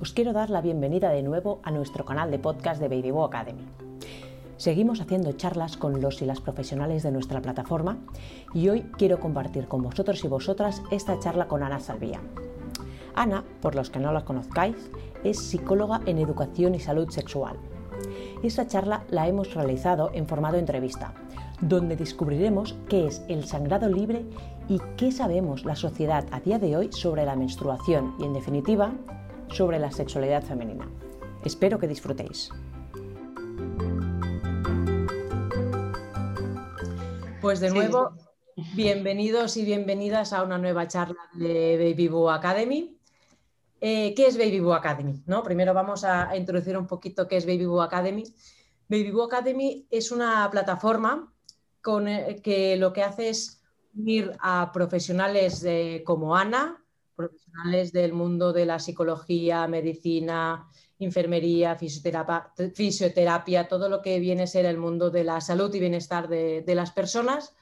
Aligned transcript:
os 0.00 0.14
quiero 0.14 0.32
dar 0.32 0.48
la 0.48 0.62
bienvenida 0.62 1.10
de 1.10 1.22
nuevo 1.22 1.60
a 1.62 1.70
nuestro 1.70 2.06
canal 2.06 2.30
de 2.30 2.38
podcast 2.38 2.80
de 2.80 2.88
Baby 2.88 3.12
Academy. 3.22 3.66
Seguimos 4.56 5.02
haciendo 5.02 5.32
charlas 5.32 5.76
con 5.76 6.00
los 6.00 6.22
y 6.22 6.24
las 6.24 6.40
profesionales 6.40 7.02
de 7.02 7.12
nuestra 7.12 7.42
plataforma 7.42 7.98
y 8.54 8.70
hoy 8.70 8.82
quiero 8.96 9.20
compartir 9.20 9.68
con 9.68 9.82
vosotros 9.82 10.24
y 10.24 10.28
vosotras 10.28 10.82
esta 10.90 11.18
charla 11.18 11.48
con 11.48 11.62
Ana 11.62 11.80
Salvía. 11.80 12.20
Ana, 13.14 13.44
por 13.60 13.74
los 13.74 13.90
que 13.90 13.98
no 13.98 14.10
la 14.10 14.24
conozcáis, 14.24 14.90
es 15.22 15.38
psicóloga 15.38 16.00
en 16.06 16.16
educación 16.16 16.74
y 16.74 16.80
salud 16.80 17.10
sexual. 17.10 17.56
Esta 18.42 18.66
charla 18.66 19.04
la 19.10 19.28
hemos 19.28 19.52
realizado 19.52 20.12
en 20.14 20.26
formato 20.26 20.56
entrevista, 20.56 21.12
donde 21.60 21.96
descubriremos 21.96 22.74
qué 22.88 23.06
es 23.06 23.22
el 23.28 23.44
sangrado 23.44 23.90
libre 23.90 24.24
y 24.66 24.78
qué 24.96 25.12
sabemos 25.12 25.66
la 25.66 25.76
sociedad 25.76 26.24
a 26.30 26.40
día 26.40 26.58
de 26.58 26.74
hoy 26.74 26.90
sobre 26.90 27.26
la 27.26 27.36
menstruación 27.36 28.14
y, 28.18 28.24
en 28.24 28.32
definitiva, 28.32 28.94
sobre 29.52 29.78
la 29.78 29.90
sexualidad 29.90 30.42
femenina. 30.42 30.88
Espero 31.44 31.78
que 31.78 31.88
disfrutéis. 31.88 32.50
Pues 37.40 37.60
de 37.60 37.70
nuevo, 37.70 38.12
bienvenidos 38.74 39.56
y 39.56 39.64
bienvenidas 39.64 40.32
a 40.32 40.42
una 40.42 40.58
nueva 40.58 40.86
charla 40.86 41.20
de 41.32 41.76
Baby 41.78 42.08
Boo 42.08 42.30
Academy. 42.30 42.96
Eh, 43.80 44.12
¿Qué 44.14 44.26
es 44.26 44.36
Baby 44.36 44.60
Boo 44.60 44.74
Academy? 44.74 45.22
¿No? 45.26 45.42
Primero 45.42 45.72
vamos 45.72 46.04
a, 46.04 46.36
introducir 46.36 46.76
un 46.76 46.86
poquito 46.86 47.26
qué 47.26 47.38
es 47.38 47.46
Baby 47.46 47.64
Boo 47.64 47.80
Academy. 47.80 48.24
Baby 48.88 49.10
Boo 49.10 49.24
Academy 49.24 49.86
es 49.90 50.12
una 50.12 50.48
plataforma 50.50 51.32
con, 51.80 52.06
eh, 52.08 52.40
que 52.42 52.76
lo 52.76 52.92
que 52.92 53.02
hace 53.02 53.30
es 53.30 53.62
unir 53.96 54.36
a 54.40 54.70
profesionales 54.72 55.66
como 56.04 56.36
Ana, 56.36 56.79
profesionales 57.28 57.92
del 57.92 58.12
mundo 58.12 58.52
de 58.52 58.66
la 58.66 58.78
psicología, 58.78 59.66
medicina, 59.66 60.68
enfermería, 60.98 61.76
fisioterapia, 61.76 63.68
todo 63.68 63.88
lo 63.88 64.02
que 64.02 64.18
viene 64.18 64.42
a 64.42 64.46
ser 64.46 64.66
el 64.66 64.78
mundo 64.78 65.10
de 65.10 65.24
la 65.24 65.40
salud 65.40 65.74
y 65.74 65.80
bienestar 65.80 66.28
de, 66.28 66.74
las 66.74 66.90
personas, 66.90 67.54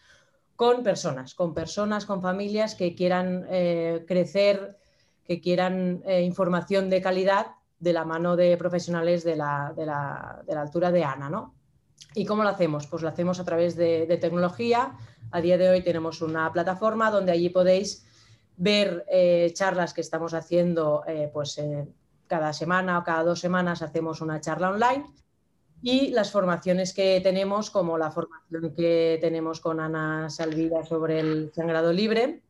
con 0.56 0.82
personas, 0.82 1.34
con 1.34 1.54
personas, 1.54 2.04
con 2.06 2.20
familias 2.20 2.74
que 2.74 2.94
quieran 2.94 3.46
eh, 3.50 4.04
crecer, 4.06 4.78
que 5.24 5.40
quieran 5.40 6.02
eh, 6.06 6.22
información 6.22 6.90
de 6.90 7.00
calidad 7.00 7.46
de 7.78 7.92
la 7.92 8.04
mano 8.04 8.34
de 8.34 8.56
profesionales 8.56 9.22
de 9.22 9.36
la, 9.36 9.72
de 9.76 9.86
la, 9.86 10.42
de 10.46 10.54
la 10.54 10.62
altura 10.62 10.90
de 10.90 11.04
Ana, 11.04 11.30
¿no? 11.30 11.58
¿Y 12.14 12.24
cómo 12.24 12.42
lo 12.42 12.48
hacemos? 12.48 12.86
Pues 12.86 13.02
lo 13.02 13.08
hacemos 13.08 13.38
a 13.38 13.44
través 13.44 13.76
de, 13.76 14.18
tecnología. 14.20 14.96
A 15.30 15.40
día 15.40 15.58
de 15.58 15.68
hoy 15.68 15.82
tenemos 15.82 16.22
una 16.22 16.52
plataforma 16.52 17.10
donde 17.10 17.32
allí 17.32 17.50
podéis 17.50 18.06
ver 18.58 19.06
eh, 19.08 19.50
charlas 19.54 19.94
que 19.94 20.00
estamos 20.00 20.34
haciendo 20.34 21.04
eh, 21.06 21.30
pues, 21.32 21.56
eh, 21.58 21.86
cada 22.26 22.52
semana 22.52 22.98
o 22.98 23.04
cada 23.04 23.22
dos 23.22 23.40
semanas 23.40 23.82
hacemos 23.82 24.20
una 24.20 24.40
charla 24.40 24.70
online 24.70 25.06
y 25.80 26.08
las 26.08 26.32
formaciones 26.32 26.92
que 26.92 27.20
tenemos, 27.22 27.70
como 27.70 27.96
la 27.96 28.10
formación 28.10 28.74
que 28.74 29.16
tenemos 29.20 29.60
con 29.60 29.78
Ana 29.78 30.28
Salvida 30.28 30.84
sobre 30.84 31.20
el 31.20 31.52
sangrado 31.54 31.92
libre. 31.92 32.42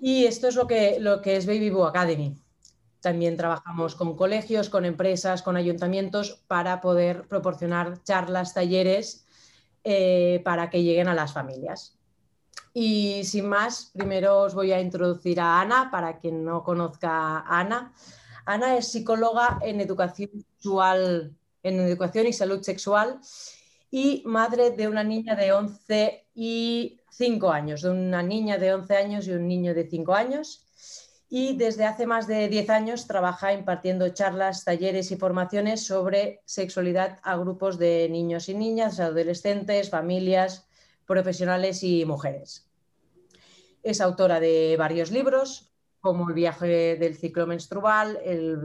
Y 0.00 0.26
esto 0.26 0.46
es 0.46 0.54
lo 0.54 0.68
que, 0.68 1.00
lo 1.00 1.20
que 1.20 1.36
es 1.36 1.46
Baby 1.46 1.70
Boo 1.70 1.84
Academy. 1.84 2.38
También 3.00 3.36
trabajamos 3.36 3.96
con 3.96 4.16
colegios, 4.16 4.68
con 4.68 4.84
empresas, 4.84 5.42
con 5.42 5.56
ayuntamientos 5.56 6.44
para 6.46 6.80
poder 6.80 7.26
proporcionar 7.26 8.00
charlas, 8.04 8.54
talleres 8.54 9.26
para 10.44 10.70
que 10.70 10.84
lleguen 10.84 11.08
a 11.08 11.14
las 11.14 11.32
familias. 11.32 11.98
Y 12.74 13.24
sin 13.24 13.48
más, 13.48 13.90
primero 13.92 14.40
os 14.40 14.54
voy 14.54 14.72
a 14.72 14.80
introducir 14.80 15.40
a 15.40 15.60
Ana, 15.60 15.90
para 15.90 16.18
quien 16.18 16.44
no 16.44 16.62
conozca 16.62 17.38
a 17.38 17.60
Ana. 17.60 17.92
Ana 18.46 18.76
es 18.76 18.88
psicóloga 18.88 19.58
en 19.62 19.80
educación 19.80 20.30
sexual, 20.32 21.36
en 21.62 21.80
educación 21.80 22.26
y 22.26 22.32
salud 22.32 22.62
sexual 22.62 23.20
y 23.90 24.22
madre 24.24 24.70
de 24.70 24.88
una 24.88 25.04
niña 25.04 25.36
de 25.36 25.52
11 25.52 26.26
y 26.34 26.98
5 27.10 27.50
años, 27.50 27.82
de 27.82 27.90
una 27.90 28.22
niña 28.22 28.58
de 28.58 28.74
11 28.74 28.96
años 28.96 29.28
y 29.28 29.32
un 29.32 29.46
niño 29.46 29.74
de 29.74 29.88
5 29.88 30.14
años 30.14 30.66
y 31.34 31.56
desde 31.56 31.86
hace 31.86 32.06
más 32.06 32.26
de 32.26 32.46
10 32.48 32.68
años 32.68 33.06
trabaja 33.06 33.54
impartiendo 33.54 34.06
charlas, 34.10 34.64
talleres 34.64 35.10
y 35.12 35.16
formaciones 35.16 35.82
sobre 35.86 36.42
sexualidad 36.44 37.20
a 37.22 37.36
grupos 37.36 37.78
de 37.78 38.06
niños 38.10 38.50
y 38.50 38.54
niñas, 38.54 39.00
adolescentes, 39.00 39.88
familias, 39.88 40.66
profesionales 41.06 41.82
y 41.82 42.04
mujeres. 42.04 42.70
Es 43.82 44.00
autora 44.00 44.40
de 44.40 44.76
varios 44.78 45.10
libros, 45.10 45.72
como 46.00 46.28
El 46.28 46.34
viaje 46.34 46.96
del 46.96 47.16
ciclo 47.16 47.46
menstrual, 47.46 48.18
El, 48.24 48.60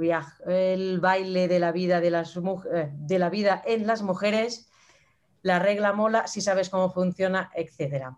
el 0.47 0.99
baile 0.99 1.47
de 1.47 1.59
la, 1.59 1.71
vida 1.71 2.01
de, 2.01 2.09
las, 2.09 2.35
eh, 2.35 2.89
de 2.93 3.19
la 3.19 3.29
vida 3.29 3.61
en 3.65 3.85
las 3.85 4.01
mujeres, 4.01 4.69
La 5.43 5.59
regla 5.59 5.93
mola, 5.93 6.27
si 6.27 6.41
sabes 6.41 6.69
cómo 6.69 6.91
funciona, 6.91 7.51
etc. 7.55 8.09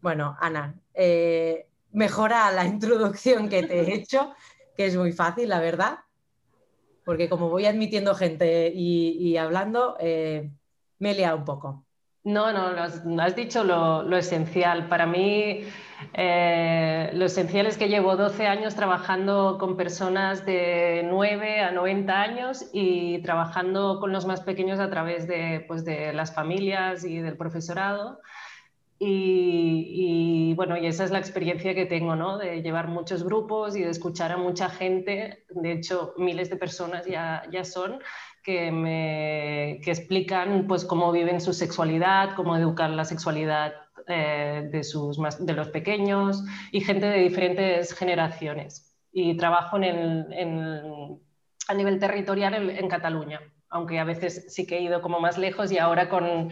Bueno, 0.00 0.36
Ana, 0.40 0.74
eh, 0.94 1.68
mejora 1.92 2.50
la 2.52 2.64
introducción 2.64 3.48
que 3.48 3.62
te 3.62 3.80
he 3.80 3.94
hecho, 3.94 4.34
que 4.76 4.86
es 4.86 4.96
muy 4.96 5.12
fácil, 5.12 5.48
la 5.48 5.60
verdad, 5.60 6.00
porque 7.04 7.28
como 7.28 7.50
voy 7.50 7.66
admitiendo 7.66 8.14
gente 8.14 8.72
y, 8.74 9.36
hablando, 9.36 9.96
eh, 10.00 10.50
me 10.98 11.12
he 11.12 11.14
liado 11.14 11.36
un 11.38 11.44
poco. 11.44 11.84
No, 12.22 12.52
no, 12.52 13.22
has, 13.22 13.36
dicho 13.36 13.64
lo, 13.64 14.16
esencial. 14.16 14.88
Para 14.88 15.06
mí, 15.06 15.64
eh, 16.12 17.10
lo 17.14 17.24
esencial 17.24 17.66
es 17.66 17.78
que 17.78 17.88
llevo 17.88 18.14
12 18.16 18.46
años 18.46 18.74
trabajando 18.74 19.56
con 19.58 19.76
personas 19.76 20.44
de 20.44 21.02
9 21.08 21.60
a 21.60 21.70
90 21.70 22.20
años 22.20 22.66
y 22.74 23.22
trabajando 23.22 24.00
con 24.00 24.12
los 24.12 24.26
más 24.26 24.42
pequeños 24.42 24.80
a 24.80 24.90
través 24.90 25.26
de, 25.26 25.64
pues, 25.66 25.84
de 25.86 26.12
las 26.12 26.34
familias 26.34 27.04
y 27.04 27.18
del 27.20 27.38
profesorado. 27.38 28.20
Y, 29.02 30.52
bueno, 30.56 30.76
y 30.76 30.86
esa 30.86 31.04
es 31.04 31.10
la 31.10 31.18
experiencia 31.18 31.74
que 31.74 31.86
tengo, 31.86 32.16
¿no? 32.16 32.36
De 32.36 32.60
llevar 32.60 32.88
muchos 32.88 33.24
grupos 33.24 33.74
y 33.74 33.82
de 33.82 33.88
escuchar 33.88 34.30
a 34.30 34.36
mucha 34.36 34.68
gente, 34.68 35.46
de 35.48 35.72
hecho 35.72 36.12
miles 36.18 36.50
de 36.50 36.56
personas 36.56 37.06
ya, 37.06 37.42
ya 37.50 37.64
son, 37.64 38.00
que 38.42 38.70
me 38.70 39.80
que 39.82 39.90
explican 39.90 40.66
pues 40.66 40.84
cómo 40.84 41.12
viven 41.12 41.40
su 41.40 41.52
sexualidad, 41.52 42.34
cómo 42.36 42.56
educar 42.56 42.90
la 42.90 43.04
sexualidad 43.04 43.72
eh, 44.06 44.68
de, 44.72 44.82
sus 44.84 45.18
de 45.38 45.52
los 45.52 45.68
pequeños 45.68 46.44
y 46.72 46.80
gente 46.80 47.06
de 47.06 47.18
diferentes 47.18 47.92
generaciones. 47.94 48.96
Y 49.12 49.36
trabajo 49.36 49.76
en 49.76 50.32
en, 50.32 51.20
a 51.68 51.74
nivel 51.74 51.98
territorial 51.98 52.54
en, 52.54 52.70
en 52.70 52.88
Cataluña, 52.88 53.40
aunque 53.68 53.98
a 53.98 54.04
veces 54.04 54.46
sí 54.48 54.66
que 54.66 54.78
he 54.78 54.82
ido 54.82 55.02
como 55.02 55.20
más 55.20 55.38
lejos 55.38 55.72
y 55.72 55.78
ahora 55.78 56.08
con 56.08 56.50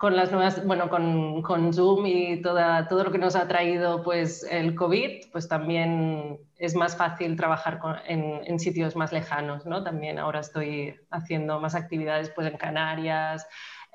con 0.00 0.16
las 0.16 0.32
nuevas, 0.32 0.64
bueno, 0.64 0.88
con, 0.88 1.42
con 1.42 1.74
Zoom 1.74 2.06
y 2.06 2.40
toda, 2.40 2.88
todo 2.88 3.04
lo 3.04 3.12
que 3.12 3.18
nos 3.18 3.36
ha 3.36 3.46
traído 3.46 4.02
pues 4.02 4.46
el 4.50 4.74
COVID, 4.74 5.30
pues 5.30 5.46
también 5.46 6.38
es 6.60 6.74
más 6.74 6.94
fácil 6.94 7.36
trabajar 7.36 7.80
en, 8.06 8.60
sitios 8.60 8.94
más 8.94 9.12
lejanos, 9.12 9.64
¿no? 9.64 9.82
También 9.82 10.18
ahora 10.18 10.40
estoy 10.40 10.94
haciendo 11.10 11.58
más 11.58 11.74
actividades 11.74 12.30
pues 12.30 12.46
en 12.46 12.58
Canarias 12.58 13.46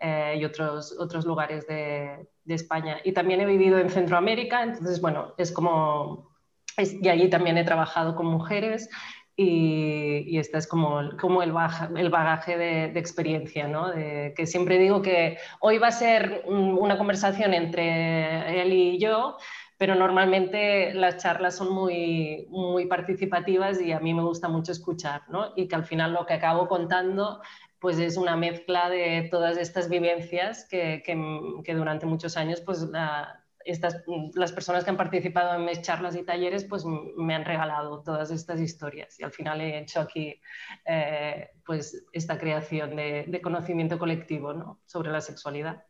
eh, 0.01 0.37
y 0.39 0.45
otros, 0.45 0.95
otros 0.99 1.25
lugares 1.25 1.67
de, 1.67 2.27
de, 2.43 2.55
España. 2.55 2.97
Y 3.03 3.11
también 3.11 3.39
he 3.39 3.45
vivido 3.45 3.77
en 3.77 3.91
Centroamérica, 3.91 4.63
entonces, 4.63 4.99
bueno, 4.99 5.35
es 5.37 5.51
como... 5.51 6.35
y 6.77 7.07
allí 7.07 7.29
también 7.29 7.57
he 7.59 7.63
trabajado 7.63 8.15
con 8.15 8.25
mujeres 8.25 8.89
y, 9.37 10.37
este 10.37 10.57
es 10.57 10.67
como, 10.67 11.17
como 11.19 11.43
el, 11.43 11.53
el 11.97 12.09
bagaje 12.09 12.57
de, 12.57 12.85
experiencia, 12.97 13.67
¿no? 13.67 13.91
Que 13.93 14.47
siempre 14.47 14.77
digo 14.77 15.01
que 15.01 15.37
hoy 15.59 15.77
va 15.77 15.87
a 15.87 15.91
ser 15.91 16.43
una 16.47 16.97
conversación 16.97 17.53
entre 17.53 18.61
él 18.61 18.73
y 18.73 18.97
yo, 18.97 19.37
pero 19.77 19.95
normalmente 19.95 20.93
las 20.93 21.17
charlas 21.17 21.55
son 21.55 21.73
muy, 21.73 22.47
muy 22.49 22.85
participativas 22.85 23.81
y 23.81 23.91
a 23.91 23.99
mí 23.99 24.13
me 24.13 24.23
gusta 24.23 24.47
mucho 24.47 24.71
escuchar, 24.71 25.23
¿no? 25.29 25.51
Y 25.55 25.67
que 25.67 25.75
al 25.75 25.85
final 25.85 26.13
lo 26.13 26.25
que 26.25 26.33
acabo 26.33 26.67
contando 26.67 27.41
pues 27.79 27.99
es 27.99 28.17
una 28.17 28.35
mezcla 28.35 28.89
de 28.89 29.27
todas 29.29 29.57
estas 29.57 29.89
vivencias 29.89 30.65
que, 30.69 31.03
que, 31.05 31.73
durante 31.75 32.05
muchos 32.05 32.37
años 32.37 32.61
pues 32.61 32.87
las 32.89 34.51
personas 34.53 34.83
que 34.83 34.89
han 34.89 34.97
participado 34.97 35.55
en 35.55 35.65
mis 35.65 35.81
charlas 35.81 36.15
y 36.15 36.23
talleres 36.23 36.63
pues 36.63 36.83
me 36.85 37.35
han 37.35 37.45
regalado 37.45 38.01
todas 38.01 38.31
estas 38.31 38.59
historias 38.61 39.19
y 39.19 39.23
al 39.23 39.31
final 39.31 39.61
he 39.61 39.79
hecho 39.79 39.99
aquí 39.99 40.41
eh, 40.85 41.49
pues 41.65 42.05
esta 42.13 42.39
creación 42.39 42.95
de, 42.95 43.39
conocimiento 43.43 43.99
colectivo 43.99 44.53
¿no? 44.53 44.79
sobre 44.85 45.11
la 45.11 45.21
sexualidad. 45.21 45.83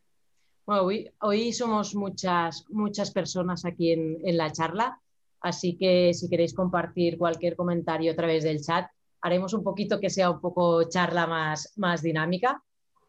Bueno, 0.65 0.83
hoy, 0.83 1.11
hoy, 1.21 1.53
somos 1.53 1.95
muchas, 1.95 2.65
muchas 2.69 3.11
personas 3.11 3.65
aquí 3.65 3.91
en, 3.91 4.19
en, 4.23 4.37
la 4.37 4.51
charla, 4.51 4.99
así 5.41 5.77
que 5.77 6.13
si 6.13 6.27
queréis 6.27 6.53
compartir 6.53 7.17
cualquier 7.17 7.55
comentario 7.55 8.11
a 8.11 8.15
través 8.15 8.43
del 8.43 8.61
chat, 8.61 8.87
haremos 9.25 9.53
un 9.53 9.63
poquito 9.63 9.99
que 9.99 10.11
sea 10.11 10.29
un 10.29 10.39
poco 10.39 10.83
charla 10.87 11.25
más, 11.25 11.73
más 11.77 12.03
dinámica. 12.03 12.63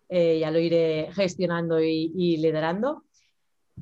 Eh, 0.08 0.38
ya 0.40 0.50
lo 0.50 0.58
iré 0.58 1.10
gestionando 1.12 1.80
y, 1.80 2.36
liderando. 2.38 3.04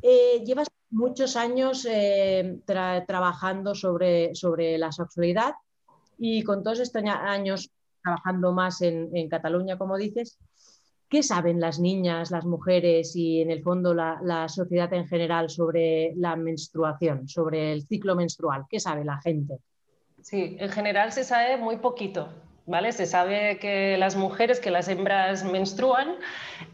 Eh, 0.03 0.43
llevas 0.45 0.69
muchos 0.91 1.37
años 1.37 1.87
eh, 1.89 2.61
trabajando 2.67 3.75
sobre, 3.75 4.35
sobre 4.35 4.77
la 4.79 4.91
sexualidad 4.91 5.55
Y 6.19 6.43
con 6.43 6.65
todos 6.65 6.81
estos 6.81 7.05
años 7.05 7.71
trabajando 8.03 8.53
más 8.53 8.83
en, 8.83 9.29
Cataluña, 9.29 9.79
como 9.79 9.97
dices, 9.97 10.39
¿qué 11.09 11.23
saben 11.23 11.61
las 11.61 11.79
niñas, 11.79 12.31
las 12.31 12.45
mujeres 12.45 13.15
y 13.17 13.41
en 13.41 13.51
el 13.51 13.63
fondo 13.63 13.95
la, 13.95 14.49
sociedad 14.49 14.93
en 14.93 15.07
general 15.07 15.51
sobre 15.51 16.13
la 16.17 16.37
menstruación, 16.37 17.29
sobre 17.29 17.73
el 17.73 17.87
ciclo 17.87 18.15
menstrual? 18.15 18.65
¿Qué 18.69 18.81
sabe 18.81 19.05
la 19.05 19.21
gente? 19.21 19.59
Sí, 20.21 20.57
en 20.59 20.71
general 20.71 21.13
se 21.13 21.25
sabe 21.25 21.57
muy 21.57 21.77
poquito. 21.77 22.29
¿Vale? 22.67 22.93
Se 22.93 23.05
sabe 23.05 23.59
que 23.59 23.99
las 23.99 24.17
mujeres, 24.17 24.59
que 24.59 24.71
las 24.71 24.89
hembras 24.89 25.45
menstruan 25.45 26.17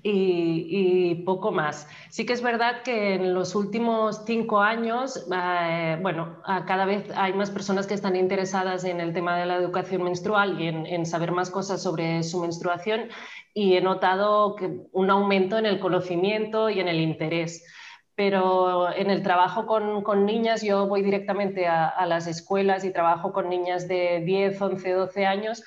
y, 0.04 1.16
poco 1.26 1.50
más. 1.50 1.88
Sí 2.10 2.24
que 2.24 2.32
es 2.32 2.42
verdad 2.42 2.82
que 2.84 3.14
en 3.14 3.34
los 3.34 3.56
últimos 3.56 4.22
cinco 4.24 4.60
años, 4.60 5.26
eh, 5.32 5.98
bueno, 6.00 6.38
cada 6.66 6.84
vez 6.84 7.10
hay 7.16 7.32
más 7.32 7.50
personas 7.50 7.88
que 7.88 7.94
están 7.94 8.14
interesadas 8.14 8.84
en 8.84 9.00
el 9.00 9.12
tema 9.12 9.36
de 9.36 9.46
la 9.46 9.56
educación 9.56 10.04
menstrual 10.04 10.60
y 10.60 10.68
en, 10.68 11.06
saber 11.06 11.32
más 11.32 11.50
cosas 11.50 11.82
sobre 11.82 12.22
su 12.22 12.40
menstruación 12.40 13.08
y 13.52 13.74
he 13.74 13.80
notado 13.80 14.54
que 14.54 14.70
un 14.92 15.10
aumento 15.10 15.58
en 15.58 15.66
el 15.66 15.80
conocimiento 15.80 16.70
y 16.70 16.78
en 16.78 16.86
el 16.86 17.00
interés 17.00 17.64
pero 18.20 18.94
en 18.94 19.08
el 19.08 19.22
trabajo 19.22 19.64
con, 19.64 20.26
niñas 20.26 20.60
yo 20.60 20.86
voy 20.86 21.00
directamente 21.00 21.66
a, 21.66 22.04
las 22.04 22.26
escuelas 22.26 22.84
y 22.84 22.92
trabajo 22.92 23.32
con 23.32 23.48
niñas 23.48 23.88
de 23.88 24.20
10, 24.26 24.60
11, 24.60 24.92
12 24.92 25.24
años. 25.24 25.64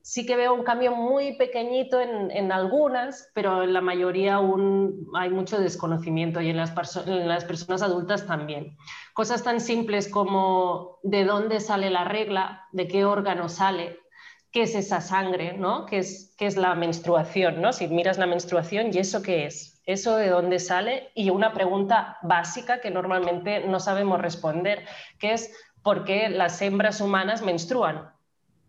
Sí 0.00 0.24
que 0.24 0.34
veo 0.34 0.54
un 0.54 0.62
cambio 0.62 0.96
muy 0.96 1.36
pequeñito 1.36 2.00
en, 2.00 2.52
algunas, 2.52 3.30
pero 3.34 3.64
en 3.64 3.74
la 3.74 3.82
mayoría 3.82 4.36
aún 4.36 5.08
hay 5.14 5.28
mucho 5.28 5.60
desconocimiento 5.60 6.40
y 6.40 6.48
en 6.48 6.56
las, 6.56 6.70
personas 6.70 7.82
adultas 7.82 8.26
también. 8.26 8.78
Cosas 9.12 9.42
tan 9.42 9.60
simples 9.60 10.08
como 10.08 11.00
de 11.02 11.26
dónde 11.26 11.60
sale 11.60 11.90
la 11.90 12.04
regla, 12.04 12.66
de 12.72 12.88
qué 12.88 13.04
órgano 13.04 13.50
sale, 13.50 13.98
qué 14.52 14.62
es 14.62 14.74
esa 14.74 15.02
sangre, 15.02 15.58
¿no? 15.58 15.84
¿Qué 15.84 15.98
es, 15.98 16.34
qué 16.38 16.46
es 16.46 16.56
la 16.56 16.74
menstruación, 16.74 17.60
¿no? 17.60 17.74
Si 17.74 17.88
miras 17.88 18.16
la 18.16 18.26
menstruación, 18.26 18.88
¿y 18.90 19.00
eso 19.00 19.20
qué 19.20 19.44
es? 19.44 19.69
¿Eso 19.86 20.16
de 20.16 20.28
dónde 20.28 20.58
sale? 20.58 21.10
Y 21.14 21.30
una 21.30 21.52
pregunta 21.52 22.18
básica 22.22 22.80
que 22.80 22.90
normalmente 22.90 23.66
no 23.66 23.80
sabemos 23.80 24.20
responder, 24.20 24.84
que 25.18 25.32
es 25.32 25.54
¿por 25.82 26.04
qué 26.04 26.28
las 26.28 26.60
hembras 26.62 27.00
humanas 27.00 27.42
menstruan? 27.42 28.10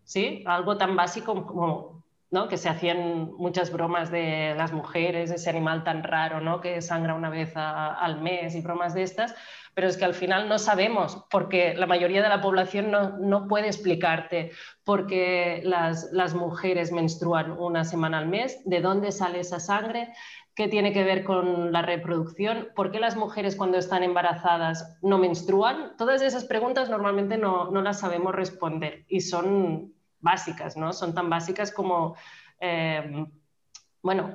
¿Sí? 0.04 0.42
Algo 0.46 0.76
tan 0.76 0.96
básico 0.96 1.46
como 1.46 2.02
¿no? 2.32 2.48
que 2.48 2.56
se 2.56 2.70
hacían 2.70 3.30
muchas 3.34 3.70
bromas 3.70 4.10
de 4.10 4.54
las 4.56 4.72
mujeres, 4.72 5.30
ese 5.30 5.50
animal 5.50 5.84
tan 5.84 6.02
raro 6.02 6.40
¿no? 6.40 6.62
que 6.62 6.80
sangra 6.80 7.14
una 7.14 7.28
vez 7.28 7.52
al 7.54 8.20
mes 8.22 8.54
y 8.54 8.62
bromas 8.62 8.94
de 8.94 9.02
estas, 9.02 9.34
pero 9.74 9.86
es 9.86 9.98
que 9.98 10.06
al 10.06 10.14
final 10.14 10.48
no 10.48 10.58
sabemos, 10.58 11.24
porque 11.30 11.74
la 11.74 11.86
mayoría 11.86 12.22
de 12.22 12.30
la 12.30 12.40
población 12.40 12.90
no, 12.90 13.48
puede 13.48 13.66
explicarte 13.66 14.50
por 14.82 15.06
qué 15.06 15.60
las, 15.64 16.10
las, 16.12 16.34
mujeres 16.34 16.90
menstruan 16.90 17.52
una 17.52 17.84
semana 17.84 18.18
al 18.18 18.28
mes, 18.28 18.60
de 18.64 18.80
dónde 18.80 19.12
sale 19.12 19.40
esa 19.40 19.60
sangre, 19.60 20.12
qué 20.54 20.68
tiene 20.68 20.92
que 20.92 21.04
ver 21.04 21.24
con 21.24 21.72
la 21.72 21.82
reproducción, 21.82 22.68
por 22.74 22.90
qué 22.90 23.00
las 23.00 23.16
mujeres 23.16 23.56
cuando 23.56 23.78
están 23.78 24.02
embarazadas 24.02 24.98
no 25.02 25.18
menstruan. 25.18 25.96
Todas 25.96 26.22
esas 26.22 26.44
preguntas 26.44 26.90
normalmente 26.90 27.38
no, 27.38 27.70
no 27.70 27.82
las 27.82 28.00
sabemos 28.00 28.34
responder 28.34 29.04
y 29.08 29.20
son 29.22 29.94
básicas, 30.20 30.76
¿no? 30.76 30.92
Son 30.92 31.14
tan 31.14 31.30
básicas 31.30 31.72
como... 31.72 32.16
Eh, 32.60 33.26
bueno, 34.02 34.34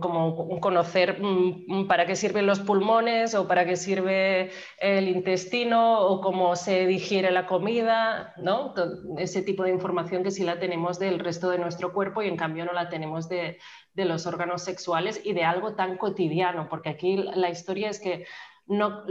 como 0.00 0.60
conocer 0.60 1.20
mm, 1.20 1.88
para 1.88 2.06
qué 2.06 2.14
sirven 2.14 2.46
los 2.46 2.60
pulmones 2.60 3.34
o 3.34 3.48
para 3.48 3.66
qué 3.66 3.74
sirve 3.74 4.50
el 4.78 5.08
intestino 5.08 6.00
o 6.00 6.20
cómo 6.20 6.54
se 6.54 6.86
digiere 6.86 7.32
la 7.32 7.46
comida, 7.46 8.34
¿no? 8.36 8.72
Ese 9.18 9.42
tipo 9.42 9.64
de 9.64 9.70
información 9.70 10.22
que 10.22 10.30
sí 10.30 10.44
la 10.44 10.60
tenemos 10.60 11.00
del 11.00 11.18
resto 11.18 11.50
de 11.50 11.58
nuestro 11.58 11.92
cuerpo 11.92 12.22
y 12.22 12.28
en 12.28 12.36
cambio 12.36 12.64
no 12.64 12.72
la 12.72 12.88
tenemos 12.88 13.28
de, 13.28 13.58
de 13.94 14.04
los 14.04 14.26
órganos 14.26 14.62
sexuales 14.62 15.20
y 15.24 15.32
de 15.32 15.44
algo 15.44 15.74
tan 15.74 15.96
cotidiano, 15.96 16.68
porque 16.68 16.90
aquí 16.90 17.16
la 17.16 17.50
historia 17.50 17.90
es 17.90 18.00
que 18.00 18.26
no, 18.66 19.04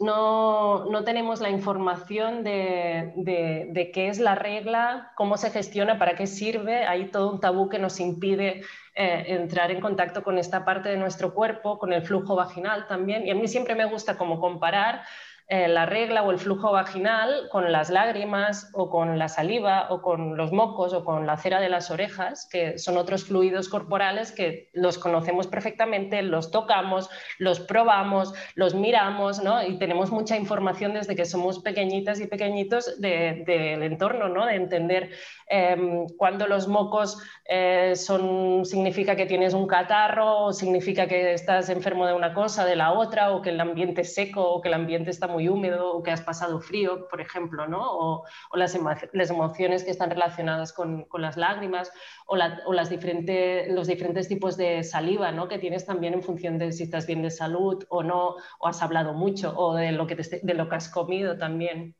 no, 0.00 0.84
no, 0.90 1.04
tenemos 1.04 1.40
la 1.40 1.50
información 1.50 2.44
de, 2.44 3.12
de, 3.16 3.90
qué 3.92 4.08
es 4.08 4.18
la 4.18 4.34
regla, 4.34 5.12
cómo 5.16 5.36
se 5.36 5.50
gestiona, 5.50 5.98
para 5.98 6.14
qué 6.14 6.26
sirve. 6.26 6.84
Hay 6.86 7.10
todo 7.10 7.32
un 7.32 7.40
tabú 7.40 7.68
que 7.68 7.78
nos 7.78 8.00
impide 8.00 8.62
eh, 8.94 9.24
entrar 9.28 9.70
en 9.70 9.80
contacto 9.80 10.22
con 10.22 10.38
esta 10.38 10.64
parte 10.64 10.88
de 10.88 10.96
nuestro 10.96 11.34
cuerpo, 11.34 11.78
con 11.78 11.92
el 11.92 12.02
flujo 12.02 12.34
vaginal 12.34 12.86
también. 12.86 13.26
Y 13.26 13.30
a 13.30 13.34
mí 13.34 13.48
siempre 13.48 13.74
me 13.74 13.86
gusta 13.86 14.18
como 14.18 14.40
comparar 14.40 15.02
eh, 15.54 15.68
la 15.68 15.84
regla 15.84 16.22
o 16.22 16.30
el 16.30 16.38
flujo 16.38 16.72
vaginal 16.72 17.50
con 17.50 17.72
las 17.72 17.90
lágrimas 17.90 18.70
o 18.72 18.88
con 18.88 19.18
la 19.18 19.28
saliva 19.28 19.88
o 19.90 20.00
con 20.00 20.34
los 20.34 20.50
mocos 20.50 20.94
o 20.94 21.04
con 21.04 21.26
la 21.26 21.36
cera 21.36 21.60
de 21.60 21.68
las 21.68 21.90
orejas, 21.90 22.48
que 22.50 22.78
son 22.78 22.96
otros 22.96 23.24
fluidos 23.24 23.68
corporales 23.68 24.32
que 24.32 24.70
los 24.72 24.96
conocemos 24.96 25.48
perfectamente, 25.48 26.22
los 26.22 26.50
tocamos, 26.50 27.10
los 27.36 27.60
probamos, 27.60 28.32
los 28.54 28.74
miramos, 28.74 29.42
¿no? 29.44 29.62
Y 29.62 29.78
tenemos 29.78 30.10
mucha 30.10 30.38
información 30.38 30.94
desde 30.94 31.14
que 31.14 31.26
somos 31.26 31.58
pequeñitas 31.58 32.18
y 32.20 32.28
pequeñitos 32.28 32.98
del 32.98 33.82
entorno, 33.82 34.30
¿no? 34.30 34.46
De 34.46 34.54
entender 34.54 35.10
em, 35.48 36.06
cuando 36.16 36.46
los 36.46 36.66
mocos 36.66 37.18
eh, 37.44 37.92
son, 37.94 38.64
significa 38.64 39.16
que 39.16 39.26
tienes 39.26 39.52
un 39.52 39.66
catarro, 39.66 40.44
o 40.46 40.52
significa 40.54 41.06
que 41.06 41.34
estás 41.34 41.68
enfermo 41.68 42.06
de 42.06 42.14
una 42.14 42.32
cosa, 42.32 42.64
de 42.64 42.76
la 42.76 42.92
otra, 42.92 43.32
o 43.32 43.42
que 43.42 43.50
el 43.50 43.60
ambiente 43.60 44.00
es 44.00 44.14
seco, 44.14 44.50
o 44.50 44.62
que 44.62 44.68
el 44.68 44.74
ambiente 44.74 45.10
está 45.10 45.26
muy 45.26 45.41
húmedo 45.48 45.92
o 45.92 46.02
que 46.02 46.10
has 46.10 46.22
pasado 46.22 46.60
frío, 46.60 47.08
por 47.08 47.20
ejemplo, 47.20 47.66
¿no? 47.66 47.80
o, 47.82 48.24
las, 48.54 48.78
las, 49.12 49.30
emociones 49.30 49.84
que 49.84 49.90
están 49.90 50.10
relacionadas 50.10 50.72
con, 50.72 51.04
con 51.04 51.22
las 51.22 51.36
lágrimas 51.36 51.92
o, 52.26 52.36
o, 52.66 52.72
las 52.72 52.90
diferentes, 52.90 53.72
los 53.72 53.86
diferentes 53.86 54.28
tipos 54.28 54.56
de 54.56 54.82
saliva 54.82 55.32
¿no? 55.32 55.48
que 55.48 55.58
tienes 55.58 55.86
también 55.86 56.14
en 56.14 56.22
función 56.22 56.58
de 56.58 56.72
si 56.72 56.84
estás 56.84 57.06
bien 57.06 57.22
de 57.22 57.30
salud 57.30 57.84
o 57.88 58.02
no, 58.02 58.36
o 58.58 58.68
has 58.68 58.82
hablado 58.82 59.14
mucho 59.14 59.54
o 59.56 59.74
de 59.74 59.92
lo 59.92 60.06
que, 60.06 60.16
te, 60.16 60.40
de 60.42 60.54
lo 60.54 60.68
que 60.68 60.76
has 60.76 60.88
comido 60.88 61.38
también. 61.38 61.94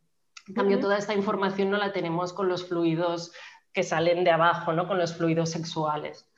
En 0.49 0.55
cambio, 0.55 0.81
toda 0.81 0.99
esta 0.99 1.15
información 1.15 1.71
no 1.71 1.79
la 1.79 1.93
tenemos 1.93 2.33
con 2.33 2.49
los 2.49 2.69
fluidos 2.69 3.33
que 3.73 3.83
salen 3.83 4.25
de 4.25 4.31
abajo, 4.31 4.73
¿no? 4.73 4.87
con 4.87 4.99
los 4.99 5.15
fluidos 5.15 5.51
sexuales. 5.51 6.29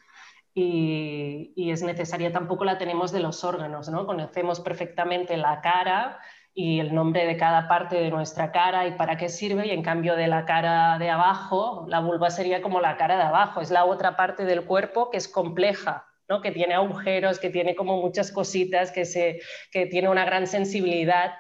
Y, 0.56 1.52
y, 1.56 1.72
es 1.72 1.82
necesaria, 1.82 2.32
tampoco 2.32 2.64
la 2.64 2.78
tenemos 2.78 3.10
de 3.10 3.18
los 3.18 3.42
órganos, 3.42 3.88
¿no? 3.88 4.06
Conocemos 4.06 4.60
perfectamente 4.60 5.36
la 5.36 5.60
cara 5.60 6.20
y 6.56 6.78
el 6.78 6.94
nombre 6.94 7.26
de 7.26 7.36
cada 7.36 7.66
parte 7.66 7.96
de 7.96 8.10
nuestra 8.10 8.52
cara 8.52 8.86
y 8.86 8.92
para 8.92 9.16
qué 9.16 9.28
sirve, 9.28 9.66
y 9.66 9.70
en 9.70 9.82
cambio 9.82 10.14
de 10.14 10.28
la 10.28 10.44
cara 10.44 10.98
de 10.98 11.10
abajo, 11.10 11.84
la 11.88 11.98
vulva 11.98 12.30
sería 12.30 12.62
como 12.62 12.80
la 12.80 12.96
cara 12.96 13.16
de 13.16 13.24
abajo, 13.24 13.60
es 13.60 13.72
la 13.72 13.84
otra 13.84 14.16
parte 14.16 14.44
del 14.44 14.64
cuerpo 14.64 15.10
que 15.10 15.16
es 15.16 15.26
compleja, 15.26 16.06
¿no? 16.28 16.40
que 16.40 16.52
tiene 16.52 16.74
agujeros, 16.74 17.40
que 17.40 17.50
tiene 17.50 17.74
como 17.74 18.00
muchas 18.00 18.30
cositas, 18.30 18.92
que, 18.92 19.04
se, 19.04 19.40
que 19.72 19.86
tiene 19.86 20.08
una 20.08 20.24
gran 20.24 20.46
sensibilidad. 20.46 21.34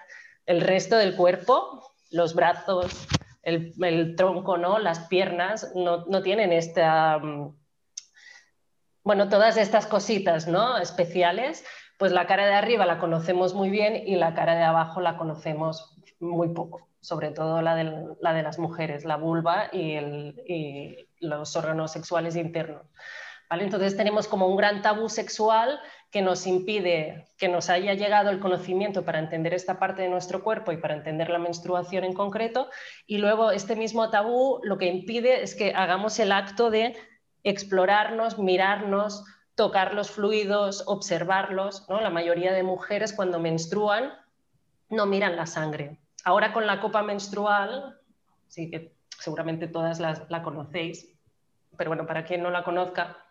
El 0.46 0.60
resto 0.60 0.96
del 0.96 1.14
cuerpo, 1.14 1.94
los 2.10 2.34
brazos, 2.34 3.06
el, 3.42 3.72
el 3.82 4.16
tronco, 4.16 4.58
¿no? 4.58 4.80
las 4.80 5.06
piernas, 5.06 5.72
no, 5.76 6.04
no 6.06 6.22
tienen 6.22 6.52
esta... 6.52 7.18
Mm, 7.18 7.56
bueno, 9.04 9.28
todas 9.28 9.58
estas 9.58 9.86
cositas 9.86 10.48
¿no? 10.48 10.78
especiales 10.78 11.64
pues 11.98 12.12
la 12.12 12.26
cara 12.26 12.46
de 12.46 12.54
arriba 12.54 12.86
la 12.86 12.98
conocemos 12.98 13.54
muy 13.54 13.70
bien 13.70 13.96
y 14.06 14.16
la 14.16 14.34
cara 14.34 14.56
de 14.56 14.62
abajo 14.62 15.00
la 15.00 15.16
conocemos 15.16 15.94
muy 16.20 16.48
poco, 16.48 16.88
sobre 17.00 17.30
todo 17.30 17.62
la 17.62 17.74
de, 17.74 18.04
la 18.20 18.32
de 18.32 18.42
las 18.42 18.58
mujeres, 18.58 19.04
la 19.04 19.16
vulva 19.16 19.68
y, 19.72 21.06
los 21.20 21.56
órganos 21.56 21.92
sexuales 21.92 22.36
internos. 22.36 22.82
¿Vale? 23.48 23.64
Entonces 23.64 23.96
tenemos 23.96 24.28
como 24.28 24.46
un 24.46 24.56
gran 24.56 24.82
tabú 24.82 25.08
sexual 25.08 25.80
que 26.10 26.22
nos 26.22 26.46
impide 26.46 27.26
que 27.38 27.48
nos 27.48 27.70
haya 27.70 27.94
llegado 27.94 28.30
el 28.30 28.40
conocimiento 28.40 29.04
para 29.04 29.18
entender 29.18 29.54
esta 29.54 29.78
parte 29.78 30.02
de 30.02 30.08
nuestro 30.08 30.42
cuerpo 30.42 30.72
y 30.72 30.76
para 30.76 30.94
entender 30.94 31.28
la 31.30 31.38
menstruación 31.38 32.04
en 32.04 32.12
concreto. 32.12 32.68
Y 33.06 33.18
luego 33.18 33.50
este 33.50 33.74
mismo 33.74 34.10
tabú 34.10 34.60
lo 34.64 34.76
que 34.78 34.86
impide 34.86 35.42
es 35.42 35.54
que 35.54 35.72
hagamos 35.74 36.18
el 36.18 36.32
acto 36.32 36.70
de 36.70 36.94
explorarnos, 37.42 38.38
mirarnos, 38.38 39.24
tocar 39.54 39.94
los 39.94 40.10
fluidos, 40.10 40.84
observarlos. 40.86 41.88
¿no? 41.88 42.00
La 42.00 42.10
mayoría 42.10 42.52
de 42.52 42.62
mujeres 42.62 43.12
cuando 43.12 43.38
menstruan 43.38 44.12
no 44.88 45.06
miran 45.06 45.36
la 45.36 45.46
sangre. 45.46 45.98
Ahora 46.24 46.52
con 46.52 46.66
la 46.66 46.80
copa 46.80 47.02
menstrual, 47.02 48.00
sí 48.48 48.70
que 48.70 48.94
seguramente 49.18 49.68
todas 49.68 50.00
la 50.00 50.42
conocéis, 50.42 51.14
pero 51.76 51.90
bueno, 51.90 52.06
para 52.06 52.24
quien 52.24 52.42
no 52.42 52.50
la 52.50 52.64
conozca, 52.64 53.23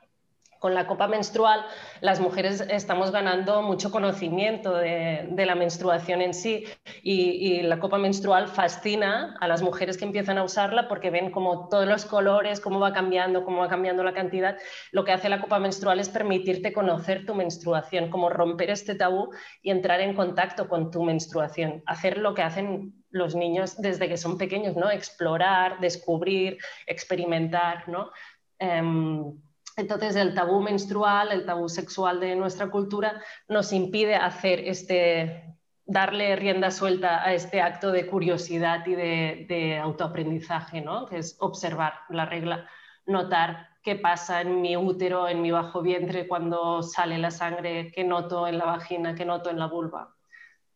con 0.63 0.73
la 0.73 0.87
copa 0.87 1.09
menstrual, 1.09 1.65
las 1.99 2.21
mujeres 2.21 2.61
estamos 2.69 3.11
ganando 3.11 3.61
mucho 3.61 3.91
conocimiento 3.91 4.73
de, 4.73 5.27
la 5.45 5.55
menstruación 5.55 6.21
en 6.21 6.33
sí 6.33 6.63
y, 7.01 7.61
la 7.63 7.81
copa 7.81 7.97
menstrual 7.97 8.47
fascina 8.47 9.35
a 9.41 9.49
las 9.49 9.61
mujeres 9.61 9.97
que 9.97 10.05
empiezan 10.05 10.37
a 10.37 10.43
usarla 10.45 10.87
porque 10.87 11.09
ven 11.09 11.31
como 11.31 11.67
todos 11.67 11.85
los 11.85 12.05
colores, 12.05 12.61
cómo 12.61 12.79
va 12.79 12.93
cambiando, 12.93 13.43
cómo 13.43 13.57
va 13.57 13.67
cambiando 13.67 14.05
la 14.05 14.13
cantidad. 14.13 14.57
Lo 14.93 15.03
que 15.03 15.11
hace 15.11 15.27
la 15.27 15.41
copa 15.41 15.59
menstrual 15.59 15.99
es 15.99 16.07
permitirte 16.07 16.71
conocer 16.71 17.25
tu 17.25 17.35
menstruación, 17.35 18.09
como 18.09 18.29
romper 18.29 18.69
este 18.69 18.95
tabú 18.95 19.31
y 19.61 19.69
entrar 19.69 19.99
en 19.99 20.15
contacto 20.15 20.69
con 20.69 20.91
tu 20.91 21.03
menstruación, 21.03 21.83
hacer 21.85 22.17
lo 22.17 22.33
que 22.33 22.41
hacen 22.41 23.03
los 23.09 23.35
niños 23.35 23.75
desde 23.81 24.07
que 24.07 24.15
son 24.15 24.37
pequeños, 24.37 24.77
¿no? 24.77 24.89
Explorar, 24.89 25.81
descubrir, 25.81 26.57
experimentar, 26.87 27.89
¿no? 27.89 28.11
Em, 28.59 29.35
entonces, 29.75 30.15
el 30.15 30.33
tabú 30.33 30.61
menstrual, 30.61 31.31
el 31.31 31.45
tabú 31.45 31.67
sexual 31.69 32.19
de 32.19 32.35
nuestra 32.35 32.69
cultura 32.69 33.21
nos 33.47 33.73
impide 33.73 34.15
hacer 34.15 34.59
este, 34.59 35.53
darle 35.85 36.35
rienda 36.35 36.71
suelta 36.71 37.23
a 37.23 37.33
este 37.33 37.61
acto 37.61 37.91
de 37.91 38.07
curiosidad 38.07 38.85
y 38.85 38.95
de, 38.95 39.79
autoaprendizaje, 39.81 40.81
¿no? 40.81 41.05
que 41.07 41.17
es 41.17 41.35
observar 41.39 41.93
la 42.09 42.25
regla, 42.25 42.69
notar 43.05 43.69
qué 43.81 43.95
pasa 43.95 44.41
en 44.41 44.61
mi 44.61 44.77
útero, 44.77 45.27
en 45.27 45.41
mi 45.41 45.51
bajo 45.51 45.81
vientre 45.81 46.27
cuando 46.27 46.83
sale 46.83 47.17
la 47.17 47.31
sangre, 47.31 47.91
qué 47.91 48.03
noto 48.03 48.47
en 48.47 48.57
la 48.57 48.65
vagina, 48.65 49.15
qué 49.15 49.25
noto 49.25 49.49
en 49.49 49.59
la 49.59 49.67
vulva. 49.67 50.15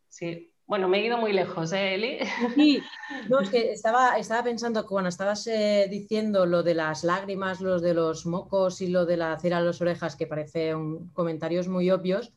Sí. 0.09 0.53
Bueno, 0.67 0.89
me 0.89 1.00
he 1.00 1.05
ido 1.05 1.17
muy 1.17 1.31
lejos, 1.31 1.71
¿eh, 1.71 1.95
Eli? 1.95 2.19
Sí, 2.55 2.83
no, 3.29 3.39
es 3.39 3.50
que 3.50 3.71
estaba, 3.71 4.17
estaba 4.17 4.43
pensando 4.43 4.81
que 4.81 4.89
cuando 4.89 5.07
estabas 5.07 5.47
eh, 5.47 5.88
diciendo 5.89 6.45
lo 6.45 6.62
de 6.62 6.74
las 6.74 7.05
lágrimas, 7.05 7.62
los 7.62 7.81
de 7.81 7.93
los 7.93 8.25
mocos 8.25 8.81
y 8.81 8.89
lo 8.89 9.05
de 9.05 9.15
la 9.15 9.39
cera 9.39 9.59
a 9.59 9.62
las 9.62 9.79
orejas, 9.79 10.17
que 10.17 10.27
parecen 10.27 11.07
comentarios 11.13 11.69
muy 11.69 11.89
obvios, 11.89 12.33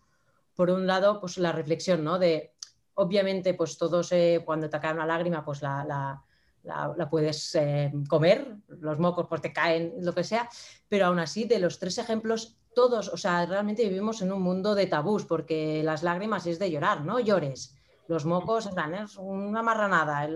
por 0.54 0.70
un 0.70 0.87
lado, 0.87 1.18
pues 1.18 1.38
la 1.38 1.50
reflexión, 1.50 2.04
¿no? 2.04 2.20
De, 2.20 2.52
obviamente, 2.94 3.54
pues 3.54 3.76
todos 3.76 4.12
eh, 4.12 4.42
cuando 4.44 4.70
te 4.70 4.78
cae 4.78 4.94
una 4.94 5.06
lágrima, 5.06 5.44
pues 5.44 5.60
la, 5.60 5.84
la, 5.84 6.22
la, 6.96 7.10
puedes 7.10 7.52
eh, 7.56 7.92
comer, 8.08 8.58
los 8.68 9.00
mocos 9.00 9.26
pues 9.28 9.40
te 9.40 9.52
caen, 9.52 9.94
lo 10.02 10.14
que 10.14 10.22
sea, 10.22 10.49
pero 10.88 11.06
aún 11.06 11.18
así, 11.18 11.46
de 11.46 11.58
los 11.58 11.80
tres 11.80 11.99
ejemplos, 11.99 12.58
todos, 12.76 13.08
o 13.08 13.16
sea, 13.16 13.44
realmente 13.44 13.88
vivimos 13.88 14.22
en 14.22 14.30
un 14.30 14.40
mundo 14.40 14.76
de 14.76 14.87
tabús, 14.87 15.25
porque 15.25 15.82
las 15.82 16.04
lágrimas 16.04 16.46
es 16.46 16.60
de 16.60 16.70
llorar, 16.70 17.04
¿no? 17.04 17.18
Llores 17.18 17.75
los 18.10 18.26
mocos, 18.26 18.66
en 18.66 18.74
plan, 18.74 18.92
es 18.92 19.16
una 19.16 19.62
marranada. 19.62 20.28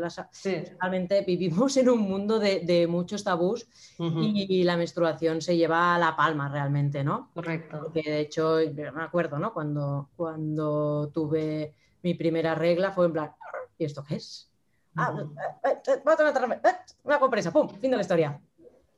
Realmente 0.78 1.22
vivimos 1.22 1.76
en 1.76 1.88
un 1.88 2.02
mundo 2.02 2.38
de, 2.38 2.86
muchos 2.88 3.24
tabús 3.24 3.66
y, 3.98 4.62
la 4.62 4.76
menstruación 4.76 5.40
se 5.40 5.56
lleva 5.56 5.96
a 5.96 5.98
la 5.98 6.14
palma 6.14 6.48
realmente, 6.48 7.02
¿no? 7.02 7.30
Correcto. 7.34 7.80
Porque 7.82 8.08
de 8.08 8.20
hecho, 8.20 8.58
me 8.94 9.02
acuerdo, 9.02 9.40
¿no? 9.40 9.52
Cuando, 9.52 10.10
cuando 10.14 11.10
tuve 11.12 11.74
mi 12.04 12.14
primera 12.14 12.54
regla 12.54 12.92
fue 12.92 13.06
en 13.06 13.12
plan, 13.12 13.32
¿y 13.76 13.84
esto 13.84 14.04
qué 14.04 14.16
es? 14.16 14.48
Ah, 14.94 15.12
eh, 15.18 15.68
eh, 15.68 15.82
eh, 15.88 16.72
una 17.02 17.18
compresa, 17.18 17.52
¡pum! 17.52 17.68
Fin 17.68 17.90
de 17.90 17.96
la 17.96 18.02
historia. 18.02 18.40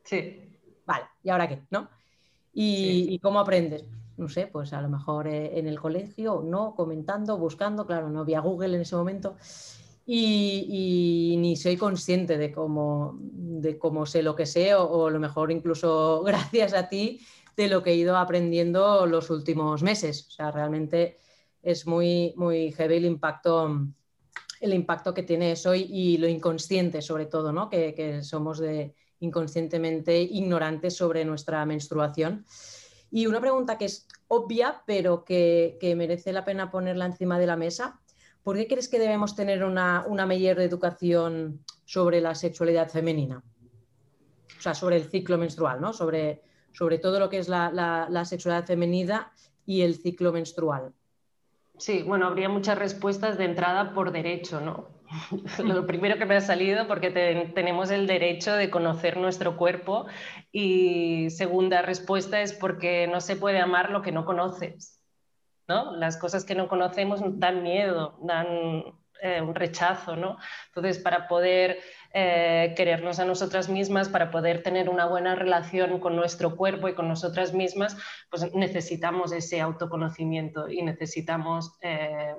Sí. 0.04 0.52
Vale, 0.84 1.06
¿y 1.22 1.30
ahora 1.30 1.48
qué? 1.48 1.62
¿No? 1.70 1.88
¿Y, 2.52 3.14
¿y 3.14 3.18
cómo 3.20 3.40
aprendes? 3.40 3.86
No 4.16 4.28
sé, 4.28 4.46
pues 4.46 4.72
a 4.72 4.80
lo 4.80 4.88
mejor 4.88 5.28
eh, 5.28 5.58
en 5.58 5.66
el 5.66 5.78
colegio, 5.78 6.42
no, 6.44 6.74
comentando, 6.74 7.38
buscando, 7.38 7.86
claro, 7.86 8.08
no 8.08 8.20
había 8.20 8.40
Google 8.40 8.76
en 8.76 8.82
ese 8.82 8.96
momento. 8.96 9.36
Y, 10.08 11.34
ni 11.38 11.56
soy 11.56 11.76
consciente 11.76 12.38
de 12.38 12.52
cómo, 12.52 13.18
de 13.20 13.78
cómo 13.78 14.06
sé 14.06 14.22
lo 14.22 14.36
que 14.36 14.46
sé, 14.46 14.74
o, 14.74 15.06
a 15.06 15.10
lo 15.10 15.18
mejor 15.18 15.50
incluso 15.50 16.22
gracias 16.26 16.74
a 16.74 16.88
ti 16.88 17.20
de 17.56 17.68
lo 17.68 17.82
que 17.82 17.90
he 17.90 17.96
ido 17.96 18.16
aprendiendo 18.16 19.06
los 19.06 19.30
últimos 19.30 19.82
meses. 19.82 20.26
O 20.28 20.30
sea, 20.30 20.50
realmente 20.50 21.18
es 21.62 21.86
muy, 21.86 22.32
muy 22.36 22.72
heavy 22.72 22.96
el 22.96 23.06
impacto, 23.06 23.88
el 24.60 24.74
impacto 24.74 25.12
que 25.12 25.24
tiene 25.24 25.52
eso 25.52 25.74
y, 25.74 26.18
lo 26.18 26.28
inconsciente 26.28 27.02
sobre 27.02 27.26
todo, 27.26 27.52
¿no? 27.52 27.68
que, 27.68 27.94
que 27.94 28.22
somos 28.22 28.58
de, 28.58 28.94
inconscientemente 29.20 30.20
ignorantes 30.20 30.96
sobre 30.96 31.24
nuestra 31.24 31.64
menstruación. 31.64 32.44
Y 33.16 33.26
una 33.26 33.40
pregunta 33.40 33.78
que 33.78 33.86
es 33.86 34.06
obvia, 34.28 34.82
pero 34.84 35.24
que, 35.24 35.94
merece 35.96 36.34
la 36.34 36.44
pena 36.44 36.70
ponerla 36.70 37.06
encima 37.06 37.38
de 37.38 37.46
la 37.46 37.56
mesa. 37.56 37.98
¿Por 38.42 38.56
qué 38.58 38.66
crees 38.66 38.88
que 38.88 38.98
debemos 38.98 39.34
tener 39.34 39.64
una, 39.64 40.04
una 40.06 40.26
mayor 40.26 40.60
educación 40.60 41.64
sobre 41.86 42.20
la 42.20 42.34
sexualidad 42.34 42.90
femenina? 42.90 43.42
O 44.58 44.60
sea, 44.60 44.74
sobre 44.74 44.96
el 44.96 45.04
ciclo 45.04 45.38
menstrual, 45.38 45.80
¿no? 45.80 45.94
Sobre, 45.94 46.42
sobre 46.74 46.98
todo 46.98 47.18
lo 47.18 47.30
que 47.30 47.38
es 47.38 47.48
la, 47.48 47.70
la 48.10 48.24
sexualidad 48.26 48.66
femenina 48.66 49.32
y 49.64 49.80
el 49.80 49.94
ciclo 49.94 50.30
menstrual. 50.30 50.92
Sí, 51.78 52.02
bueno, 52.02 52.26
habría 52.26 52.50
muchas 52.50 52.76
respuestas 52.78 53.38
de 53.38 53.46
entrada 53.46 53.94
por 53.94 54.12
derecho, 54.12 54.60
¿no? 54.60 54.88
Lo 55.64 55.86
primero 55.86 56.18
que 56.18 56.26
me 56.26 56.36
ha 56.36 56.40
salido 56.40 56.86
porque 56.86 57.10
tenemos 57.54 57.90
el 57.90 58.06
derecho 58.06 58.54
de 58.54 58.70
conocer 58.70 59.16
nuestro 59.16 59.56
cuerpo 59.56 60.06
y 60.52 61.30
segunda 61.30 61.82
respuesta 61.82 62.40
es 62.40 62.52
porque 62.52 63.06
no 63.06 63.20
se 63.20 63.36
puede 63.36 63.60
amar 63.60 63.90
lo 63.90 64.02
que 64.02 64.12
no 64.12 64.24
conoces. 64.24 65.00
¿no? 65.68 65.96
Las 65.96 66.16
cosas 66.16 66.44
que 66.44 66.54
no 66.54 66.68
conocemos 66.68 67.20
dan 67.38 67.62
miedo, 67.62 68.18
dan 68.22 68.84
eh, 69.20 69.40
un 69.40 69.54
rechazo. 69.54 70.16
¿no? 70.16 70.38
Entonces, 70.68 70.98
para 70.98 71.28
poder 71.28 71.78
eh, 72.12 72.74
querernos 72.76 73.18
a 73.18 73.24
nosotras 73.24 73.68
mismas, 73.68 74.08
para 74.08 74.30
poder 74.30 74.62
tener 74.62 74.88
una 74.88 75.06
buena 75.06 75.34
relación 75.34 75.98
con 76.00 76.16
nuestro 76.16 76.56
cuerpo 76.56 76.88
y 76.88 76.94
con 76.94 77.08
nosotras 77.08 77.52
mismas, 77.52 77.96
pues 78.30 78.54
necesitamos 78.54 79.32
ese 79.32 79.60
autoconocimiento 79.60 80.68
y 80.68 80.82
necesitamos... 80.82 81.76
Eh, 81.80 82.34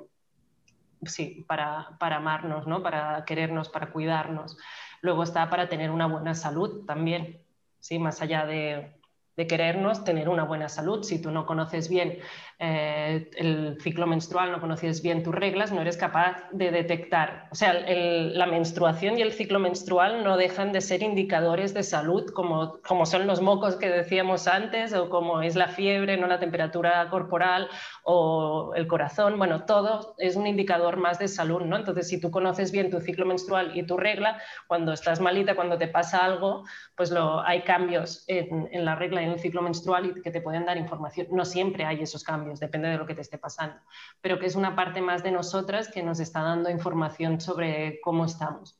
sí, 1.05 1.45
para, 1.47 1.97
para 1.99 2.17
amarnos, 2.17 2.67
¿no? 2.67 2.83
para 2.83 3.23
querernos, 3.25 3.69
para 3.69 3.91
cuidarnos. 3.91 4.57
Luego 5.01 5.23
está 5.23 5.49
para 5.49 5.69
tener 5.69 5.91
una 5.91 6.07
buena 6.07 6.33
salud 6.33 6.85
también, 6.85 7.41
¿sí? 7.79 7.99
más 7.99 8.21
allá 8.21 8.45
de, 8.45 8.99
de 9.35 9.47
querernos, 9.47 10.03
tener 10.03 10.27
una 10.29 10.43
buena 10.43 10.67
salud. 10.67 11.03
Si 11.03 11.21
tú 11.21 11.31
no 11.31 11.45
conoces 11.45 11.89
bien 11.89 12.19
eh, 12.59 13.29
el 13.37 13.77
ciclo 13.81 14.07
menstrual, 14.07 14.51
no 14.51 14.59
conoces 14.59 15.03
bien 15.03 15.21
tus 15.21 15.33
reglas, 15.33 15.71
no 15.71 15.81
eres 15.81 15.95
capaz 15.95 16.49
de 16.51 16.71
detectar. 16.71 17.47
O 17.51 17.55
sea, 17.55 17.73
la 17.73 18.45
menstruación 18.47 19.19
y 19.19 19.21
el 19.21 19.31
ciclo 19.31 19.59
menstrual 19.59 20.23
no 20.23 20.37
dejan 20.37 20.71
de 20.71 20.81
ser 20.81 21.03
indicadores 21.03 21.75
de 21.75 21.83
salud, 21.83 22.31
como, 22.33 22.79
como 22.81 23.05
son 23.05 23.27
los 23.27 23.41
mocos 23.41 23.75
que 23.75 23.89
decíamos 23.89 24.47
antes, 24.47 24.93
o 24.93 25.09
como 25.09 25.41
es 25.43 25.55
la 25.55 25.67
fiebre, 25.67 26.17
no 26.17 26.25
la 26.25 26.39
temperatura 26.39 27.09
corporal 27.09 27.69
o 28.03 28.73
el 28.75 28.87
corazón. 28.87 29.37
Bueno, 29.37 29.65
todo 29.65 30.15
es 30.17 30.35
un 30.35 30.47
indicador 30.47 30.97
más 30.97 31.19
de 31.19 31.27
salud, 31.27 31.61
¿no? 31.61 31.75
Entonces, 31.75 32.07
si 32.07 32.19
tú 32.19 32.31
conoces 32.31 32.71
bien 32.71 32.89
tu 32.89 32.99
ciclo 33.01 33.25
menstrual 33.25 33.77
y 33.77 33.83
tu 33.83 33.97
regla, 33.97 34.41
cuando 34.67 34.93
estás 34.93 35.21
malita, 35.21 35.55
cuando 35.55 35.77
te 35.77 35.87
pasa 35.87 36.25
algo, 36.25 36.63
pues 36.95 37.11
lo, 37.11 37.39
hay 37.41 37.61
cambios 37.61 38.23
en, 38.27 38.67
en 38.71 38.83
la 38.83 38.95
regla 38.95 39.21
en 39.21 39.29
el 39.29 39.39
ciclo 39.39 39.61
menstrual 39.61 40.07
y 40.07 40.21
que 40.21 40.31
te 40.31 40.41
pueden 40.41 40.65
dar 40.65 40.77
información. 40.77 41.27
No 41.29 41.45
siempre 41.45 41.85
hay 41.85 42.01
esos 42.01 42.23
cambios, 42.23 42.46
depende 42.55 42.89
de 42.89 42.97
lo 42.97 43.05
que 43.05 43.15
te 43.15 43.21
esté 43.21 43.37
pasando, 43.37 43.77
pero 44.21 44.39
que 44.39 44.45
es 44.45 44.55
una 44.55 44.75
parte 44.75 45.01
más 45.01 45.23
de 45.23 45.31
nosotras 45.31 45.89
que 45.89 46.03
nos 46.03 46.19
está 46.19 46.41
dando 46.41 46.69
información 46.69 47.39
sobre 47.41 47.99
cómo 48.01 48.25
estamos. 48.25 48.79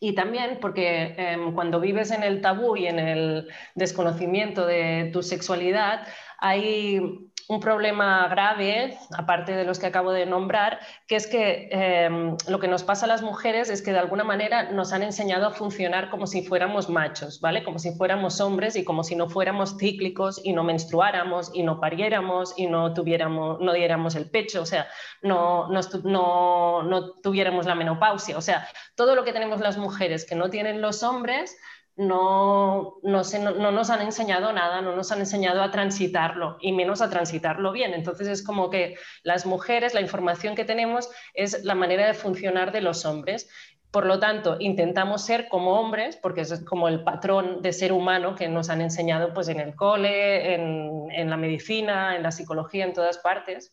Y 0.00 0.14
también 0.14 0.58
porque 0.60 1.14
em, 1.16 1.52
cuando 1.54 1.80
vives 1.80 2.10
en 2.10 2.22
el 2.22 2.40
tabú 2.40 2.76
y 2.76 2.86
en 2.86 2.98
el 2.98 3.48
desconocimiento 3.74 4.64
de 4.64 5.10
tu 5.12 5.22
sexualidad, 5.22 6.06
hay 6.38 7.27
un 7.48 7.60
problema 7.60 8.28
grave, 8.28 8.98
aparte 9.16 9.52
de 9.52 9.64
los 9.64 9.78
que 9.78 9.86
acabo 9.86 10.12
de 10.12 10.26
nombrar, 10.26 10.80
que 11.06 11.16
es 11.16 11.26
que 11.26 11.68
em, 11.70 12.36
lo 12.46 12.60
que 12.60 12.68
nos 12.68 12.82
pasa 12.82 13.06
a 13.06 13.08
las 13.08 13.22
mujeres 13.22 13.70
es 13.70 13.80
que 13.80 13.92
de 13.92 13.98
alguna 13.98 14.22
manera 14.22 14.70
nos 14.70 14.92
han 14.92 15.02
enseñado 15.02 15.46
a 15.46 15.50
funcionar 15.50 16.10
como 16.10 16.26
si 16.26 16.42
fuéramos 16.42 16.90
machos, 16.90 17.40
¿vale? 17.40 17.64
Como 17.64 17.78
si 17.78 17.92
fuéramos 17.92 18.42
hombres 18.42 18.76
y 18.76 18.84
como 18.84 19.02
si 19.02 19.16
no 19.16 19.30
fuéramos 19.30 19.78
cíclicos 19.78 20.38
y 20.44 20.52
no 20.52 20.62
menstruáramos 20.62 21.50
y 21.54 21.62
no 21.62 21.80
pariéramos 21.80 22.52
y 22.58 22.66
no 22.66 22.92
tuviéramos, 22.92 23.60
no 23.60 23.72
diéramos 23.72 24.14
el 24.14 24.28
pecho, 24.28 24.60
o 24.60 24.66
sea, 24.66 24.86
no, 25.22 25.68
no, 25.68 26.82
no 26.82 27.12
tuviéramos 27.22 27.64
la 27.64 27.74
menopausia, 27.74 28.36
o 28.36 28.42
sea, 28.42 28.68
todo 28.94 29.14
lo 29.14 29.24
que 29.24 29.32
tenemos 29.32 29.60
las 29.60 29.78
mujeres 29.78 30.26
que 30.26 30.34
no 30.34 30.50
tienen 30.50 30.82
los 30.82 31.02
hombres 31.02 31.56
no, 31.98 33.00
no, 33.02 33.22
no, 33.22 33.72
nos 33.72 33.90
han 33.90 34.02
enseñado 34.02 34.52
nada, 34.52 34.80
no 34.80 34.94
nos 34.94 35.10
han 35.10 35.18
enseñado 35.18 35.62
a 35.62 35.72
transitarlo 35.72 36.56
y 36.60 36.70
menos 36.70 37.02
a 37.02 37.10
transitarlo 37.10 37.72
bien. 37.72 37.92
Entonces 37.92 38.28
es 38.28 38.44
como 38.44 38.70
que 38.70 38.96
las 39.24 39.46
mujeres, 39.46 39.94
la 39.94 40.00
información 40.00 40.54
que 40.54 40.64
tenemos 40.64 41.10
es 41.34 41.64
la 41.64 41.74
manera 41.74 42.06
de 42.06 42.14
funcionar 42.14 42.70
de 42.70 42.82
los 42.82 43.04
hombres. 43.04 43.50
Por 43.90 44.06
lo 44.06 44.20
tanto, 44.20 44.58
intentamos 44.60 45.24
ser 45.24 45.48
como 45.48 45.80
hombres, 45.80 46.16
porque 46.16 46.42
es 46.42 46.64
como 46.64 46.86
el 46.86 47.02
patrón 47.02 47.62
de 47.62 47.72
ser 47.72 47.92
humano 47.92 48.36
que 48.36 48.46
nos 48.46 48.70
han 48.70 48.80
enseñado 48.80 49.34
pues, 49.34 49.48
en 49.48 49.58
el 49.58 49.74
cole, 49.74 50.54
en, 50.54 51.30
la 51.30 51.36
medicina, 51.36 52.14
en 52.14 52.22
la 52.22 52.30
psicología, 52.30 52.84
en 52.84 52.92
todas 52.92 53.18
partes. 53.18 53.72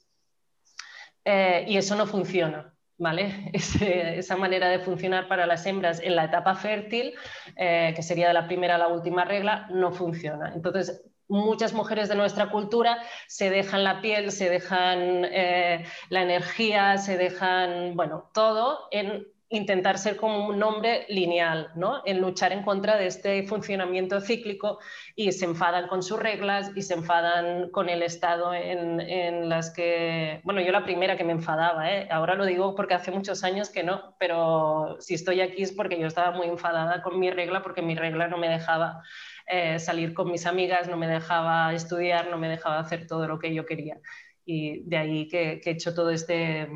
Eh, 1.25 1.65
y 1.67 1.77
eso 1.77 1.95
no 1.95 2.07
funciona. 2.07 2.74
¿Vale? 2.97 3.51
esa 3.53 4.37
manera 4.37 4.69
de 4.69 4.79
funcionar 4.79 5.27
para 5.27 5.45
las 5.45 5.65
hembras 5.65 5.99
en 6.01 6.15
la 6.15 6.25
etapa 6.25 6.55
fértil, 6.55 7.13
eh, 7.55 7.93
que 7.95 8.03
sería 8.03 8.27
de 8.27 8.33
la 8.33 8.47
primera 8.47 8.75
a 8.75 8.79
la 8.79 8.87
última 8.87 9.25
regla, 9.25 9.67
no 9.71 9.91
funciona. 9.91 10.53
Entonces, 10.53 11.03
muchas 11.27 11.73
mujeres 11.73 12.09
de 12.09 12.15
nuestra 12.15 12.49
cultura 12.49 12.99
se 13.27 13.49
dejan 13.49 13.83
la 13.83 14.01
piel, 14.01 14.31
se 14.31 14.49
dejan 14.49 15.25
eh, 15.25 15.85
la 16.09 16.21
energía, 16.21 16.97
se 16.97 17.17
dejan, 17.17 17.95
bueno, 17.95 18.29
todo 18.33 18.87
en 18.91 19.27
intentar 19.55 19.97
ser 19.97 20.15
como 20.15 20.47
un 20.47 20.61
hombre 20.63 21.05
lineal, 21.09 21.71
¿no? 21.75 22.01
En 22.05 22.21
luchar 22.21 22.51
en 22.51 22.63
contra 22.63 22.97
de 22.97 23.07
este 23.07 23.43
funcionamiento 23.43 24.21
cíclico 24.21 24.79
y 25.15 25.31
se 25.31 25.45
enfadan 25.45 25.87
con 25.87 26.03
sus 26.03 26.19
reglas 26.19 26.71
y 26.75 26.81
se 26.81 26.93
enfadan 26.93 27.69
con 27.71 27.89
el 27.89 28.01
estado 28.01 28.53
en, 28.53 29.49
las 29.49 29.71
que, 29.71 30.41
bueno, 30.43 30.61
yo 30.61 30.71
la 30.71 30.83
primera 30.83 31.17
que 31.17 31.23
me 31.23 31.33
enfadaba, 31.33 31.91
¿eh? 31.91 32.07
ahora 32.11 32.35
lo 32.35 32.45
digo 32.45 32.75
porque 32.75 32.93
hace 32.93 33.11
muchos 33.11 33.43
años 33.43 33.69
que 33.69 33.83
no, 33.83 34.15
pero 34.19 34.97
si 34.99 35.13
estoy 35.13 35.41
aquí 35.41 35.63
es 35.63 35.71
porque 35.71 35.99
yo 35.99 36.07
estaba 36.07 36.31
muy 36.31 36.47
enfadada 36.47 37.01
con 37.01 37.19
mi 37.19 37.29
regla 37.31 37.61
porque 37.63 37.81
mi 37.81 37.95
regla 37.95 38.27
no 38.27 38.37
me 38.37 38.49
dejaba 38.49 39.01
eh, 39.47 39.77
salir 39.77 40.13
con 40.15 40.31
mis 40.31 40.47
amigas, 40.47 40.87
no 40.87 40.97
me 40.97 41.07
dejaba 41.07 41.71
estudiar, 41.73 42.29
no 42.31 42.37
me 42.37 42.49
dejaba 42.49 42.79
hacer 42.79 43.05
todo 43.05 43.27
lo 43.27 43.37
que 43.37 43.53
yo 43.53 43.65
quería. 43.65 43.99
Y 44.43 44.83
de 44.89 44.97
ahí 44.97 45.27
que, 45.27 45.61
he 45.63 45.69
hecho 45.69 45.93
todo 45.93 46.09
este, 46.09 46.67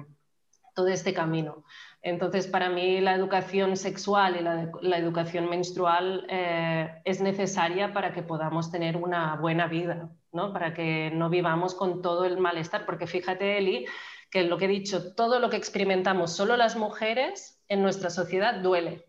todo 0.75 0.87
este 0.87 1.13
camino. 1.13 1.65
Entonces, 2.01 2.47
para 2.47 2.69
mí 2.69 3.01
la 3.01 3.13
educación 3.13 3.75
sexual 3.75 4.37
y 4.37 4.87
la, 4.87 4.97
educación 4.97 5.49
menstrual 5.49 6.25
eh, 6.29 7.01
es 7.03 7.19
necesaria 7.19 7.91
para 7.91 8.13
que 8.13 8.23
podamos 8.23 8.71
tener 8.71 8.95
una 8.95 9.35
buena 9.35 9.67
vida, 9.67 10.09
¿no? 10.31 10.53
para 10.53 10.73
que 10.73 11.11
no 11.13 11.29
vivamos 11.29 11.75
con 11.75 12.01
todo 12.01 12.23
el 12.23 12.37
malestar, 12.37 12.85
porque 12.85 13.05
fíjate, 13.05 13.57
Eli, 13.57 13.85
que 14.31 14.43
lo 14.43 14.57
que 14.57 14.65
he 14.65 14.69
dicho, 14.69 15.13
todo 15.13 15.39
lo 15.39 15.49
que 15.49 15.57
experimentamos 15.57 16.33
solo 16.33 16.55
las 16.55 16.77
mujeres 16.77 17.61
en 17.67 17.81
nuestra 17.81 18.09
sociedad 18.09 18.55
duele. 18.61 19.05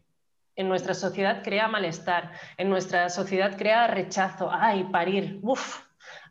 En 0.57 0.69
nuestra 0.69 0.95
sociedad 0.95 1.43
crea 1.45 1.69
malestar, 1.69 2.33
en 2.57 2.69
nuestra 2.71 3.09
sociedad 3.09 3.57
crea 3.57 3.87
rechazo, 3.87 4.51
ay, 4.53 4.85
parir, 4.91 5.39
uff, 5.43 5.85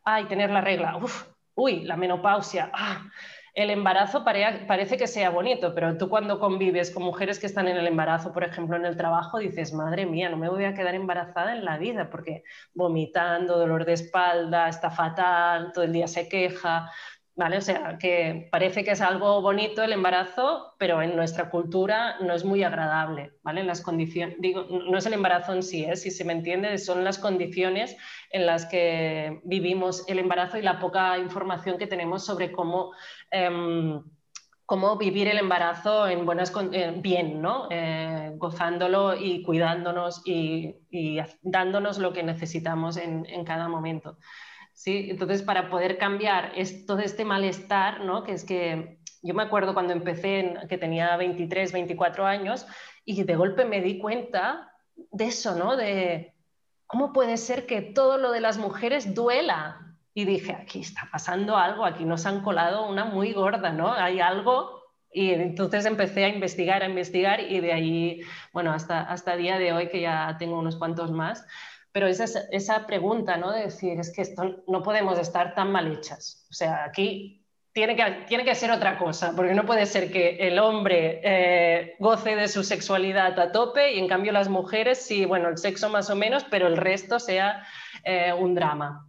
ay, 0.03 0.25
tener 0.25 0.49
la 0.49 0.61
regla, 0.61 0.97
uff, 0.97 1.25
uy, 1.55 1.85
la 1.85 1.95
menopausia, 1.95 2.69
ah, 2.73 3.09
el 3.53 3.69
embarazo 3.69 4.23
parece 4.23 4.97
que 4.97 5.07
sea 5.07 5.29
bonito, 5.29 5.73
pero 5.73 5.97
tú 5.97 6.09
cuando 6.09 6.39
convives 6.39 6.91
con 6.91 7.03
mujeres 7.03 7.39
que 7.39 7.47
están 7.47 7.67
en 7.67 7.77
el 7.77 7.87
embarazo, 7.87 8.31
por 8.31 8.43
ejemplo, 8.43 8.77
en 8.77 8.85
el 8.85 8.97
trabajo, 8.97 9.39
dices, 9.39 9.73
madre 9.73 10.05
mía, 10.05 10.29
no 10.29 10.37
me 10.37 10.49
voy 10.49 10.65
a 10.65 10.73
quedar 10.73 10.95
embarazada 10.95 11.53
en 11.55 11.65
la 11.65 11.77
vida, 11.77 12.09
porque 12.09 12.43
vomitando, 12.73 13.57
dolor 13.57 13.85
de 13.85 13.93
espalda, 13.93 14.69
está 14.69 14.91
fatal, 14.91 15.71
todo 15.73 15.83
el 15.83 15.93
día 15.93 16.07
se 16.07 16.29
queja, 16.29 16.89
o 17.39 17.61
sea, 17.61 17.97
que 17.97 18.49
parece 18.51 18.83
que 18.83 18.91
es 18.91 19.01
algo 19.01 19.41
bonito 19.41 19.81
el 19.81 19.93
embarazo, 19.93 20.75
pero 20.77 21.01
en 21.01 21.15
nuestra 21.15 21.49
cultura 21.49 22.17
no 22.19 22.33
es 22.33 22.43
muy 22.43 22.63
agradable, 22.63 23.31
¿vale? 23.43 23.63
Las 23.63 23.81
condiciones, 23.81 24.35
digo, 24.39 24.67
no 24.69 24.97
es 24.97 25.05
el 25.05 25.13
embarazo 25.13 25.53
en 25.53 25.63
sí, 25.63 25.85
¿eh? 25.85 25.95
si 25.95 26.11
se 26.11 26.25
me 26.25 26.33
entiende, 26.33 26.77
son 26.77 27.03
las 27.05 27.17
condiciones 27.17 27.95
en 28.31 28.45
las 28.45 28.65
que 28.65 29.39
vivimos 29.45 30.03
el 30.09 30.19
embarazo 30.19 30.57
y 30.57 30.61
la 30.61 30.79
poca 30.79 31.17
información 31.17 31.77
que 31.77 31.87
tenemos 31.87 32.25
sobre 32.25 32.51
cómo... 32.51 32.91
Em, 33.31 34.03
cómo 34.65 34.97
vivir 34.97 35.27
el 35.27 35.39
embarazo 35.39 36.07
en 36.07 36.27
buenas, 36.27 36.53
bien, 36.97 37.41
¿no? 37.41 37.67
Eh, 37.71 38.33
gozándolo 38.35 39.15
y 39.15 39.41
cuidándonos 39.41 40.21
y, 40.27 40.75
dándonos 41.41 41.97
lo 41.97 42.13
que 42.13 42.21
necesitamos 42.21 42.97
en, 42.97 43.25
en 43.25 43.43
cada 43.45 43.67
momento. 43.67 44.19
¿Sí? 44.79 45.07
Entonces, 45.09 45.43
para 45.43 45.69
poder 45.69 45.97
cambiar 45.97 46.53
todo 46.87 46.99
este 46.99 47.25
malestar, 47.25 47.99
¿no? 47.99 48.23
que 48.23 48.31
es 48.31 48.45
que 48.45 48.97
yo 49.21 49.33
me 49.33 49.43
acuerdo 49.43 49.73
cuando 49.73 49.91
empecé, 49.91 50.53
que 50.69 50.77
tenía 50.77 51.17
23, 51.17 51.73
24 51.73 52.25
años, 52.25 52.65
y 53.03 53.21
de 53.23 53.35
golpe 53.35 53.65
me 53.65 53.81
di 53.81 53.99
cuenta 53.99 54.71
de 54.95 55.25
eso, 55.25 55.55
¿no? 55.55 55.75
De 55.75 56.33
cómo 56.87 57.11
puede 57.11 57.35
ser 57.35 57.65
que 57.65 57.81
todo 57.81 58.17
lo 58.17 58.31
de 58.31 58.39
las 58.39 58.57
mujeres 58.57 59.13
duela. 59.13 59.97
Y 60.13 60.23
dije, 60.23 60.53
aquí 60.53 60.79
está 60.79 61.09
pasando 61.11 61.57
algo, 61.57 61.83
aquí 61.83 62.05
nos 62.05 62.25
han 62.25 62.41
colado 62.41 62.87
una 62.87 63.03
muy 63.03 63.33
gorda, 63.33 63.73
¿no? 63.73 63.91
Hay 63.91 64.21
algo. 64.21 64.79
Y 65.11 65.31
entonces 65.31 65.85
empecé 65.85 66.23
a 66.23 66.29
investigar, 66.29 66.83
a 66.83 66.87
investigar, 66.87 67.41
y 67.41 67.59
de 67.59 67.73
ahí, 67.73 68.21
bueno, 68.53 68.71
hasta, 68.71 69.01
hasta 69.01 69.35
día 69.35 69.59
de 69.59 69.73
hoy, 69.73 69.89
que 69.89 69.99
ya 69.99 70.37
tengo 70.39 70.57
unos 70.57 70.77
cuantos 70.77 71.11
más, 71.11 71.45
pero 71.91 72.07
esa, 72.07 72.25
esa 72.51 72.85
pregunta, 72.85 73.37
¿no? 73.37 73.51
De 73.51 73.63
decir, 73.63 73.99
es 73.99 74.11
que 74.11 74.21
esto 74.21 74.63
no 74.67 74.83
podemos 74.83 75.17
estar 75.17 75.55
tan 75.55 75.71
mal 75.71 75.91
hechas. 75.91 76.45
O 76.49 76.53
sea, 76.53 76.83
aquí 76.83 77.39
tiene 77.71 77.95
que, 77.95 78.25
tiene 78.27 78.45
que 78.45 78.55
ser 78.55 78.71
otra 78.71 78.97
cosa, 78.97 79.33
porque 79.35 79.53
no 79.53 79.65
puede 79.65 79.85
ser 79.85 80.11
que 80.11 80.37
el 80.47 80.59
hombre 80.59 81.21
eh, 81.23 81.95
goce 81.99 82.35
de 82.35 82.47
su 82.47 82.63
sexualidad 82.63 83.39
a 83.39 83.51
tope 83.51 83.93
y 83.93 83.99
en 83.99 84.07
cambio 84.07 84.31
las 84.31 84.49
mujeres, 84.49 84.99
sí, 84.99 85.25
bueno, 85.25 85.49
el 85.49 85.57
sexo 85.57 85.89
más 85.89 86.09
o 86.09 86.15
menos, 86.15 86.45
pero 86.49 86.67
el 86.67 86.77
resto 86.77 87.19
sea 87.19 87.65
eh, 88.03 88.33
un 88.33 88.55
drama. 88.55 89.08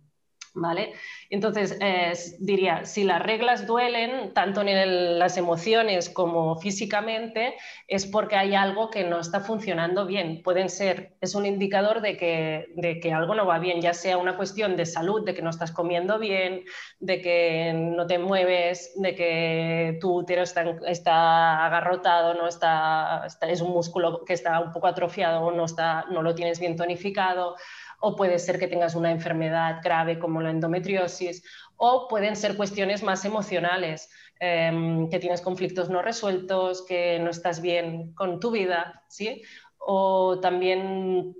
¿Vale? 0.53 0.95
Entonces, 1.31 1.79
eh, 1.81 2.13
diría, 2.41 2.85
si 2.85 3.05
las 3.05 3.23
reglas 3.23 3.69
duelen, 3.69 4.35
tanto 4.35 4.63
en 4.63 5.19
las 5.19 5.37
emociones 5.37 6.11
como 6.11 6.57
físicamente, 6.57 7.55
es 7.87 8.05
porque 8.05 8.35
hay 8.35 8.57
algo 8.57 8.91
que 8.91 9.05
no 9.05 9.21
está 9.21 9.39
funcionando 9.39 10.07
bien. 10.07 10.43
Pueden 10.43 10.69
ser, 10.69 11.15
es 11.21 11.37
un 11.37 11.47
indicador 11.47 12.01
de 12.01 12.17
que, 12.17 12.67
de 12.75 12.99
que 12.99 13.13
algo 13.13 13.37
no 13.37 13.47
va 13.47 13.61
bien, 13.61 13.81
ya 13.81 13.95
sea 13.95 14.19
una 14.19 14.37
cuestión 14.37 14.77
de 14.77 14.87
salud, 14.87 15.25
de 15.25 15.35
que 15.35 15.43
no 15.43 15.51
estás 15.51 15.71
comiendo 15.71 16.19
bien, 16.19 16.65
de 16.99 17.21
que 17.21 17.73
no 17.73 18.09
te 18.09 18.19
mueves, 18.19 18.93
de 18.97 19.15
que 19.15 19.99
tu 20.01 20.13
útero 20.13 20.43
está, 20.43 20.65
está 20.89 21.65
agarrotado, 21.65 22.35
no 22.35 22.49
está, 22.49 23.25
es 23.43 23.61
un 23.61 23.71
músculo 23.71 24.25
que 24.25 24.33
está 24.33 24.59
un 24.59 24.73
poco 24.73 24.89
atrofiado 24.89 25.43
o 25.43 25.53
no, 25.53 25.65
está, 25.65 26.07
no 26.11 26.23
lo 26.23 26.35
tienes 26.35 26.59
bien 26.59 26.75
tonificado 26.77 27.55
o 28.01 28.17
puede 28.17 28.39
ser 28.39 28.59
que 28.59 28.67
tengas 28.67 28.95
una 28.95 29.11
enfermedad 29.11 29.81
grave 29.83 30.19
como 30.19 30.41
la 30.41 30.51
endometriosis, 30.51 31.45
o 31.77 32.09
pueden 32.09 32.35
ser 32.35 32.57
cuestiones 32.57 33.03
más 33.03 33.25
emocionales, 33.25 34.11
em, 34.41 35.09
que 35.09 35.19
tienes 35.19 35.41
conflictos 35.43 35.91
no 35.91 36.03
resueltos, 36.03 36.85
que 36.87 37.19
no 37.21 37.31
estás 37.31 37.61
bien 37.61 38.15
con 38.15 38.41
tu 38.41 38.51
vida, 38.51 39.05
¿sí? 39.09 39.43
O 39.79 40.41
también, 40.41 41.35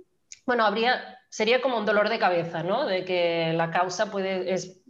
bueno, 0.45 0.65
habría, 0.65 1.19
sería 1.29 1.61
como 1.61 1.77
un 1.77 1.85
dolor 1.85 2.09
de 2.09 2.19
cabeza, 2.19 2.63
¿no? 2.63 2.85
De 2.85 3.05
que 3.05 3.53
la 3.53 3.71
causa 3.71 4.11
puede, 4.11 4.53
es, 4.53 4.81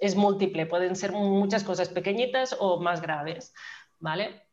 es 0.00 0.16
múltiple, 0.16 0.66
pueden 0.66 0.96
ser 0.96 1.12
muchas 1.12 1.64
cosas 1.64 1.88
pequeñitas 1.88 2.56
o 2.58 2.80
más 2.80 3.00
graves, 3.00 3.54
¿vale? 3.98 4.47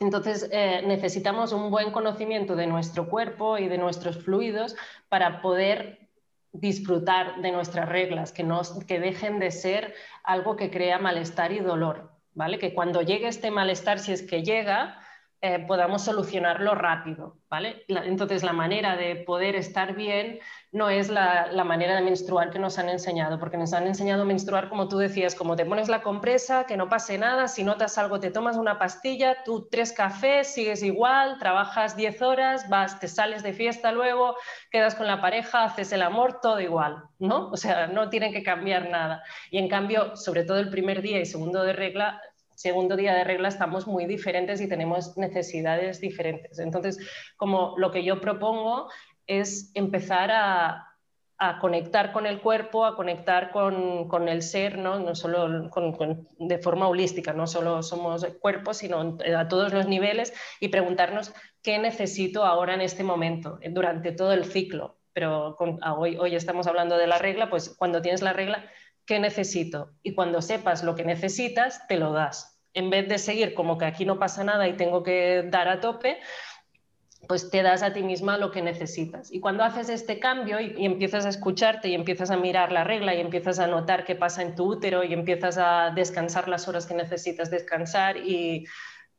Entonces, 0.00 0.48
eh, 0.52 0.82
necesitamos 0.86 1.52
un 1.52 1.70
buen 1.70 1.90
conocimiento 1.90 2.54
de 2.54 2.66
nuestro 2.66 3.08
cuerpo 3.08 3.58
y 3.58 3.68
de 3.68 3.78
nuestros 3.78 4.22
fluidos 4.22 4.76
para 5.08 5.42
poder 5.42 6.08
disfrutar 6.52 7.40
de 7.42 7.50
nuestras 7.50 7.88
reglas, 7.88 8.32
que, 8.32 8.46
que 8.86 9.00
dejen 9.00 9.38
de 9.38 9.50
ser 9.50 9.94
algo 10.22 10.56
que 10.56 10.70
crea 10.70 10.98
malestar 10.98 11.52
y 11.52 11.58
dolor, 11.58 12.12
¿vale? 12.34 12.58
Que 12.58 12.74
cuando 12.74 13.02
llegue 13.02 13.28
este 13.28 13.50
malestar, 13.50 13.98
si 13.98 14.12
es 14.12 14.22
que 14.22 14.42
llega, 14.42 15.00
eh, 15.40 15.64
podamos 15.68 16.02
solucionarlo 16.02 16.74
rápido, 16.74 17.36
¿vale? 17.48 17.84
entonces, 17.86 18.42
la 18.42 18.52
manera 18.52 18.96
de 18.96 19.14
poder 19.14 19.54
estar 19.54 19.94
bien 19.94 20.40
no 20.72 20.90
es 20.90 21.08
la, 21.10 21.52
manera 21.64 21.94
de 21.94 22.02
menstruar 22.02 22.50
que 22.50 22.58
nos 22.58 22.76
han 22.76 22.88
enseñado, 22.88 23.38
porque 23.38 23.56
nos 23.56 23.72
han 23.72 23.86
enseñado 23.86 24.22
a 24.22 24.24
menstruar, 24.24 24.68
como 24.68 24.88
tú 24.88 24.98
decías, 24.98 25.36
como 25.36 25.54
te 25.54 25.64
pones 25.64 25.88
la 25.88 26.02
compresa, 26.02 26.64
que 26.64 26.76
no 26.76 26.88
pase 26.88 27.18
nada, 27.18 27.46
si 27.46 27.62
notas 27.62 27.98
algo 27.98 28.18
te 28.18 28.32
tomas 28.32 28.56
una 28.56 28.80
pastilla, 28.80 29.44
tú 29.44 29.68
tres 29.70 29.92
cafés, 29.92 30.52
sigues 30.52 30.82
igual, 30.82 31.38
trabajas 31.38 31.96
10 31.96 32.20
horas, 32.20 32.68
vas, 32.68 32.98
te 32.98 33.06
sales 33.06 33.44
de 33.44 33.52
fiesta 33.52 33.92
luego, 33.92 34.34
quedas 34.72 34.96
con 34.96 35.06
la 35.06 35.20
pareja, 35.20 35.62
haces 35.62 35.92
el 35.92 36.02
amor, 36.02 36.40
todo 36.42 36.60
igual, 36.60 37.04
¿no? 37.20 37.48
O 37.50 37.56
sea, 37.56 37.86
no 37.86 38.08
tienen 38.10 38.32
que 38.32 38.42
cambiar 38.42 38.90
nada. 38.90 39.22
Y 39.52 39.58
en 39.58 39.68
cambio, 39.68 40.16
sobre 40.16 40.42
todo 40.42 40.58
el 40.58 40.68
primer 40.68 41.00
día 41.00 41.20
y 41.20 41.26
segundo 41.26 41.62
de 41.62 41.74
regla, 41.74 42.20
segundo 42.58 42.96
día 42.96 43.14
de 43.14 43.22
regla 43.22 43.46
estamos 43.46 43.86
muy 43.86 44.06
diferentes 44.06 44.60
y 44.60 44.68
tenemos 44.68 45.16
necesidades 45.16 46.00
diferentes. 46.00 46.58
Entonces, 46.58 46.98
como 47.36 47.74
lo 47.78 47.92
que 47.92 48.02
yo 48.02 48.20
propongo 48.20 48.90
es 49.28 49.70
empezar 49.74 50.30
a, 50.32 50.84
conectar 51.60 52.10
con 52.10 52.26
el 52.26 52.40
cuerpo, 52.40 52.84
a 52.84 52.96
conectar 52.96 53.52
con, 53.52 54.28
el 54.28 54.42
ser, 54.42 54.76
no, 54.76 54.98
no 54.98 55.14
solo 55.14 55.70
de 56.40 56.58
forma 56.58 56.88
holística, 56.88 57.32
no 57.32 57.46
solo 57.46 57.84
somos 57.84 58.26
cuerpos, 58.40 58.78
sino 58.78 59.16
a 59.36 59.46
todos 59.46 59.72
los 59.72 59.86
niveles 59.86 60.34
y 60.58 60.66
preguntarnos 60.66 61.32
qué 61.62 61.78
necesito 61.78 62.44
ahora 62.44 62.74
en 62.74 62.80
este 62.80 63.04
momento, 63.04 63.60
durante 63.70 64.10
todo 64.10 64.32
el 64.32 64.46
ciclo. 64.46 64.98
Pero 65.12 65.56
hoy, 65.96 66.16
hoy 66.16 66.34
estamos 66.34 66.66
hablando 66.66 66.98
de 66.98 67.06
la 67.06 67.18
regla, 67.18 67.50
pues 67.50 67.68
cuando 67.78 68.02
tienes 68.02 68.20
la 68.20 68.32
regla, 68.32 68.68
qué 69.08 69.18
necesito 69.18 69.94
y 70.02 70.14
cuando 70.14 70.42
sepas 70.42 70.84
lo 70.84 70.94
que 70.94 71.02
necesitas, 71.02 71.86
te 71.88 71.96
lo 71.96 72.12
das. 72.12 72.47
En 72.74 72.90
vez 72.90 73.08
de 73.08 73.18
seguir 73.18 73.54
como 73.54 73.78
que 73.78 73.86
aquí 73.86 74.04
no 74.04 74.18
pasa 74.18 74.44
nada 74.44 74.68
y 74.68 74.76
tengo 74.76 75.02
que 75.02 75.44
dar 75.48 75.68
a 75.68 75.80
tope, 75.80 76.18
pues 77.26 77.50
te 77.50 77.62
das 77.62 77.82
a 77.82 77.92
ti 77.92 78.02
misma 78.02 78.38
lo 78.38 78.50
que 78.50 78.62
necesitas. 78.62 79.32
Y 79.32 79.40
cuando 79.40 79.64
haces 79.64 79.88
este 79.88 80.18
cambio 80.18 80.60
y, 80.60 80.84
empiezas 80.84 81.26
a 81.26 81.30
escucharte 81.30 81.88
y 81.88 81.94
empiezas 81.94 82.30
a 82.30 82.36
mirar 82.36 82.70
la 82.70 82.84
regla 82.84 83.14
y 83.14 83.20
empiezas 83.20 83.58
a 83.58 83.66
notar 83.66 84.04
qué 84.04 84.14
pasa 84.14 84.42
en 84.42 84.54
tu 84.54 84.64
útero 84.64 85.02
y 85.02 85.12
empiezas 85.12 85.58
a 85.58 85.90
descansar 85.94 86.48
las 86.48 86.68
horas 86.68 86.86
que 86.86 86.94
necesitas 86.94 87.50
descansar 87.50 88.16
y 88.16 88.66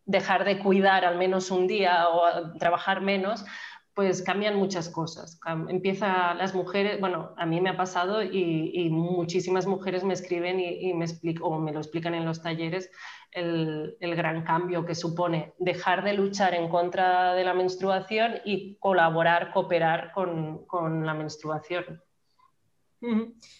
dejar 0.05 0.45
de 0.45 0.59
cuidar 0.59 1.05
al 1.05 1.17
menos 1.17 1.51
un 1.51 1.67
día 1.67 2.09
o 2.09 2.57
trabajar 2.57 3.01
menos, 3.01 3.45
pues 3.99 4.21
cambian 4.21 4.55
muchas 4.55 4.87
cosas. 4.87 5.41
Empieza 5.67 6.33
las 6.33 6.55
mujeres, 6.55 7.01
bueno, 7.01 7.33
a 7.35 7.45
mí 7.45 7.59
me 7.59 7.71
ha 7.71 7.75
pasado 7.75 8.23
y, 8.23 8.87
muchísimas 8.89 9.67
mujeres 9.67 10.05
me 10.05 10.13
escriben 10.13 10.57
y, 10.57 10.93
me 10.93 11.05
o 11.41 11.59
me 11.59 11.73
lo 11.73 11.79
explican 11.79 12.13
en 12.13 12.23
los 12.23 12.41
talleres 12.41 12.89
el, 13.31 13.97
gran 13.99 14.45
cambio 14.45 14.85
que 14.85 14.95
supone 14.95 15.53
dejar 15.59 16.05
de 16.05 16.13
luchar 16.13 16.53
en 16.53 16.69
contra 16.69 17.33
de 17.33 17.43
la 17.43 17.53
menstruación 17.53 18.35
y 18.45 18.75
colaborar, 18.75 19.51
cooperar 19.51 20.13
con, 20.13 21.05
la 21.05 21.13
menstruación. 21.13 22.01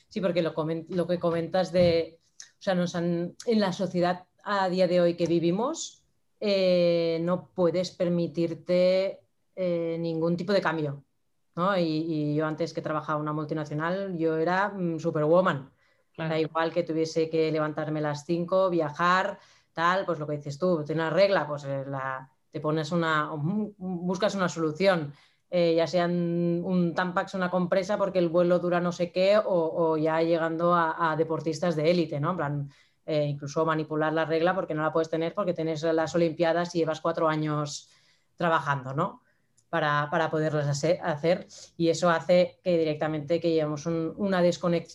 Sí, 0.07 0.21
porque 0.21 0.41
lo, 0.41 1.05
que 1.05 1.19
comentas 1.19 1.73
de, 1.73 2.21
o 2.59 2.87
sea, 2.87 3.01
en 3.01 3.35
la 3.59 3.73
sociedad 3.73 4.23
a 4.45 4.69
día 4.69 4.87
de 4.87 5.01
hoy 5.01 5.17
que 5.17 5.25
vivimos, 5.25 6.01
eh, 6.39 7.19
no 7.23 7.49
puedes 7.53 7.91
permitirte 7.91 9.19
eh, 9.61 9.97
ningún 9.99 10.37
tipo 10.37 10.53
de 10.53 10.61
cambio. 10.61 11.03
Y, 11.77 12.33
yo 12.33 12.45
antes 12.45 12.73
que 12.73 12.81
trabajaba 12.81 13.19
una 13.19 13.33
multinacional, 13.33 14.17
yo 14.17 14.37
era 14.37 14.69
mm, 14.69 14.99
superwoman. 14.99 15.69
Da 16.17 16.39
igual 16.39 16.71
que 16.71 16.83
tuviese 16.83 17.29
que 17.29 17.51
levantarme 17.51 17.99
a 17.99 18.03
las 18.03 18.23
5, 18.25 18.69
viajar, 18.69 19.37
tal, 19.73 20.05
pues 20.05 20.17
lo 20.17 20.25
que 20.27 20.37
dices 20.37 20.57
tú, 20.57 20.85
tienes 20.85 21.03
una 21.03 21.09
regla, 21.09 21.45
pues 21.45 21.65
eh, 21.65 21.83
te 22.51 22.61
pones 22.61 22.93
una, 22.93 23.31
buscas 23.33 24.33
una 24.35 24.47
solución. 24.47 25.11
Eh, 25.49 25.75
ya 25.75 25.87
sean 25.87 26.61
un 26.63 26.93
tampax, 26.95 27.33
una 27.33 27.51
compresa, 27.51 27.97
porque 27.97 28.19
el 28.19 28.29
vuelo 28.29 28.59
dura 28.59 28.79
no 28.79 28.93
sé 28.93 29.11
qué, 29.11 29.41
o, 29.43 29.97
ya 29.97 30.21
llegando 30.21 30.73
a, 30.73 31.15
deportistas 31.17 31.75
de 31.75 31.91
élite, 31.91 32.21
¿no? 32.21 32.31
En 32.31 32.37
plan, 32.37 32.69
incluso 33.05 33.65
manipular 33.65 34.13
la 34.13 34.23
regla 34.23 34.55
porque 34.55 34.73
no 34.73 34.83
la 34.83 34.93
puedes 34.93 35.09
tener 35.09 35.33
porque 35.33 35.53
tienes 35.53 35.83
las 35.83 36.15
Olimpiadas 36.15 36.75
y 36.75 36.79
llevas 36.79 37.01
cuatro 37.01 37.27
años 37.27 37.89
trabajando, 38.37 38.93
¿no? 38.93 39.21
Para, 39.69 40.29
poderlas 40.31 40.67
hacer, 40.67 41.47
y 41.77 41.89
eso 41.89 42.09
hace 42.09 42.59
que 42.63 42.77
directamente 42.77 43.39
que 43.39 43.51
llevemos 43.51 43.85
una, 43.85 44.41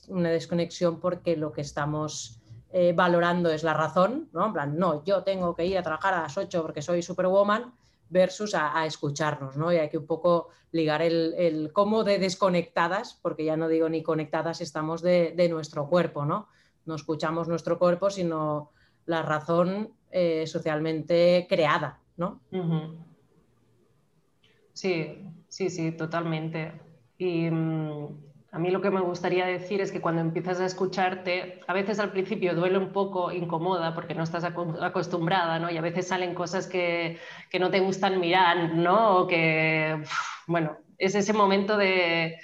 una, 0.08 0.30
desconexión 0.30 1.00
porque 1.00 1.37
lo 1.37 1.52
que 1.52 1.60
estamos 1.60 2.40
eh, 2.72 2.92
valorando 2.92 3.50
es 3.50 3.62
la 3.62 3.74
razón, 3.74 4.28
¿no? 4.32 4.46
En 4.46 4.52
plan, 4.52 4.76
no, 4.76 5.04
yo 5.04 5.22
tengo 5.22 5.54
que 5.54 5.64
ir 5.64 5.78
a 5.78 5.82
trabajar 5.82 6.14
a 6.14 6.22
las 6.22 6.37
8 6.37 6.60
porque 6.60 6.82
soy 6.82 7.02
superwoman 7.02 7.72
versus 8.10 8.54
a, 8.54 8.84
escucharnos, 8.84 9.56
¿no? 9.56 9.72
Y 9.72 9.76
hay 9.76 9.88
que 9.88 9.98
un 9.98 10.06
poco 10.06 10.48
ligar 10.72 11.00
el, 11.02 11.34
el, 11.38 11.72
cómo 11.72 12.02
de 12.02 12.18
desconectadas, 12.18 13.18
porque 13.22 13.44
ya 13.44 13.56
no 13.56 13.68
digo 13.68 13.88
ni 13.88 14.02
conectadas 14.02 14.60
estamos 14.60 15.02
de, 15.02 15.48
nuestro 15.50 15.88
cuerpo, 15.88 16.24
¿no? 16.24 16.48
No 16.84 16.96
escuchamos 16.96 17.46
nuestro 17.48 17.78
cuerpo, 17.78 18.10
sino 18.10 18.70
la 19.06 19.22
razón 19.22 19.90
eh, 20.10 20.46
socialmente 20.46 21.46
creada, 21.48 22.00
¿no? 22.16 22.40
Sí, 24.74 25.34
sí, 25.48 25.70
sí, 25.70 25.92
totalmente. 25.92 26.72
Y 27.16 27.50
mm, 27.50 28.08
a 28.52 28.58
mí 28.58 28.70
lo 28.70 28.80
que 28.82 28.90
me 28.90 29.00
gustaría 29.00 29.46
decir 29.46 29.80
es 29.80 29.92
que 29.92 30.00
cuando 30.00 30.20
empiezas 30.20 30.60
a 30.60 30.66
escucharte, 30.66 31.60
a 31.66 31.72
veces 31.72 32.00
al 32.00 32.10
principio 32.12 32.54
duele 32.54 32.78
un 32.78 32.92
poco, 32.92 33.32
incomoda, 33.32 33.94
porque 33.94 34.14
no 34.14 34.24
estás 34.24 34.44
acostumbrada, 34.44 35.58
¿no? 35.60 35.70
Y 35.70 35.78
a 35.78 35.82
veces 35.82 36.08
salen 36.08 36.34
cosas 36.34 36.66
que, 36.66 37.18
que 37.50 37.58
no 37.60 37.70
te 37.70 37.80
gustan 37.80 38.20
mirar, 38.20 38.74
¿no? 38.74 39.18
O 39.20 39.26
que, 39.28 40.02
bueno, 40.48 40.78
es 40.98 41.14
ese 41.14 41.32
momento 41.32 41.76
de 41.76 42.38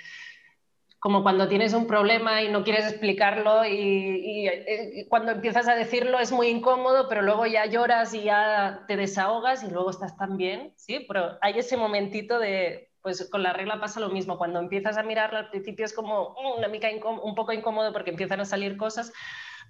como 1.01 1.23
cuando 1.23 1.49
tienes 1.49 1.73
un 1.73 1.87
problema 1.87 2.43
y 2.43 2.51
no 2.51 2.63
quieres 2.63 2.87
explicarlo 2.87 3.65
y, 3.65 4.47
eh, 4.49 5.07
cuando 5.09 5.33
empiezas 5.33 5.67
a 5.67 5.75
decirlo 5.75 6.19
es 6.19 6.31
muy 6.31 6.49
incómodo, 6.49 7.09
pero 7.09 7.23
luego 7.23 7.47
ya 7.47 7.65
lloras 7.67 8.13
y 8.13 8.25
ya 8.25 8.85
te 8.87 8.97
desahogas 8.97 9.63
y 9.63 9.71
luego 9.71 9.91
estás 9.91 10.17
tan 10.19 10.37
bien, 10.37 10.75
¿sí? 10.77 11.05
Pero 11.09 11.39
hay 11.41 11.59
ese 11.59 11.79
momentito 11.79 12.39
de, 12.39 12.91
pues 13.01 13.31
con 13.31 13.43
la 13.43 13.55
regla 13.55 13.81
pasa 13.81 13.99
lo 13.99 14.11
mismo, 14.11 14.37
cuando 14.37 14.59
empiezas 14.59 14.99
a 14.99 15.03
mirarla 15.03 15.39
al 15.41 15.51
principio 15.51 15.87
es 15.87 15.95
como 15.95 16.37
mm, 16.39 16.59
una 16.59 16.69
mica 16.69 16.89
un 17.23 17.35
poco 17.35 17.53
incómodo 17.55 17.93
porque 17.95 18.11
empiezan 18.11 18.41
a 18.41 18.45
salir 18.45 18.77
cosas, 18.77 19.11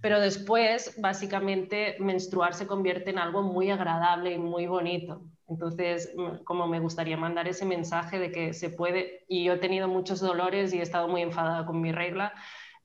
pero 0.03 0.19
después 0.19 1.01
básicamente 1.01 1.97
menstruar 2.01 2.55
se 2.55 2.67
convierte 2.67 3.11
en 3.11 3.19
algo 3.19 3.43
muy 3.43 3.71
agradable 3.71 4.33
y 4.33 4.39
muy 4.39 4.67
bonito. 4.67 5.23
Entonces, 5.51 6.15
como 6.45 6.69
me 6.69 6.79
gustaría 6.79 7.17
mandar 7.17 7.49
ese 7.49 7.67
mensaje 7.67 8.21
de 8.21 8.31
que 8.31 8.55
se 8.55 8.71
puede, 8.71 9.25
y 9.29 9.45
yo 9.45 9.55
he 9.55 9.59
tenido 9.59 9.89
muchos 9.89 10.21
dolores 10.21 10.73
y 10.73 10.79
he 10.79 10.83
estado 10.83 11.09
muy 11.09 11.23
enfadada 11.23 11.67
con 11.67 11.81
mi 11.81 11.91
regla, 11.91 12.33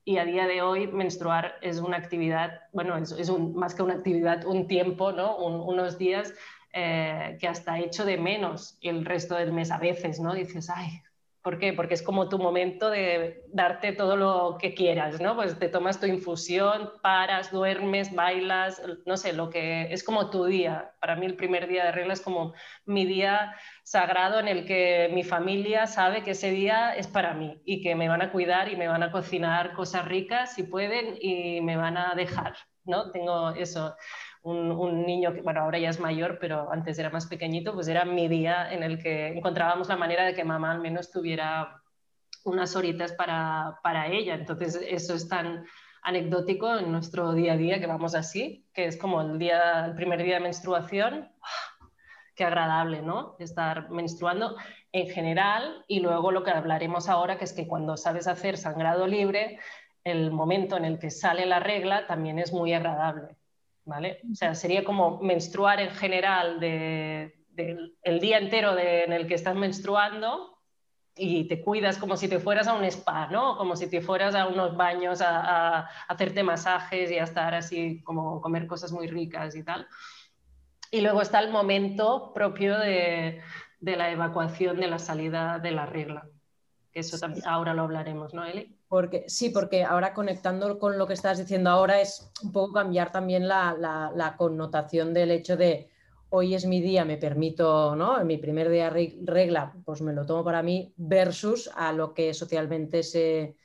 y 0.04 0.18
a 0.18 0.24
día 0.24 0.46
de 0.46 0.62
hoy 0.62 0.88
menstruar 0.88 1.54
es 1.62 1.78
una 1.78 1.96
actividad, 1.96 2.60
bueno, 2.72 2.96
es, 2.96 3.30
más 3.54 3.74
que 3.74 3.82
una 3.82 3.94
actividad, 3.94 4.44
un 4.44 4.66
tiempo, 4.66 5.12
¿no? 5.12 5.36
unos 5.36 5.96
días 5.96 6.34
eh, 6.72 7.38
que 7.40 7.48
hasta 7.48 7.78
hecho 7.78 8.04
de 8.04 8.18
menos 8.18 8.78
el 8.82 9.04
resto 9.04 9.36
del 9.36 9.52
mes 9.52 9.70
a 9.70 9.78
veces, 9.78 10.20
¿no? 10.20 10.34
Dices, 10.34 10.68
ay, 10.68 11.02
¿Por 11.46 11.60
qué? 11.60 11.72
Porque 11.72 11.94
es 11.94 12.02
como 12.02 12.28
tu 12.28 12.40
momento 12.40 12.90
de 12.90 13.44
darte 13.52 13.92
todo 13.92 14.16
lo 14.16 14.58
que 14.60 14.74
quieras, 14.74 15.20
¿no? 15.20 15.36
Pues 15.36 15.56
te 15.56 15.68
tomas 15.68 16.00
tu 16.00 16.06
infusión, 16.06 16.90
paras, 17.02 17.52
duermes, 17.52 18.12
bailas, 18.12 18.82
no 19.04 19.16
sé, 19.16 19.32
lo 19.32 19.48
que 19.48 19.92
es 19.92 20.02
como 20.02 20.28
tu 20.28 20.46
día. 20.46 20.90
Para 21.00 21.14
mí 21.14 21.24
el 21.24 21.36
primer 21.36 21.68
día 21.68 21.84
de 21.84 21.92
regla 21.92 22.14
es 22.14 22.20
como 22.20 22.52
mi 22.84 23.06
día 23.06 23.54
sagrado 23.84 24.40
en 24.40 24.48
el 24.48 24.66
que 24.66 25.08
mi 25.14 25.22
familia 25.22 25.86
sabe 25.86 26.24
que 26.24 26.32
ese 26.32 26.50
día 26.50 26.96
es 26.96 27.06
para 27.06 27.32
mí 27.32 27.62
y 27.64 27.80
que 27.80 27.94
me 27.94 28.08
van 28.08 28.22
a 28.22 28.32
cuidar 28.32 28.68
y 28.68 28.74
me 28.74 28.88
van 28.88 29.04
a 29.04 29.12
cocinar 29.12 29.72
cosas 29.74 30.04
ricas 30.04 30.52
si 30.52 30.64
pueden 30.64 31.16
y 31.20 31.60
me 31.60 31.76
van 31.76 31.96
a 31.96 32.14
dejar, 32.16 32.56
¿no? 32.82 33.12
Tengo 33.12 33.50
eso 33.50 33.94
un, 34.46 35.04
niño 35.04 35.34
que, 35.34 35.42
bueno, 35.42 35.62
ahora 35.62 35.78
ya 35.78 35.90
es 35.90 35.98
mayor, 35.98 36.38
pero 36.40 36.70
antes 36.70 36.98
era 36.98 37.10
más 37.10 37.26
pequeñito, 37.26 37.74
pues 37.74 37.88
era 37.88 38.04
mi 38.04 38.28
día 38.28 38.72
en 38.72 38.84
el 38.84 39.02
que 39.02 39.28
encontrábamos 39.28 39.88
la 39.88 39.96
manera 39.96 40.24
de 40.24 40.34
que 40.34 40.44
mamá 40.44 40.70
al 40.70 40.80
menos 40.80 41.10
tuviera 41.10 41.82
unas 42.44 42.76
horitas 42.76 43.12
para, 43.12 43.80
para 43.82 44.06
ella. 44.06 44.34
Entonces, 44.34 44.80
eso 44.88 45.14
es 45.14 45.28
tan 45.28 45.66
anecdótico 46.02 46.78
en 46.78 46.92
nuestro 46.92 47.32
día 47.32 47.54
a 47.54 47.56
día 47.56 47.80
que 47.80 47.88
vamos 47.88 48.14
así, 48.14 48.64
que 48.72 48.86
es 48.86 48.96
como 48.96 49.20
el, 49.20 49.38
día, 49.38 49.84
el 49.86 49.94
primer 49.96 50.22
día 50.22 50.36
de 50.36 50.42
menstruación. 50.42 51.28
Qué 52.36 52.44
agradable, 52.44 53.02
¿no? 53.02 53.34
Estar 53.40 53.90
menstruando 53.90 54.56
en 54.92 55.08
general 55.08 55.84
y 55.88 55.98
luego 56.00 56.30
lo 56.30 56.44
que 56.44 56.52
hablaremos 56.52 57.08
ahora, 57.08 57.36
que 57.36 57.44
es 57.44 57.52
que 57.52 57.66
cuando 57.66 57.96
sabes 57.96 58.28
hacer 58.28 58.58
sangrado 58.58 59.08
libre, 59.08 59.58
el 60.04 60.30
momento 60.30 60.76
en 60.76 60.84
el 60.84 61.00
que 61.00 61.10
sale 61.10 61.46
la 61.46 61.58
regla 61.58 62.06
también 62.06 62.38
es 62.38 62.52
muy 62.52 62.74
agradable 62.74 63.36
¿vale? 63.86 64.20
O 64.30 64.34
sea, 64.34 64.54
sería 64.54 64.84
como 64.84 65.20
menstruar 65.22 65.80
en 65.80 65.90
general 65.90 66.60
de, 66.60 67.34
el 68.02 68.20
día 68.20 68.38
entero 68.38 68.76
en 68.78 69.12
el 69.12 69.26
que 69.26 69.34
estás 69.34 69.54
menstruando 69.54 70.58
y 71.16 71.48
te 71.48 71.62
cuidas 71.62 71.96
como 71.96 72.18
si 72.18 72.28
te 72.28 72.38
fueras 72.38 72.66
a 72.66 72.74
un 72.74 72.84
spa, 72.84 73.28
¿no? 73.28 73.56
Como 73.56 73.74
si 73.74 73.88
te 73.88 74.02
fueras 74.02 74.34
a 74.34 74.48
unos 74.48 74.76
baños 74.76 75.22
a, 75.22 75.78
a 75.78 75.88
hacerte 76.08 76.42
masajes 76.42 77.10
y 77.10 77.18
a 77.18 77.24
estar 77.24 77.54
así, 77.54 78.02
como 78.02 78.42
comer 78.42 78.66
cosas 78.66 78.92
muy 78.92 79.06
ricas 79.06 79.56
y 79.56 79.62
tal. 79.62 79.86
Y 80.90 81.00
luego 81.00 81.22
está 81.22 81.40
el 81.40 81.50
momento 81.50 82.32
propio 82.34 82.78
de, 82.78 83.40
de 83.80 83.96
la 83.96 84.10
evacuación 84.10 84.78
de 84.78 84.88
la 84.88 84.98
salida 84.98 85.58
de 85.58 85.70
la 85.70 85.86
regla. 85.86 86.28
Eso 86.92 87.18
también, 87.18 87.46
ahora 87.46 87.72
lo 87.72 87.82
hablaremos, 87.82 88.34
¿no, 88.34 88.44
Eli? 88.44 88.75
Porque, 88.88 89.24
sí, 89.28 89.50
porque 89.50 89.84
ahora 89.84 90.14
conectando 90.14 90.78
con 90.78 90.96
lo 90.96 91.06
que 91.06 91.14
estás 91.14 91.38
diciendo 91.38 91.70
ahora 91.70 92.00
es 92.00 92.30
un 92.42 92.52
poco 92.52 92.72
cambiar 92.72 93.10
también 93.10 93.48
la, 93.48 94.34
connotación 94.38 95.12
del 95.12 95.32
hecho 95.32 95.56
de 95.56 95.90
hoy 96.28 96.54
es 96.54 96.66
mi 96.66 96.80
día, 96.80 97.04
me 97.04 97.16
permito, 97.16 97.96
¿no? 97.96 98.20
En 98.20 98.26
mi 98.26 98.36
primer 98.38 98.68
día 98.68 98.90
regla, 98.90 99.74
pues 99.84 100.02
me 100.02 100.12
lo 100.12 100.24
tomo 100.24 100.44
para 100.44 100.62
mí, 100.62 100.92
versus 100.96 101.70
a 101.74 101.92
lo 101.92 102.14
que 102.14 102.32
socialmente 102.34 103.02
se, 103.02 103.56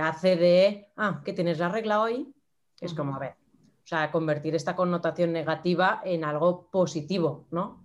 hace 0.00 0.36
de, 0.36 0.88
ah, 0.96 1.22
que 1.24 1.32
tienes 1.32 1.58
la 1.58 1.68
regla 1.68 2.00
hoy, 2.02 2.34
es 2.80 2.92
como, 2.92 3.14
a 3.14 3.18
ver, 3.18 3.32
o 3.32 3.86
sea, 3.86 4.10
convertir 4.10 4.54
esta 4.54 4.76
connotación 4.76 5.32
negativa 5.32 6.02
en 6.04 6.24
algo 6.24 6.68
positivo, 6.70 7.46
¿no? 7.50 7.84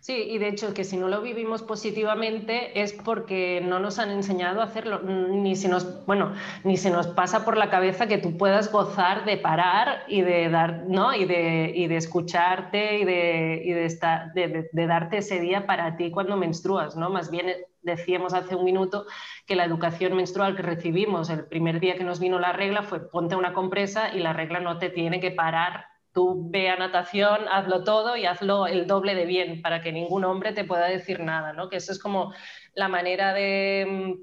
Sí, 0.00 0.14
y 0.14 0.38
de 0.38 0.48
hecho 0.48 0.72
que 0.72 0.84
si 0.84 0.96
no 0.96 1.08
lo 1.08 1.20
vivimos 1.20 1.62
positivamente 1.62 2.80
es 2.80 2.94
porque 2.94 3.60
no 3.62 3.80
nos 3.80 3.98
han 3.98 4.10
enseñado 4.10 4.62
a 4.62 4.64
hacerlo, 4.64 5.00
ni 5.00 5.54
se 5.56 5.68
nos, 5.68 6.06
bueno, 6.06 6.32
ni 6.64 6.78
se 6.78 6.90
nos 6.90 7.06
pasa 7.08 7.44
por 7.44 7.58
la 7.58 7.68
cabeza 7.68 8.06
que 8.08 8.16
tú 8.16 8.38
puedas 8.38 8.72
gozar 8.72 9.26
de 9.26 9.36
parar 9.36 10.04
y 10.08 10.22
de 10.22 10.48
dar, 10.48 10.84
¿no? 10.88 11.14
Y 11.14 11.26
de, 11.26 11.74
y 11.76 11.86
de 11.86 11.96
escucharte 11.96 13.00
y 13.00 13.04
de, 13.04 13.62
y 13.62 13.72
de, 13.72 13.84
estar, 13.84 14.32
de, 14.32 14.70
de, 14.72 14.86
darte 14.86 15.18
ese 15.18 15.38
día 15.38 15.66
para 15.66 15.98
ti 15.98 16.10
cuando 16.10 16.34
menstruas, 16.38 16.96
¿no? 16.96 17.10
Más 17.10 17.30
bien 17.30 17.48
decíamos 17.82 18.32
hace 18.32 18.56
un 18.56 18.64
minuto 18.64 19.04
que 19.46 19.54
la 19.54 19.66
educación 19.66 20.16
menstrual 20.16 20.56
que 20.56 20.62
recibimos 20.62 21.28
el 21.28 21.44
primer 21.44 21.78
día 21.78 21.96
que 21.96 22.04
nos 22.04 22.20
vino 22.20 22.38
la 22.38 22.54
regla 22.54 22.84
fue 22.84 23.10
ponte 23.10 23.36
una 23.36 23.52
compresa 23.52 24.14
y 24.14 24.20
la 24.20 24.32
regla 24.32 24.60
no 24.60 24.78
te 24.78 24.88
tiene 24.88 25.20
que 25.20 25.30
parar 25.30 25.89
tú 26.12 26.48
ve 26.50 26.68
natación, 26.76 27.48
hazlo 27.48 27.84
todo 27.84 28.16
y 28.16 28.26
hazlo 28.26 28.66
el 28.66 28.86
doble 28.86 29.14
de 29.14 29.26
bien 29.26 29.62
para 29.62 29.80
que 29.80 29.92
ningún 29.92 30.24
hombre 30.24 30.52
te 30.52 30.64
pueda 30.64 30.86
decir 30.86 31.20
nada, 31.20 31.52
¿no? 31.52 31.68
Que 31.68 31.76
eso 31.76 31.92
es 31.92 31.98
como 31.98 32.32
la 32.74 32.88
manera 32.88 33.32
de, 33.32 34.16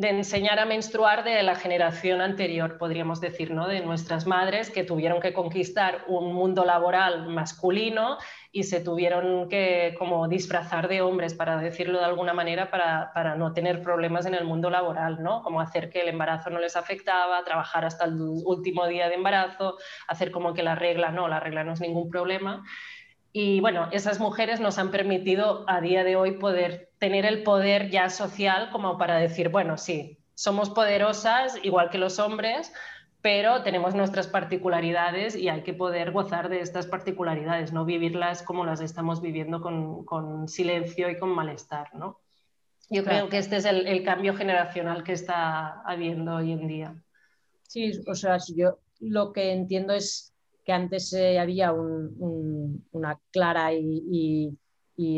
de 0.00 0.08
enseñar 0.08 0.58
a 0.58 0.64
menstruar 0.64 1.24
de 1.24 1.42
la 1.42 1.54
generación 1.54 2.22
anterior, 2.22 2.78
podríamos 2.78 3.20
decir, 3.20 3.50
¿no? 3.50 3.68
de 3.68 3.80
nuestras 3.80 4.26
madres 4.26 4.70
que 4.70 4.82
tuvieron 4.82 5.20
que 5.20 5.34
conquistar 5.34 6.04
un 6.08 6.32
mundo 6.32 6.64
laboral 6.64 7.28
masculino 7.28 8.16
y 8.50 8.62
se 8.62 8.80
tuvieron 8.80 9.50
que 9.50 9.94
como 9.98 10.26
disfrazar 10.26 10.88
de 10.88 11.02
hombres, 11.02 11.34
para 11.34 11.58
decirlo 11.58 11.98
de 11.98 12.06
alguna 12.06 12.32
manera, 12.32 12.70
para, 12.70 13.12
para, 13.12 13.36
no 13.36 13.52
tener 13.52 13.82
problemas 13.82 14.24
en 14.24 14.32
el 14.32 14.46
mundo 14.46 14.70
laboral, 14.70 15.22
¿no? 15.22 15.42
como 15.42 15.60
hacer 15.60 15.90
que 15.90 16.00
el 16.00 16.08
embarazo 16.08 16.48
no 16.48 16.60
les 16.60 16.76
afectaba, 16.76 17.44
trabajar 17.44 17.84
hasta 17.84 18.06
el 18.06 18.18
último 18.18 18.86
día 18.86 19.06
de 19.10 19.16
embarazo, 19.16 19.76
hacer 20.08 20.30
como 20.30 20.54
que 20.54 20.62
la 20.62 20.76
regla 20.76 21.10
no, 21.10 21.28
la 21.28 21.40
regla 21.40 21.62
no 21.62 21.74
es 21.74 21.80
ningún 21.82 22.08
problema. 22.08 22.64
Y 23.32 23.60
bueno, 23.60 23.88
esas 23.92 24.18
mujeres 24.18 24.60
nos 24.60 24.78
han 24.78 24.90
permitido 24.90 25.64
a 25.68 25.80
día 25.80 26.02
de 26.02 26.16
hoy 26.16 26.32
poder 26.32 26.90
tener 26.98 27.24
el 27.24 27.42
poder 27.42 27.90
ya 27.90 28.10
social 28.10 28.70
como 28.70 28.98
para 28.98 29.18
decir, 29.18 29.50
bueno, 29.50 29.76
sí, 29.78 30.18
somos 30.34 30.70
poderosas 30.70 31.58
igual 31.62 31.90
que 31.90 31.98
los 31.98 32.18
hombres, 32.18 32.72
pero 33.22 33.62
tenemos 33.62 33.94
nuestras 33.94 34.26
particularidades 34.26 35.36
y 35.36 35.48
hay 35.48 35.62
que 35.62 35.74
poder 35.74 36.10
gozar 36.10 36.48
de 36.48 36.60
estas 36.60 36.86
particularidades, 36.86 37.72
no 37.72 37.84
vivirlas 37.84 38.42
como 38.42 38.64
las 38.64 38.80
estamos 38.80 39.20
viviendo 39.20 39.60
con, 39.60 40.48
silencio 40.48 41.10
y 41.10 41.18
con 41.18 41.30
malestar, 41.30 41.94
¿no? 41.94 42.18
Yo 42.88 43.04
creo 43.04 43.28
que 43.28 43.38
este 43.38 43.56
es 43.56 43.66
el, 43.66 44.02
cambio 44.02 44.34
generacional 44.34 45.04
que 45.04 45.12
está 45.12 45.82
habiendo 45.82 46.36
hoy 46.36 46.52
en 46.52 46.66
día. 46.66 47.04
Sí, 47.68 47.92
o 48.08 48.16
sea, 48.16 48.38
yo 48.56 48.78
lo 48.98 49.32
que 49.32 49.52
entiendo 49.52 49.92
es 49.92 50.29
que 50.64 50.72
antes 50.72 51.12
eh, 51.12 51.38
había 51.38 51.72
una 51.72 53.18
clara 53.30 53.72
y, 53.72 54.56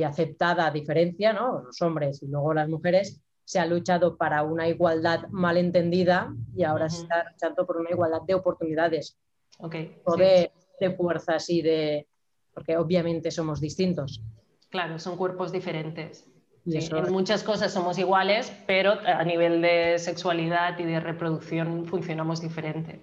aceptada 0.06 0.70
diferencia, 0.70 1.32
¿no? 1.32 1.62
los 1.62 1.82
hombres 1.82 2.22
y 2.22 2.28
luego 2.28 2.54
las 2.54 2.68
mujeres, 2.68 3.20
se 3.44 3.58
ha 3.58 3.66
luchado 3.66 4.16
para 4.16 4.44
una 4.44 4.68
igualdad 4.68 5.26
malentendida 5.30 6.32
y 6.56 6.62
ahora 6.62 6.88
se 6.88 7.02
está 7.02 7.24
luchando 7.32 7.66
por 7.66 7.78
una 7.78 7.90
igualdad 7.90 8.22
de 8.22 8.34
oportunidades 8.34 9.18
okay, 9.58 10.00
o 10.04 10.16
de, 10.16 10.52
fuerzas 10.96 11.50
y 11.50 11.62
de... 11.62 12.06
porque 12.54 12.76
obviamente 12.76 13.32
somos 13.32 13.60
distintos. 13.60 14.22
Claro, 14.70 15.00
son 15.00 15.16
cuerpos 15.16 15.50
diferentes. 15.50 16.28
En 16.64 17.12
muchas 17.12 17.42
cosas 17.42 17.72
somos 17.72 17.98
iguales, 17.98 18.52
pero 18.66 18.92
a 19.04 19.24
nivel 19.24 19.60
de 19.60 19.98
sexualidad 19.98 20.78
y 20.78 20.84
de 20.84 21.00
reproducción 21.00 21.86
funcionamos 21.86 22.40
diferente. 22.40 23.00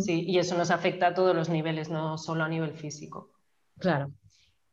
Sí, 0.00 0.24
y 0.26 0.38
eso 0.38 0.56
nos 0.56 0.70
afecta 0.70 1.08
a 1.08 1.14
todos 1.14 1.34
los 1.34 1.48
niveles, 1.48 1.88
no 1.88 2.18
solo 2.18 2.44
a 2.44 2.48
nivel 2.48 2.72
físico. 2.72 3.30
Claro. 3.78 4.12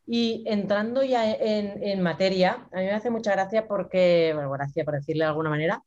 Y 0.06 0.44
entrando 0.46 1.02
ya 1.02 1.30
en, 1.32 2.00
materia, 2.02 2.66
a 2.72 2.78
mí 2.78 2.84
me 2.84 2.92
hace 2.92 3.10
mucha 3.10 3.32
gracia 3.32 3.66
porque, 3.66 4.32
bueno, 4.34 4.50
gracia 4.50 4.84
por 4.84 4.94
decirle 4.94 5.24
de 5.24 5.28
alguna 5.28 5.50
manera, 5.50 5.82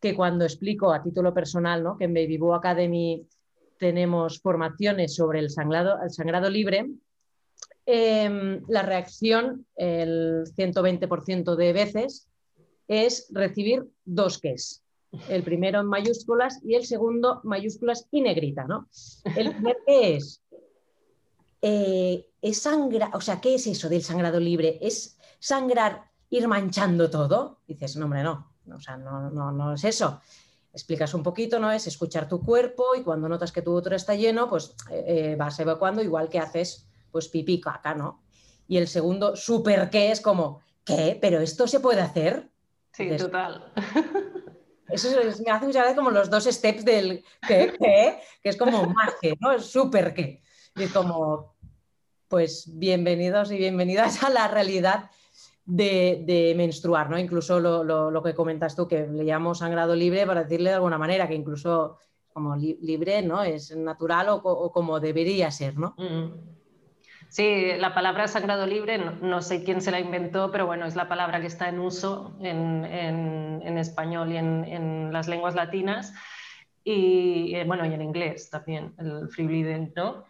que 0.00 0.14
cuando 0.14 0.44
explico 0.44 0.92
a 0.92 1.02
título 1.02 1.32
personal 1.32 1.82
¿no? 1.82 1.96
que 1.96 2.04
en 2.04 2.14
Baby 2.14 2.36
Boo 2.36 2.54
Academy 2.54 3.26
tenemos 3.78 4.40
formaciones 4.40 5.14
sobre 5.14 5.38
el 5.38 5.50
sangrado, 5.50 6.02
el 6.02 6.10
sangrado 6.10 6.50
libre, 6.50 6.86
em, 7.86 8.62
la 8.68 8.82
reacción, 8.82 9.66
el 9.76 10.44
120% 10.54 11.56
de 11.56 11.72
veces, 11.72 12.28
es 12.88 13.28
recibir 13.32 13.84
dos 14.04 14.38
ques 14.38 14.81
el 15.28 15.42
primero 15.42 15.80
en 15.80 15.86
mayúsculas 15.86 16.60
y 16.64 16.74
el 16.74 16.86
segundo 16.86 17.40
mayúsculas 17.44 18.06
y 18.10 18.20
negrita, 18.20 18.64
¿no? 18.64 18.88
El 19.36 19.52
primer 19.52 19.78
es, 19.86 20.42
eh, 21.60 22.26
es 22.40 22.62
sangrar, 22.62 23.14
o 23.14 23.20
sea, 23.20 23.40
¿qué 23.40 23.54
es 23.54 23.66
eso 23.66 23.88
del 23.88 24.02
sangrado 24.02 24.40
libre? 24.40 24.78
¿Es 24.80 25.18
sangrar, 25.38 26.10
ir 26.30 26.48
manchando 26.48 27.10
todo? 27.10 27.60
dices, 27.66 27.96
no, 27.96 28.06
hombre, 28.06 28.22
no, 28.22 28.52
o 28.74 28.80
sea, 28.80 28.96
no, 28.96 29.30
no, 29.30 29.74
es 29.74 29.84
eso. 29.84 30.20
Explicas 30.72 31.12
un 31.12 31.22
poquito, 31.22 31.58
¿no? 31.58 31.70
Es 31.70 31.86
escuchar 31.86 32.28
tu 32.28 32.40
cuerpo 32.40 32.94
y 32.96 33.02
cuando 33.02 33.28
notas 33.28 33.52
que 33.52 33.60
tu 33.60 33.74
útero 33.74 33.94
está 33.94 34.14
lleno, 34.14 34.48
pues 34.48 34.74
eh, 34.90 35.04
eh, 35.06 35.36
vas 35.36 35.60
evacuando 35.60 36.02
igual 36.02 36.30
que 36.30 36.38
haces, 36.38 36.86
pues 37.10 37.28
pipí, 37.28 37.60
caca, 37.60 37.94
¿no? 37.94 38.22
Y 38.66 38.78
el 38.78 38.88
segundo, 38.88 39.36
súper 39.36 39.90
qué, 39.90 40.10
es 40.10 40.22
como, 40.22 40.60
¿qué? 40.84 41.18
¿Pero 41.20 41.40
esto 41.40 41.66
se 41.66 41.80
puede 41.80 42.00
hacer? 42.00 42.50
Sí, 42.92 43.14
total. 43.18 43.70
Eso 44.92 45.08
me 45.44 45.50
hace 45.50 45.66
muchas 45.66 45.94
como 45.94 46.10
los 46.10 46.28
dos 46.28 46.44
steps 46.44 46.84
del 46.84 47.24
que, 47.46 47.74
que, 47.78 48.48
es 48.48 48.56
como 48.56 48.86
magia, 48.86 49.34
¿no? 49.40 49.52
Es 49.52 49.66
súper 49.66 50.12
que. 50.12 50.42
Y 50.76 50.86
como, 50.86 51.54
pues 52.28 52.70
bienvenidos 52.78 53.50
y 53.50 53.56
bienvenidas 53.56 54.22
a 54.22 54.30
la 54.30 54.48
realidad 54.48 55.10
de, 55.64 56.54
menstruar, 56.56 57.10
¿no? 57.10 57.18
Incluso 57.18 57.60
lo, 57.60 58.22
que 58.22 58.34
comentas 58.34 58.76
tú, 58.76 58.88
que 58.88 59.06
le 59.06 59.24
llamo 59.24 59.54
sangrado 59.54 59.94
libre 59.94 60.26
para 60.26 60.44
decirle 60.44 60.70
de 60.70 60.76
alguna 60.76 60.98
manera, 60.98 61.28
que 61.28 61.34
incluso 61.34 61.98
como 62.32 62.56
libre, 62.56 63.22
¿no? 63.22 63.42
Es 63.42 63.76
natural 63.76 64.28
o, 64.30 64.72
como 64.72 65.00
debería 65.00 65.50
ser, 65.50 65.76
¿no? 65.76 65.94
Mm. 65.98 66.61
Sí, 67.32 67.72
la 67.78 67.94
palabra 67.94 68.28
sagrado 68.28 68.66
libre, 68.66 68.98
no, 68.98 69.40
sé 69.40 69.64
quién 69.64 69.80
se 69.80 69.90
la 69.90 69.98
inventó, 69.98 70.50
pero 70.50 70.66
bueno, 70.66 70.84
es 70.84 70.96
la 70.96 71.08
palabra 71.08 71.40
que 71.40 71.46
está 71.46 71.70
en 71.70 71.80
uso 71.80 72.36
en, 72.42 73.78
español 73.78 74.30
y 74.32 74.36
en, 74.36 75.10
las 75.14 75.28
lenguas 75.28 75.54
latinas 75.54 76.12
y 76.84 77.54
eh, 77.54 77.64
bueno, 77.64 77.86
y 77.86 77.94
en 77.94 78.02
inglés 78.02 78.50
también, 78.50 78.92
el 78.98 79.30
free 79.30 79.46
bleeding, 79.46 79.94
¿no? 79.96 80.26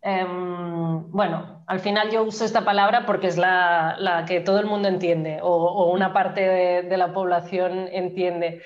Em, 0.00 1.10
bueno, 1.10 1.62
al 1.66 1.80
final 1.80 2.10
yo 2.10 2.22
uso 2.22 2.46
esta 2.46 2.64
palabra 2.64 3.04
porque 3.04 3.26
es 3.26 3.36
la, 3.36 4.24
que 4.26 4.40
todo 4.40 4.58
el 4.58 4.64
mundo 4.64 4.88
entiende 4.88 5.40
o, 5.42 5.92
una 5.92 6.14
parte 6.14 6.40
de, 6.84 6.96
la 6.96 7.12
población 7.12 7.86
entiende. 7.92 8.62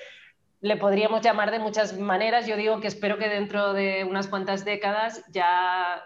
Le 0.61 0.77
podríamos 0.77 1.21
llamar 1.21 1.51
de 1.51 1.59
muchas 1.59 1.97
maneras. 1.97 2.47
Yo 2.47 2.55
digo 2.55 2.79
que 2.79 2.87
espero 2.87 3.17
que 3.17 3.27
dentro 3.27 3.73
de 3.73 4.03
unas 4.03 4.27
cuantas 4.27 4.63
décadas 4.63 5.23
ya 5.31 6.03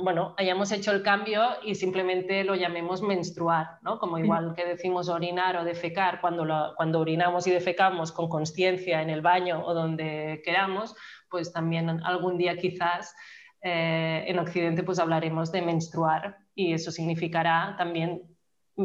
bueno, 0.00 0.34
hayamos 0.36 0.70
hecho 0.72 0.92
el 0.92 1.02
cambio 1.02 1.42
y 1.64 1.74
simplemente 1.74 2.44
lo 2.44 2.54
llamemos 2.54 3.02
menstruar, 3.02 3.78
¿no? 3.82 3.98
Como 3.98 4.18
igual 4.18 4.54
que 4.54 4.64
decimos 4.64 5.08
orinar 5.08 5.56
o 5.56 5.64
defecar, 5.64 6.20
cuando, 6.20 6.74
cuando 6.76 7.00
orinamos 7.00 7.46
y 7.46 7.50
defecamos 7.50 8.12
con 8.12 8.28
conciencia 8.28 9.00
en 9.02 9.10
el 9.10 9.22
baño 9.22 9.64
o 9.64 9.74
donde 9.74 10.42
queramos, 10.44 10.94
pues 11.30 11.52
también 11.52 11.88
algún 12.04 12.36
día 12.36 12.56
quizás 12.56 13.14
eh, 13.62 14.24
en 14.26 14.38
Occidente 14.38 14.82
pues 14.82 14.98
hablaremos 14.98 15.50
de 15.50 15.62
menstruar 15.62 16.36
y 16.54 16.74
eso 16.74 16.90
significará 16.90 17.74
también 17.78 18.22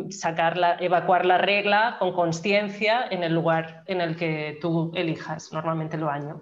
sacar 0.09 0.77
evacuar 0.79 1.25
la 1.25 1.37
regla 1.37 1.97
con 1.99 2.13
conciencia 2.13 3.05
en 3.09 3.23
el 3.23 3.33
lugar 3.33 3.83
en 3.87 4.01
el 4.01 4.15
que 4.15 4.57
tú 4.61 4.91
elijas, 4.95 5.51
normalmente 5.53 5.97
el 5.97 6.03
baño. 6.03 6.41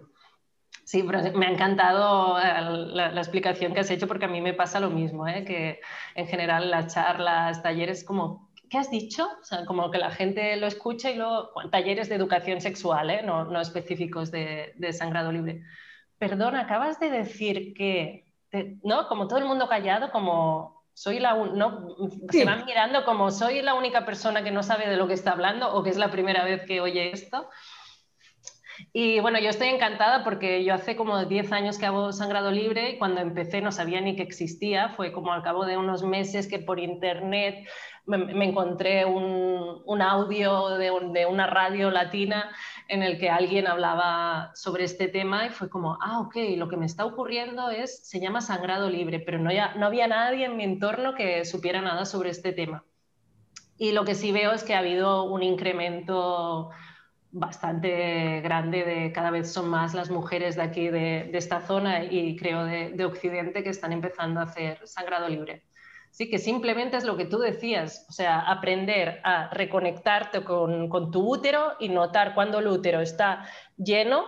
Sí, 0.84 1.04
me 1.04 1.46
ha 1.46 1.52
encantado 1.52 2.40
eh, 2.40 2.44
la, 2.62 3.18
explicación 3.18 3.74
que 3.74 3.80
has 3.82 3.92
hecho 3.92 4.08
porque 4.08 4.26
a 4.26 4.28
mí 4.28 4.42
me 4.42 4.54
pasa 4.54 4.80
lo 4.80 4.90
mismo, 4.90 5.28
¿eh? 5.28 5.46
que 5.46 5.80
en 6.16 6.28
general 6.28 6.70
las 6.70 6.94
charlas, 6.94 7.62
talleres, 7.62 8.04
como, 8.04 8.52
¿qué 8.70 8.78
has 8.78 8.90
dicho? 8.90 9.28
Como 9.68 9.90
que 9.92 10.00
la 10.00 10.12
gente 10.12 10.58
lo 10.58 10.68
escucha 10.68 11.10
y 11.10 11.16
luego, 11.16 11.52
talleres 11.72 12.10
de 12.10 12.16
educación 12.16 12.60
sexual, 12.62 13.10
¿eh? 13.10 13.22
no, 13.24 13.46
no, 13.46 13.62
específicos 13.62 14.32
de, 14.32 14.74
de, 14.76 14.92
sangrado 14.92 15.32
libre. 15.32 15.64
Perdón, 16.18 16.56
acabas 16.56 17.00
de 17.00 17.10
decir 17.10 17.74
que, 17.74 18.26
¿no? 18.84 19.08
Como 19.08 19.28
todo 19.28 19.40
el 19.40 19.46
mundo 19.46 19.70
callado, 19.70 20.12
como 20.12 20.81
soy 20.94 21.20
la 21.20 21.36
no 21.36 21.88
se 22.30 22.46
van 22.46 22.66
mirando 22.66 23.06
como 23.06 23.32
soy 23.32 23.62
la 23.62 23.74
única 23.74 24.06
persona 24.06 24.44
que 24.44 24.52
no 24.52 24.64
sabe 24.64 24.90
de 24.90 24.98
lo 24.98 25.08
que 25.08 25.14
está 25.14 25.32
hablando 25.32 25.74
o 25.74 25.84
que 25.84 25.90
es 25.90 25.98
la 25.98 26.12
primera 26.12 26.44
vez 26.44 26.64
que 26.66 26.82
oye 26.82 27.12
esto. 27.12 27.50
Y 28.94 29.20
bueno, 29.20 29.40
yo 29.40 29.50
estoy 29.50 29.70
encantada 29.70 30.24
porque 30.24 30.64
yo 30.64 30.74
hace 30.74 30.96
como 30.96 31.26
10 31.26 31.52
años 31.52 31.78
que 31.78 31.86
hago 31.86 32.12
sangrado 32.12 32.52
libre 32.52 32.92
y 32.92 32.98
cuando 32.98 33.22
empecé 33.22 33.62
no 33.62 33.72
sabía 33.72 34.02
ni 34.02 34.16
que 34.16 34.24
existía. 34.24 34.90
Fue 34.90 35.12
como 35.12 35.32
al 35.34 35.44
cabo 35.44 35.66
de 35.66 35.78
unos 35.78 36.04
meses 36.04 36.48
que 36.48 36.60
por 36.60 36.80
internet 36.80 37.68
me, 38.06 38.46
encontré 38.46 39.06
un, 39.06 39.82
un 39.86 40.02
audio 40.02 40.70
de, 40.70 40.92
de, 41.14 41.26
una 41.26 41.48
radio 41.48 41.92
latina 41.92 42.52
en 42.88 43.04
el 43.04 43.20
que 43.20 43.30
alguien 43.30 43.68
hablaba 43.68 44.52
sobre 44.56 44.84
este 44.84 45.08
tema 45.08 45.46
y 45.46 45.50
fue 45.50 45.70
como, 45.70 45.98
ah, 46.02 46.20
ok, 46.20 46.36
lo 46.58 46.68
que 46.68 46.78
me 46.78 46.86
está 46.86 47.06
ocurriendo 47.06 47.70
es, 47.70 48.08
se 48.08 48.20
llama 48.20 48.42
sangrado 48.42 48.90
libre, 48.90 49.20
pero 49.20 49.40
no, 49.40 49.52
ya, 49.52 49.76
no 49.76 49.86
había 49.86 50.08
nadie 50.08 50.46
en 50.46 50.58
mi 50.58 50.64
entorno 50.64 51.14
que 51.14 51.46
supiera 51.46 51.82
nada 51.82 52.06
sobre 52.06 52.32
este 52.32 52.52
tema. 52.52 52.84
Y 53.78 53.94
lo 53.94 54.04
que 54.06 54.16
sí 54.16 54.32
veo 54.32 54.52
es 54.52 54.64
que 54.64 54.76
ha 54.76 54.80
habido 54.80 55.24
un 55.24 55.42
incremento 55.42 56.70
bastante 57.32 58.42
grande 58.42 58.84
de 58.84 59.12
cada 59.12 59.32
vez 59.32 59.52
son 59.52 59.70
más 59.70 59.94
las 59.94 60.10
mujeres 60.10 60.56
de 60.56 60.62
aquí, 60.62 60.90
de, 60.90 61.30
esta 61.34 61.62
zona 61.62 62.04
y 62.04 62.36
creo 62.36 62.66
de, 62.66 63.06
Occidente 63.06 63.64
que 63.64 63.70
están 63.70 63.94
empezando 63.94 64.40
a 64.40 64.44
hacer 64.44 64.88
sangrado 64.88 65.28
libre. 65.28 65.64
Sí, 66.12 66.30
que 66.30 66.40
simplemente 66.40 66.98
es 66.98 67.06
lo 67.06 67.16
que 67.16 67.26
tú 67.26 67.40
decías, 67.40 68.06
o 68.10 68.12
sea, 68.12 68.42
aprender 68.42 69.22
a 69.24 69.50
reconectarte 69.54 70.44
con, 70.44 70.90
con 70.90 71.10
tu 71.10 71.26
útero 71.26 71.74
y 71.80 71.88
notar 71.88 72.34
cuando 72.34 72.60
el 72.60 72.68
útero 72.68 73.00
está 73.00 73.46
lleno, 73.78 74.26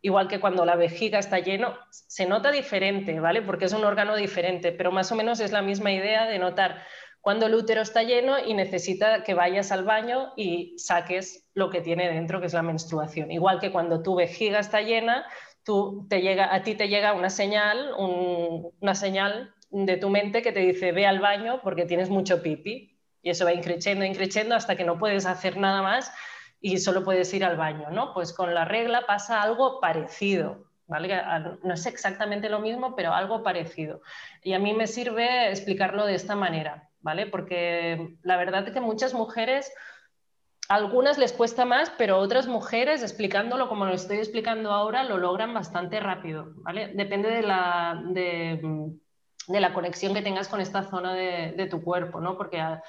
igual 0.00 0.28
que 0.28 0.38
cuando 0.38 0.64
la 0.64 0.76
vejiga 0.76 1.18
está 1.18 1.40
lleno, 1.40 1.74
se 1.90 2.26
nota 2.26 2.52
diferente, 2.52 3.18
¿vale? 3.18 3.42
Porque 3.42 3.64
es 3.64 3.72
un 3.72 3.84
órgano 3.84 4.14
diferente, 4.14 4.70
pero 4.70 4.92
más 4.92 5.10
o 5.10 5.16
menos 5.16 5.40
es 5.40 5.50
la 5.50 5.62
misma 5.62 5.90
idea 5.90 6.26
de 6.26 6.38
notar 6.38 6.82
cuando 7.24 7.46
el 7.46 7.54
útero 7.54 7.80
está 7.80 8.02
lleno 8.02 8.38
y 8.38 8.52
necesita 8.52 9.22
que 9.22 9.32
vayas 9.32 9.72
al 9.72 9.82
baño 9.82 10.34
y 10.36 10.74
saques 10.76 11.48
lo 11.54 11.70
que 11.70 11.80
tiene 11.80 12.12
dentro, 12.12 12.38
que 12.38 12.48
es 12.48 12.52
la 12.52 12.60
menstruación. 12.60 13.30
Igual 13.30 13.60
que 13.60 13.72
cuando 13.72 14.02
tu 14.02 14.14
vejiga 14.14 14.58
está 14.58 14.82
llena, 14.82 15.24
a 15.24 16.62
ti 16.62 16.74
te 16.74 16.88
llega 16.88 17.14
una 17.14 17.30
señal, 17.30 17.94
una 17.96 18.94
señal 18.94 19.54
de 19.70 19.96
tu 19.96 20.10
mente 20.10 20.42
que 20.42 20.52
te 20.52 20.60
dice 20.60 20.92
ve 20.92 21.06
al 21.06 21.20
baño 21.20 21.62
porque 21.62 21.86
tienes 21.86 22.10
mucho 22.10 22.42
pipi. 22.42 22.94
Y 23.22 23.30
eso 23.30 23.46
va 23.46 23.54
increciendo, 23.54 24.04
increciendo 24.04 24.54
hasta 24.54 24.76
que 24.76 24.84
no 24.84 24.98
puedes 24.98 25.24
hacer 25.24 25.56
nada 25.56 25.80
más 25.80 26.12
y 26.60 26.76
solo 26.76 27.04
puedes 27.04 27.32
ir 27.32 27.42
al 27.42 27.56
baño, 27.56 27.88
¿no? 27.90 28.12
Pues 28.12 28.34
con 28.34 28.52
la 28.52 28.66
regla 28.66 29.06
pasa 29.06 29.40
algo 29.40 29.80
parecido. 29.80 30.66
No 31.62 31.72
es 31.72 31.86
exactamente 31.86 32.50
lo 32.50 32.60
mismo, 32.60 32.94
pero 32.94 33.14
algo 33.14 33.42
parecido. 33.42 34.02
Y 34.42 34.52
a 34.52 34.58
mí 34.58 34.74
me 34.74 34.86
sirve 34.86 35.48
explicarlo 35.48 36.04
de 36.04 36.16
esta 36.16 36.36
manera. 36.36 36.90
¿Vale? 37.04 37.26
Porque 37.26 38.16
la 38.22 38.36
verdad 38.36 38.66
es 38.66 38.72
que 38.72 38.80
muchas 38.80 39.12
mujeres, 39.14 39.72
algunas 40.68 41.18
les 41.18 41.34
cuesta 41.34 41.66
más, 41.66 41.92
pero 41.98 42.18
otras 42.18 42.48
mujeres, 42.48 43.02
explicándolo 43.02 43.68
como 43.68 43.84
lo 43.84 43.92
estoy 43.92 44.16
explicando 44.16 44.72
ahora, 44.72 45.04
lo 45.04 45.18
logran 45.18 45.52
bastante 45.52 46.00
rápido, 46.00 46.54
¿vale? 46.56 46.88
Depende 46.94 47.28
de 47.28 47.42
la, 47.42 48.02
de, 48.06 48.60
la 49.48 49.74
conexión 49.74 50.14
que 50.14 50.22
tengas 50.22 50.48
con 50.48 50.62
esta 50.62 50.84
zona 50.84 51.12
de, 51.12 51.68
tu 51.70 51.84
cuerpo, 51.84 52.20
¿no? 52.20 52.38
Porque 52.38 52.58
a, 52.58 52.82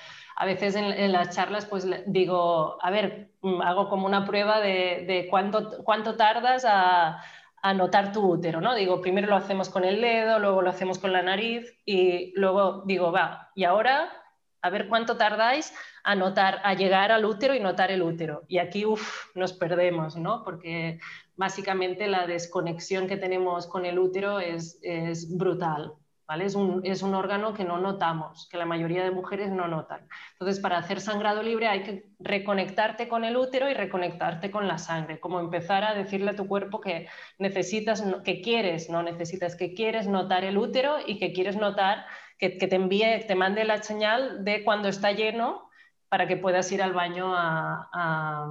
veces 0.45 0.75
en, 0.75 1.11
las 1.11 1.35
charlas 1.35 1.65
pues 1.65 1.85
digo, 2.07 2.77
a 2.81 2.89
ver, 2.89 3.31
hago 3.63 3.89
como 3.89 4.05
una 4.05 4.25
prueba 4.25 4.61
de, 4.61 5.03
de 5.05 5.27
cuánto, 5.29 5.83
cuánto 5.83 6.15
tardas 6.15 6.65
a 6.65 7.21
a 7.65 7.73
notar 7.73 8.11
tu 8.11 8.21
útero, 8.21 8.61
¿no? 8.61 8.75
Digo, 8.75 9.01
primero 9.01 9.27
lo 9.27 9.35
hacemos 9.35 9.69
con 9.69 9.83
el 9.85 9.99
dedo, 9.99 10.37
luego 10.37 10.61
lo 10.61 10.69
hacemos 10.69 10.99
con 10.99 11.11
la 11.11 11.23
nariz 11.23 11.75
y 11.83 12.31
luego 12.39 12.83
digo, 12.85 13.11
va, 13.11 13.49
y 13.55 13.63
ahora 13.63 14.11
a 14.61 14.69
ver 14.69 14.87
cuánto 14.87 15.17
tardáis 15.17 15.73
a 16.03 16.13
notar, 16.13 16.61
a 16.63 16.75
llegar 16.75 17.11
al 17.11 17.25
útero 17.25 17.55
y 17.55 17.59
notar 17.59 17.89
el 17.89 18.03
útero. 18.03 18.43
Y 18.47 18.59
aquí, 18.59 18.85
uff, 18.85 19.35
nos 19.35 19.53
perdemos, 19.53 20.15
¿no? 20.15 20.43
Porque 20.43 20.99
básicamente 21.35 22.05
la 22.05 22.27
desconexión 22.27 23.07
que 23.07 23.17
tenemos 23.17 23.65
con 23.65 23.87
el 23.87 23.97
útero 23.97 24.39
es, 24.39 24.77
es 24.83 25.35
brutal. 25.35 25.93
Es 26.27 26.55
un, 26.55 27.13
órgano 27.13 27.53
que 27.53 27.63
no 27.63 27.77
notamos, 27.77 28.49
que 28.49 28.57
la 28.57 28.65
mayoría 28.65 29.03
de 29.03 29.11
mujeres 29.11 29.51
no 29.51 29.67
notan. 29.67 30.07
Entonces, 30.33 30.59
para 30.59 30.79
hacer 30.79 30.99
sangrado 30.99 31.43
libre 31.43 31.67
hay 31.67 31.83
que 31.83 32.05
reconectarte 32.19 33.07
con 33.07 33.23
el 33.23 33.37
útero 33.37 33.69
y 33.69 33.75
reconectarte 33.75 34.49
con 34.49 34.67
la 34.67 34.79
sangre, 34.79 35.19
como 35.19 35.39
empezar 35.39 35.83
a 35.83 35.93
decirle 35.93 36.31
a 36.31 36.35
tu 36.35 36.47
cuerpo 36.47 36.81
que 36.81 37.07
necesitas, 37.37 38.03
que 38.23 38.41
quieres, 38.41 38.89
no 38.89 39.03
necesitas, 39.03 39.55
que 39.55 39.75
quieres 39.75 40.07
notar 40.07 40.43
el 40.43 40.57
útero 40.57 40.97
y 41.05 41.19
que 41.19 41.31
quieres 41.31 41.57
notar, 41.57 42.07
que, 42.39 42.49
te 42.49 42.75
envíe, 42.75 43.23
te 43.27 43.35
mande 43.35 43.63
la 43.63 43.83
señal 43.83 44.43
de 44.43 44.63
cuando 44.63 44.87
está 44.87 45.11
lleno 45.11 45.69
para 46.09 46.27
que 46.27 46.37
puedas 46.37 46.71
ir 46.71 46.81
al 46.81 46.93
baño 46.93 47.33
a 47.35 48.47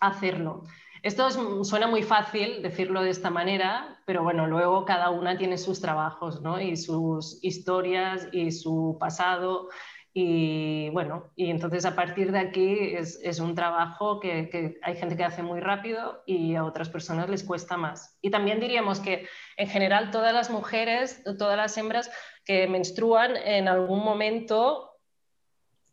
hacerlo. 0.00 0.64
Esto 1.02 1.64
suena 1.64 1.88
muy 1.88 2.04
fácil 2.04 2.62
decirlo 2.62 3.02
de 3.02 3.10
esta 3.10 3.28
manera, 3.28 4.00
pero 4.06 4.22
bueno, 4.22 4.46
luego 4.46 4.84
cada 4.84 5.10
una 5.10 5.36
tiene 5.36 5.58
sus 5.58 5.80
trabajos 5.80 6.40
¿no? 6.42 6.60
y 6.60 6.76
sus 6.76 7.42
historias 7.42 8.28
y 8.30 8.52
su 8.52 8.96
pasado. 9.00 9.68
Y 10.14 10.90
bueno, 10.90 11.32
y 11.34 11.50
entonces 11.50 11.86
a 11.86 11.96
partir 11.96 12.30
de 12.30 12.38
aquí 12.38 12.94
es, 12.94 13.40
un 13.40 13.56
trabajo 13.56 14.20
que, 14.20 14.48
que, 14.48 14.78
hay 14.82 14.94
gente 14.94 15.16
que 15.16 15.24
hace 15.24 15.42
muy 15.42 15.58
rápido 15.58 16.22
y 16.24 16.54
a 16.54 16.64
otras 16.64 16.88
personas 16.88 17.28
les 17.28 17.42
cuesta 17.42 17.76
más. 17.76 18.16
Y 18.22 18.30
también 18.30 18.60
diríamos 18.60 19.00
que 19.00 19.26
en 19.56 19.68
general 19.68 20.12
todas 20.12 20.32
las 20.32 20.50
mujeres, 20.50 21.24
todas 21.36 21.56
las 21.56 21.76
hembras 21.78 22.12
que 22.44 22.68
menstruan 22.68 23.36
en 23.36 23.66
algún 23.66 24.04
momento 24.04 24.91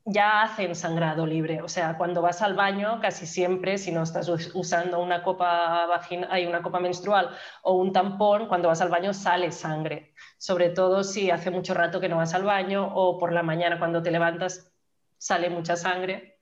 ya 0.05 0.43
hacen 0.43 0.75
sangrado 0.75 1.25
libre. 1.25 1.61
O 1.61 1.67
sea, 1.67 1.97
cuando 1.97 2.21
vas 2.21 2.41
al 2.41 2.55
baño, 2.55 2.99
casi 3.01 3.25
siempre, 3.25 3.77
si 3.77 3.91
no 3.91 4.03
estás 4.03 4.29
usando 4.53 4.99
una 4.99 5.23
copa 5.23 5.85
vagina, 5.87 6.27
hay 6.31 6.45
una 6.45 6.61
copa 6.61 6.79
menstrual 6.79 7.29
o 7.63 7.73
un 7.73 7.93
tampón, 7.93 8.47
cuando 8.47 8.69
vas 8.69 8.81
al 8.81 8.89
baño 8.89 9.13
sale 9.13 9.51
sangre. 9.51 10.13
Sobre 10.37 10.69
todo 10.69 11.03
si 11.03 11.31
hace 11.31 11.51
mucho 11.51 11.73
rato 11.73 11.99
que 11.99 12.09
no 12.09 12.17
vas 12.17 12.33
al 12.33 12.43
baño 12.43 12.91
o 12.93 13.17
por 13.17 13.33
la 13.33 13.43
mañana 13.43 13.77
cuando 13.79 14.01
te 14.01 14.11
levantas 14.11 14.71
sale 15.17 15.49
mucha 15.49 15.75
sangre. 15.75 16.39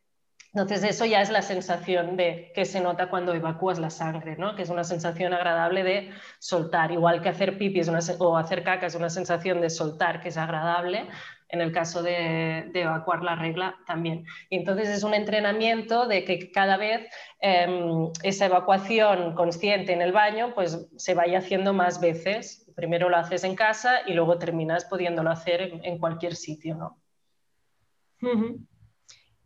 Entonces 0.54 0.84
eso 0.84 1.06
ya 1.06 1.22
es 1.22 1.30
la 1.30 1.42
sensación 1.42 2.16
de 2.16 2.52
que 2.56 2.66
se 2.66 2.80
nota 2.80 3.10
cuando 3.10 3.34
evacúas 3.34 3.80
la 3.80 3.90
sangre, 3.90 4.38
¿no? 4.38 4.56
que 4.56 4.64
es 4.64 4.70
una 4.70 4.84
sensación 4.84 5.34
agradable 5.34 5.84
de 5.84 6.12
soltar, 6.40 6.92
igual 6.92 7.22
que 7.22 7.30
hacer 7.30 7.58
pipi 7.58 7.82
o 8.18 8.38
hacer 8.38 8.64
caca 8.64 8.88
es 8.88 8.96
una 8.96 9.10
sensación 9.10 9.62
de 9.62 9.70
soltar 9.70 10.22
que 10.22 10.30
es 10.30 10.38
agradable, 10.38 11.10
en 11.50 11.62
el 11.62 11.72
caso 11.72 12.04
de, 12.04 12.70
evacuar 12.74 13.24
la 13.24 13.36
regla 13.36 13.78
también. 13.86 14.26
Entonces 14.50 14.90
es 14.90 15.04
un 15.04 15.14
entrenamiento 15.14 16.08
de 16.08 16.24
que 16.26 16.52
cada 16.52 16.78
vez 16.78 17.08
em, 17.40 18.10
esa 18.24 18.46
evacuación 18.48 19.34
consciente 19.36 19.94
en 19.94 20.02
el 20.02 20.12
baño 20.12 20.54
pues 20.54 20.88
se 20.98 21.14
vaya 21.14 21.40
haciendo 21.40 21.74
más 21.74 22.02
veces. 22.02 22.70
Primero 22.76 23.10
lo 23.10 23.18
haces 23.18 23.44
en 23.44 23.56
casa 23.56 24.02
y 24.06 24.14
luego 24.14 24.38
terminas 24.38 24.86
pudiéndolo 24.86 25.30
hacer 25.30 25.80
en, 25.84 25.98
cualquier 25.98 26.36
sitio. 26.36 26.76
¿no? 26.76 27.02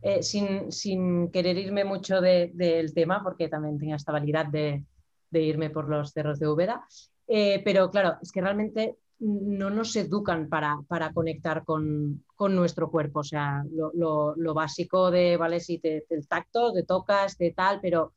Eh, 0.02 0.24
sin, 0.24 1.30
querer 1.32 1.58
irme 1.58 1.84
mucho 1.84 2.22
del 2.22 2.94
tema, 2.94 3.22
porque 3.24 3.48
también 3.48 3.78
tenía 3.78 3.96
esta 3.96 4.12
validad 4.12 4.48
de, 4.48 4.84
irme 5.32 5.70
por 5.70 5.88
los 5.88 6.12
cerros 6.12 6.40
de 6.40 6.48
Úbeda, 6.48 6.86
eh, 7.28 7.62
pero 7.64 7.90
claro, 7.90 8.18
es 8.22 8.32
que 8.32 8.42
realmente 8.42 8.98
no 9.22 9.70
nos 9.70 9.96
educan 9.96 10.50
para, 10.50 10.80
conectar 11.14 11.64
con, 11.64 12.24
nuestro 12.40 12.90
cuerpo. 12.90 13.20
O 13.20 13.24
sea, 13.24 13.64
lo, 13.72 14.54
básico 14.54 15.12
de, 15.12 15.38
¿vale? 15.38 15.60
Si 15.60 15.78
te, 15.78 16.06
el 16.10 16.28
tacto, 16.28 16.74
te 16.74 16.84
tocas, 16.84 17.38
de 17.38 17.52
tal, 17.52 17.80
pero 17.82 18.14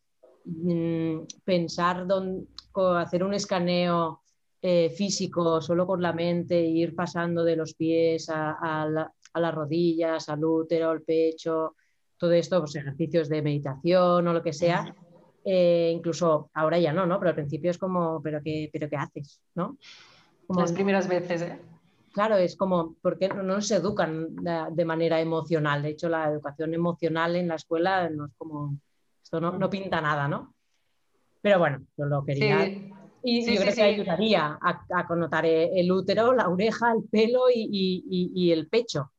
mm, 0.46 1.18
pensar, 1.44 2.06
hacer 2.96 3.22
un 3.22 3.34
escaneo 3.34 4.22
eh, 4.62 4.88
físico 4.90 5.60
solo 5.60 5.86
con 5.86 6.00
la 6.00 6.14
mente, 6.14 6.58
ir 6.58 6.94
pasando 6.94 7.44
de 7.44 7.56
los 7.56 7.74
pies 7.74 8.30
a, 8.30 8.86
las 9.34 9.54
rodillas, 9.54 10.28
al 10.30 10.44
útero, 10.44 10.90
al 10.90 11.02
pecho, 11.02 11.74
todo 12.16 12.32
esto, 12.32 12.60
pues 12.60 12.76
ejercicios 12.76 13.28
de 13.28 13.42
meditación 13.42 14.26
o 14.26 14.32
lo 14.32 14.42
que 14.42 14.54
sea. 14.54 14.94
Eh, 15.44 15.92
incluso 15.94 16.50
ahora 16.54 16.78
ya 16.78 16.94
no, 16.94 17.04
¿no? 17.04 17.18
Pero 17.18 17.30
al 17.30 17.34
principio 17.34 17.70
es 17.70 17.76
como, 17.76 18.22
¿pero 18.22 18.40
qué, 18.42 18.70
pero 18.72 18.88
qué 18.88 18.96
haces? 18.96 19.42
¿no? 19.54 19.76
Las 20.48 20.72
primeras 20.72 21.09
veces, 21.09 21.42
¿eh? 21.42 21.61
Claro, 22.14 22.37
es 22.37 22.57
como, 22.57 22.94
porque 23.02 23.28
no 23.28 23.42
nos 23.42 23.68
educan 23.72 24.37
de, 24.37 24.85
manera 24.85 25.20
emocional. 25.20 25.83
De 25.83 25.90
hecho, 25.90 26.09
la 26.09 26.28
educación 26.28 26.72
emocional 26.72 27.35
en 27.35 27.48
la 27.48 27.57
escuela 27.57 28.09
no 28.09 28.26
es 28.26 28.33
como, 28.38 28.78
esto 29.20 29.40
no, 29.40 29.68
pinta 29.68 30.00
nada, 30.00 30.28
¿no? 30.28 30.54
Pero 31.42 31.59
bueno, 31.59 31.85
yo 31.96 32.04
lo 32.04 32.24
quería. 32.24 32.70
Y 33.20 33.44
yo 33.44 33.61
creo 33.61 33.74
que 33.74 33.83
ayudaría 33.83 34.59
a, 34.61 35.07
connotar 35.09 35.44
el 35.44 35.90
útero, 35.90 36.35
la 36.35 36.48
oreja, 36.48 36.92
el 36.92 37.02
pelo 37.11 37.46
y, 37.52 38.52
el 38.52 38.68
pecho. 38.68 39.11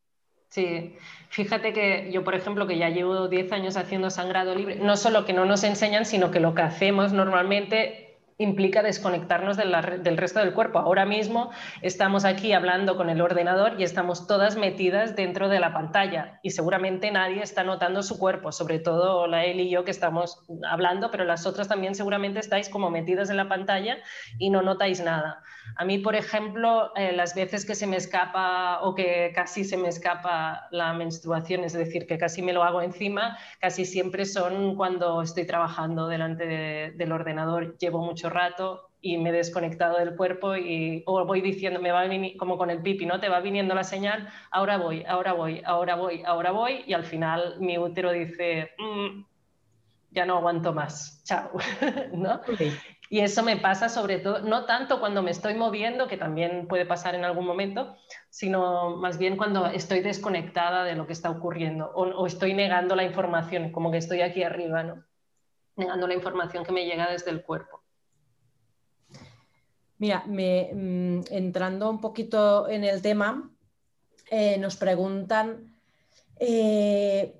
Sí, 0.47 0.95
fíjate 1.27 1.73
que 1.73 2.09
yo, 2.13 2.23
por 2.23 2.33
ejemplo, 2.33 2.65
que 2.65 2.77
ya 2.77 2.89
llevo 2.89 3.27
10 3.27 3.51
años 3.51 3.75
haciendo 3.75 4.09
sangrado 4.09 4.55
libre, 4.55 4.77
no 4.77 4.95
solo 4.95 5.25
que 5.25 5.33
no 5.33 5.43
nos 5.43 5.65
enseñan, 5.65 6.05
sino 6.05 6.31
que 6.31 6.39
lo 6.39 6.55
que 6.55 6.61
hacemos 6.61 7.11
normalmente 7.11 8.04
implica 8.37 8.83
desconectarnos 8.83 9.55
del 9.57 10.17
resto 10.17 10.39
del 10.39 10.53
cuerpo. 10.53 10.79
Ahora 10.79 11.05
mismo 11.05 11.51
estamos 11.81 12.25
aquí 12.25 12.51
hablando 12.53 12.97
con 12.97 13.09
el 13.09 13.21
ordenador 13.21 13.79
y 13.79 13.83
estamos 13.83 14.27
todas 14.27 14.57
metidas 14.57 15.15
dentro 15.15 15.47
de 15.47 15.59
la 15.59 15.73
pantalla 15.73 16.39
y 16.43 16.51
seguramente 16.51 17.11
nadie 17.11 17.41
está 17.41 17.63
notando 17.63 18.03
su 18.03 18.17
cuerpo, 18.17 18.51
sobre 18.51 18.79
todo 18.79 19.27
la 19.27 19.45
él 19.45 19.59
y 19.61 19.69
yo 19.69 19.85
que 19.85 19.91
estamos 19.91 20.45
hablando, 20.69 21.11
pero 21.11 21.23
las 21.23 21.45
otras 21.45 21.67
también 21.67 21.95
seguramente 21.95 22.39
estáis 22.39 22.67
como 22.67 22.89
metidas 22.89 23.29
en 23.29 23.37
la 23.37 23.47
pantalla 23.47 23.97
y 24.37 24.49
no 24.49 24.61
notáis 24.61 25.01
nada. 25.01 25.41
A 25.77 25.85
mí, 25.85 25.97
por 25.97 26.15
ejemplo, 26.15 26.91
eh, 26.95 27.11
las 27.13 27.35
veces 27.35 27.65
que 27.65 27.75
se 27.75 27.87
me 27.87 27.97
escapa 27.97 28.81
o 28.81 28.95
que 28.95 29.31
casi 29.33 29.63
se 29.63 29.77
me 29.77 29.89
escapa 29.89 30.67
la 30.71 30.93
menstruación, 30.93 31.63
es 31.63 31.73
decir, 31.73 32.05
que 32.05 32.17
casi 32.17 32.41
me 32.41 32.53
lo 32.53 32.63
hago 32.63 32.81
encima, 32.81 33.37
casi 33.59 33.85
siempre 33.85 34.25
son 34.25 34.75
cuando 34.75 35.21
estoy 35.21 35.45
trabajando 35.45 36.07
delante 36.07 36.45
del 36.95 37.11
ordenador. 37.11 37.77
Llevo 37.77 38.03
mucho 38.03 38.24
rato 38.29 38.89
y 39.01 39.17
me 39.17 39.29
he 39.29 39.33
desconectado 39.33 39.97
del 39.97 40.15
cuerpo 40.15 40.55
y 40.55 41.03
o 41.05 41.23
voy 41.25 41.41
diciendo, 41.41 41.79
me 41.79 41.91
va 41.91 42.05
como 42.37 42.57
con 42.57 42.69
el 42.69 42.81
pipi, 42.81 43.05
¿no? 43.05 43.19
Te 43.19 43.29
va 43.29 43.39
viniendo 43.39 43.75
la 43.75 43.83
señal, 43.83 44.29
ahora 44.49 44.77
voy, 44.77 45.03
ahora 45.07 45.33
voy, 45.33 45.61
ahora 45.65 45.95
voy, 45.95 46.23
ahora 46.25 46.51
voy 46.51 46.83
y 46.87 46.93
al 46.93 47.03
final 47.03 47.59
mi 47.59 47.77
útero 47.77 48.11
dice, 48.11 48.71
mm, 48.79 49.23
ya 50.09 50.25
no 50.25 50.37
aguanto 50.37 50.73
más, 50.73 51.21
chao, 51.23 51.51
¿no? 52.13 52.41
Y 53.09 53.19
eso 53.19 53.43
me 53.43 53.57
pasa 53.57 53.89
sobre 53.89 54.17
todo, 54.17 54.39
no 54.39 54.65
tanto 54.65 54.99
cuando 54.99 55.21
me 55.21 55.29
estoy 55.29 55.53
moviendo, 55.53 56.07
que 56.07 56.17
también 56.17 56.67
puede 56.67 56.87
pasar 56.87 57.13
en 57.13 57.23
algún 57.23 57.45
momento, 57.45 57.95
sino 58.29 58.97
más 58.97 59.19
bien 59.19 59.37
cuando 59.37 59.67
estoy 59.67 59.99
desconectada 59.99 60.83
de 60.83 60.95
lo 60.95 61.05
que 61.05 61.13
está 61.13 61.29
ocurriendo 61.29 61.91
o, 61.93 62.25
estoy 62.25 62.55
negando 62.55 62.95
la 62.95 63.03
información, 63.03 63.71
como 63.71 63.91
que 63.91 63.97
estoy 63.97 64.21
aquí 64.21 64.41
arriba, 64.41 64.81
¿no? 64.81 65.03
negando 65.75 66.07
la 66.07 66.15
información 66.15 66.65
que 66.65 66.71
me 66.71 66.85
llega 66.85 67.11
desde 67.11 67.31
el 67.31 67.43
cuerpo. 67.43 67.84
Mira, 69.97 70.23
me, 70.27 70.71
mm, 70.73 71.21
entrando 71.31 71.89
un 71.89 72.01
poquito 72.01 72.67
en 72.67 72.83
el 72.83 73.01
tema, 73.01 73.51
eh, 74.29 74.57
nos 74.57 74.75
preguntan 74.75 75.75
Eh, 76.37 77.33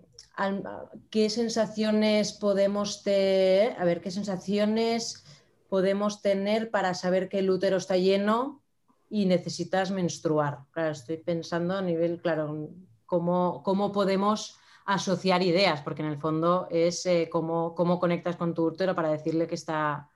¿Qué 1.09 1.29
sensaciones 1.29 2.33
podemos 2.33 3.03
tener? 3.03 3.75
A 3.79 3.85
ver, 3.85 4.01
¿qué 4.01 4.11
sensaciones 4.11 5.23
podemos 5.69 6.21
tener 6.21 6.71
para 6.71 6.93
saber 6.93 7.29
que 7.29 7.39
el 7.39 7.49
útero 7.49 7.77
está 7.77 7.97
lleno 7.97 8.61
y 9.09 9.25
necesitas 9.25 9.91
menstruar? 9.91 10.59
Claro, 10.71 10.91
estoy 10.91 11.17
pensando 11.17 11.75
a 11.75 11.81
nivel, 11.81 12.21
claro, 12.21 12.69
cómo, 13.05 13.63
cómo 13.63 13.91
podemos 13.91 14.57
asociar 14.85 15.41
ideas, 15.41 15.81
porque 15.81 16.01
en 16.01 16.09
el 16.09 16.19
fondo 16.19 16.67
es 16.69 17.05
eh, 17.05 17.29
cómo, 17.31 17.73
conectas 17.99 18.35
con 18.35 18.53
tu 18.53 18.65
útero 18.65 18.93
para 18.93 19.11
decirle 19.11 19.47
que 19.47 19.55
está, 19.55 20.09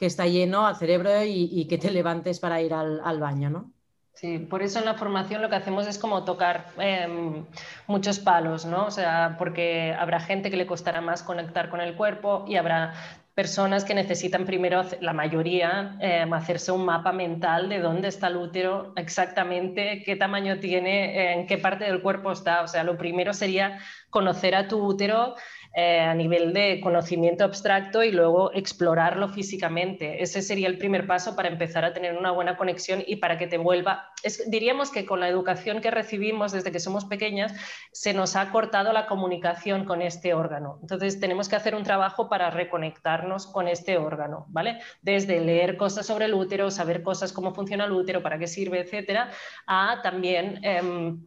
que 0.00 0.06
está 0.06 0.26
lleno 0.26 0.66
al 0.66 0.76
cerebro 0.76 1.10
y, 1.22 1.66
que 1.66 1.76
te 1.76 1.90
levantes 1.90 2.40
para 2.40 2.62
ir 2.62 2.72
al, 2.72 3.20
baño, 3.20 3.50
¿no? 3.50 3.70
Sí, 4.14 4.38
por 4.38 4.62
eso 4.62 4.78
en 4.78 4.86
la 4.86 4.94
formación 4.94 5.42
lo 5.42 5.50
que 5.50 5.56
hacemos 5.56 5.86
es 5.86 5.98
como 5.98 6.24
tocar 6.24 6.68
em, 6.78 7.44
muchos 7.86 8.18
palos, 8.18 8.64
¿no? 8.64 8.86
O 8.86 8.90
sea, 8.90 9.36
porque 9.38 9.94
habrá 9.98 10.18
gente 10.18 10.50
que 10.50 10.56
le 10.56 10.66
costará 10.66 11.02
más 11.02 11.22
conectar 11.22 11.68
con 11.68 11.82
el 11.82 11.96
cuerpo 11.96 12.46
y 12.48 12.56
habrá 12.56 12.94
personas 13.34 13.84
que 13.84 13.94
necesitan 13.94 14.46
primero, 14.46 14.82
la 15.02 15.12
mayoría, 15.12 15.96
em, 16.00 16.32
hacerse 16.32 16.72
un 16.72 16.86
mapa 16.86 17.12
mental 17.12 17.68
de 17.68 17.80
dónde 17.80 18.08
está 18.08 18.28
el 18.28 18.36
útero, 18.36 18.94
exactamente 18.96 20.02
qué 20.02 20.16
tamaño 20.16 20.60
tiene, 20.60 21.34
en 21.34 21.46
qué 21.46 21.58
parte 21.58 21.84
del 21.84 22.00
cuerpo 22.00 22.32
está. 22.32 22.62
O 22.62 22.68
sea, 22.68 22.84
lo 22.84 22.96
primero 22.96 23.34
sería 23.34 23.78
conocer 24.08 24.54
a 24.54 24.66
tu 24.66 24.82
útero 24.82 25.34
eh, 25.72 26.00
a 26.00 26.14
nivel 26.14 26.52
de 26.52 26.80
conocimiento 26.80 27.44
abstracto 27.44 28.02
y 28.02 28.10
luego 28.10 28.52
explorarlo 28.52 29.28
físicamente. 29.28 30.20
Ese 30.20 30.42
sería 30.42 30.66
el 30.66 30.78
primer 30.78 31.06
paso 31.06 31.36
para 31.36 31.48
empezar 31.48 31.84
a 31.84 31.92
tener 31.92 32.16
una 32.16 32.32
buena 32.32 32.56
conexión 32.56 33.04
y 33.06 33.16
para 33.16 33.38
que 33.38 33.46
te 33.46 33.56
vuelva. 33.56 34.10
diríamos 34.48 34.90
que 34.90 35.06
con 35.06 35.20
la 35.20 35.28
educación 35.28 35.80
que 35.80 35.92
recibimos 35.92 36.50
desde 36.50 36.72
que 36.72 36.80
somos 36.80 37.04
pequeñas 37.04 37.54
se 37.92 38.12
nos 38.14 38.34
ha 38.34 38.50
cortado 38.50 38.92
la 38.92 39.06
comunicación 39.06 39.84
con 39.84 40.02
este 40.02 40.34
órgano. 40.34 40.78
Entonces 40.82 41.20
tenemos 41.20 41.48
que 41.48 41.54
hacer 41.54 41.76
un 41.76 41.84
trabajo 41.84 42.28
para 42.28 42.50
reconectarnos 42.50 43.46
con 43.46 43.68
este 43.68 43.96
órgano, 43.96 44.46
¿vale? 44.48 44.80
Desde 45.02 45.40
leer 45.40 45.76
cosas 45.76 46.04
sobre 46.04 46.24
el 46.24 46.34
útero, 46.34 46.72
saber 46.72 47.04
cosas 47.04 47.32
cómo 47.32 47.54
funciona 47.54 47.84
el 47.84 47.92
útero, 47.92 48.22
para 48.22 48.40
qué 48.40 48.48
sirve, 48.48 48.80
etcétera, 48.80 49.30
a 49.68 50.00
también 50.02 50.58
em, 50.64 51.20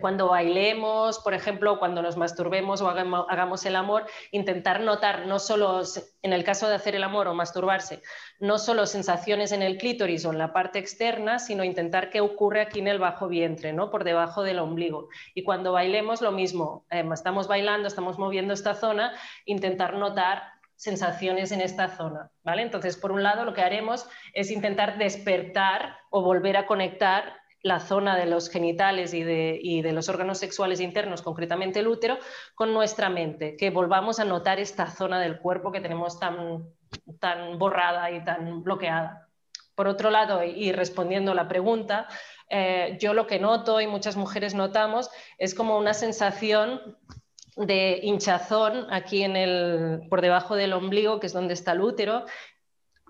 cuando 0.00 0.28
bailemos, 0.28 1.18
por 1.18 1.34
ejemplo, 1.34 1.78
cuando 1.78 2.00
nos 2.00 2.16
masturbemos 2.16 2.80
o 2.80 2.88
hagamos 2.88 3.66
el 3.66 3.74
amor, 3.74 4.06
intentar 4.30 4.80
notar 4.80 5.26
no 5.26 5.38
solo, 5.38 5.82
en 6.22 6.32
el 6.32 6.44
caso 6.44 6.68
de 6.68 6.76
hacer 6.76 6.94
el 6.94 7.02
amor 7.02 7.26
o 7.26 7.34
masturbarse, 7.34 8.00
no 8.38 8.58
solo 8.58 8.86
sensaciones 8.86 9.50
en 9.50 9.62
el 9.62 9.76
clítoris 9.76 10.24
o 10.24 10.32
en 10.32 10.38
la 10.38 10.52
parte 10.52 10.78
externa, 10.78 11.38
sino 11.40 11.64
intentar 11.64 12.10
qué 12.10 12.20
ocurre 12.20 12.60
aquí 12.60 12.78
en 12.78 12.88
el 12.88 12.98
bajo 12.98 13.26
vientre, 13.26 13.72
¿no? 13.72 13.90
por 13.90 14.04
debajo 14.04 14.44
del 14.44 14.60
ombligo. 14.60 15.08
Y 15.34 15.42
cuando 15.42 15.72
bailemos, 15.72 16.20
lo 16.20 16.30
mismo, 16.30 16.86
eh, 16.90 17.04
estamos 17.12 17.48
bailando, 17.48 17.88
estamos 17.88 18.18
moviendo 18.18 18.54
esta 18.54 18.74
zona, 18.74 19.14
intentar 19.46 19.94
notar 19.94 20.42
sensaciones 20.76 21.52
en 21.52 21.62
esta 21.62 21.88
zona, 21.88 22.30
¿vale? 22.44 22.60
Entonces, 22.60 22.98
por 22.98 23.10
un 23.10 23.22
lado, 23.22 23.46
lo 23.46 23.54
que 23.54 23.62
haremos 23.62 24.06
es 24.34 24.50
intentar 24.50 24.98
despertar 24.98 25.96
o 26.10 26.22
volver 26.22 26.58
a 26.58 26.66
conectar 26.66 27.32
la 27.66 27.80
zona 27.80 28.16
de 28.16 28.26
los 28.26 28.48
genitales 28.48 29.12
y 29.12 29.24
de, 29.24 29.92
los 29.92 30.08
órganos 30.08 30.38
sexuales 30.38 30.80
internos, 30.80 31.20
concretamente 31.20 31.80
el 31.80 31.88
útero, 31.88 32.16
con 32.54 32.72
nuestra 32.72 33.10
mente, 33.10 33.56
que 33.56 33.70
volvamos 33.70 34.20
a 34.20 34.24
notar 34.24 34.60
esta 34.60 34.88
zona 34.88 35.18
del 35.18 35.40
cuerpo 35.40 35.72
que 35.72 35.80
tenemos 35.80 36.20
tan, 36.20 36.64
tan 37.18 37.58
borrada 37.58 38.12
y 38.12 38.24
tan 38.24 38.62
bloqueada. 38.62 39.28
Por 39.74 39.88
otro 39.88 40.10
lado, 40.10 40.44
y 40.44 40.70
respondiendo 40.70 41.32
a 41.32 41.34
la 41.34 41.48
pregunta, 41.48 42.06
eh, 42.48 42.96
yo 43.00 43.14
lo 43.14 43.26
que 43.26 43.40
noto 43.40 43.80
y 43.80 43.88
muchas 43.88 44.16
mujeres 44.16 44.54
notamos 44.54 45.10
es 45.36 45.52
como 45.52 45.76
una 45.76 45.92
sensación 45.92 46.96
de 47.56 47.98
hinchazón 48.00 48.86
aquí 48.92 49.24
en 49.24 49.34
el, 49.34 50.02
por 50.08 50.20
debajo 50.20 50.54
del 50.54 50.72
ombligo, 50.72 51.18
que 51.18 51.26
es 51.26 51.32
donde 51.32 51.54
está 51.54 51.72
el 51.72 51.80
útero, 51.80 52.26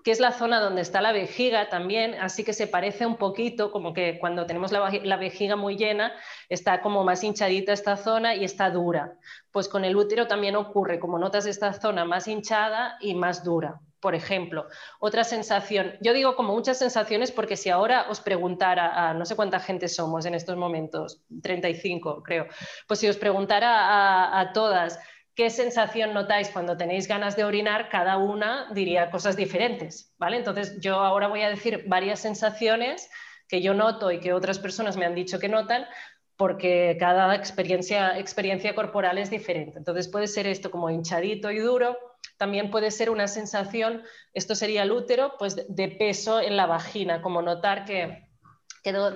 que 0.07 0.11
es 0.11 0.21
la 0.21 0.31
zona 0.31 0.61
donde 0.61 0.79
está 0.79 1.01
la 1.01 1.11
vejiga 1.11 1.67
también, 1.67 2.13
así 2.13 2.45
que 2.45 2.53
se 2.53 2.65
parece 2.65 3.05
un 3.05 3.17
poquito, 3.17 3.73
como 3.73 3.93
que 3.93 4.19
cuando 4.19 4.45
tenemos 4.45 4.71
la, 4.71 5.17
vejiga 5.17 5.57
muy 5.57 5.75
llena, 5.75 6.13
está 6.47 6.79
como 6.79 7.03
más 7.03 7.25
hinchadita 7.25 7.73
esta 7.73 7.97
zona 7.97 8.33
y 8.33 8.45
está 8.45 8.69
dura. 8.69 9.17
Pues 9.51 9.67
con 9.67 9.83
el 9.83 9.97
útero 9.97 10.25
también 10.25 10.55
ocurre, 10.55 11.01
como 11.01 11.19
notas 11.19 11.45
esta 11.45 11.73
zona 11.73 12.05
más 12.05 12.25
hinchada 12.29 12.95
y 13.01 13.15
más 13.15 13.43
dura. 13.43 13.81
Por 13.99 14.15
ejemplo, 14.15 14.67
otra 15.01 15.25
sensación, 15.25 15.95
yo 15.99 16.13
digo 16.13 16.37
como 16.37 16.53
muchas 16.53 16.79
sensaciones 16.79 17.33
porque 17.33 17.57
si 17.57 17.69
ahora 17.69 18.05
os 18.09 18.21
preguntara 18.21 19.09
a 19.09 19.13
no 19.13 19.25
sé 19.25 19.35
cuánta 19.35 19.59
gente 19.59 19.89
somos 19.89 20.25
en 20.25 20.35
estos 20.35 20.55
momentos, 20.55 21.21
35 21.43 22.23
creo, 22.23 22.47
pues 22.87 23.01
si 23.01 23.09
os 23.09 23.17
preguntara 23.17 24.39
a 24.39 24.53
todas, 24.53 24.99
qué 25.37 25.51
sensación 25.51 26.15
notáis 26.15 26.49
cuando 26.49 26.77
tenéis 26.77 27.07
ganas 27.07 27.35
de 27.35 27.43
orinar, 27.43 27.89
cada 27.89 28.17
una 28.17 28.67
diría 28.73 29.11
cosas 29.11 29.37
diferentes, 29.37 30.11
¿vale? 30.17 30.35
Entonces 30.35 30.81
yo 30.81 30.95
ahora 30.95 31.27
voy 31.27 31.43
a 31.43 31.49
decir 31.49 31.83
varias 31.87 32.19
sensaciones 32.19 33.07
que 33.47 33.61
yo 33.61 33.75
noto 33.75 34.11
y 34.11 34.19
que 34.19 34.33
otras 34.33 34.57
personas 34.57 34.97
me 34.97 35.05
han 35.05 35.13
dicho 35.13 35.37
que 35.37 35.47
notan, 35.47 35.85
porque 36.37 36.97
cada 36.99 37.35
experiencia, 37.35 38.15
corporal 38.73 39.19
es 39.19 39.29
diferente. 39.29 39.77
Entonces 39.77 40.07
puede 40.07 40.25
ser 40.25 40.47
esto 40.47 40.71
como 40.71 40.89
hinchadito 40.89 41.51
y 41.51 41.59
duro, 41.59 41.97
también 42.37 42.71
puede 42.71 42.89
ser 42.89 43.11
una 43.11 43.27
sensación, 43.27 44.03
esto 44.33 44.55
sería 44.55 44.83
el 44.83 44.91
útero, 44.91 45.35
pues 45.37 45.55
de 45.55 45.87
peso 45.87 46.41
en 46.41 46.57
la 46.57 46.65
vagina, 46.65 47.21
como 47.21 47.43
notar 47.43 47.85
que 47.85 48.27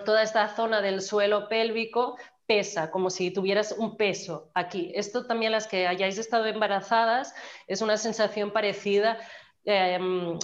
toda 0.06 0.22
esta 0.22 0.48
zona 0.50 0.82
del 0.82 1.02
suelo 1.02 1.48
pélvico 1.48 2.18
pesa, 2.52 2.92
como 2.92 3.10
si 3.10 3.32
tuvieras 3.32 3.72
un 3.78 3.96
peso 3.96 4.52
aquí. 4.54 4.92
Esto 4.94 5.26
también 5.26 5.54
las 5.54 5.68
que 5.68 5.88
hayáis 5.88 6.18
estado 6.18 6.48
embarazadas 6.48 7.34
es 7.66 7.82
una 7.82 7.96
sensación 7.96 8.52
parecida 8.52 9.20
em, 9.64 10.38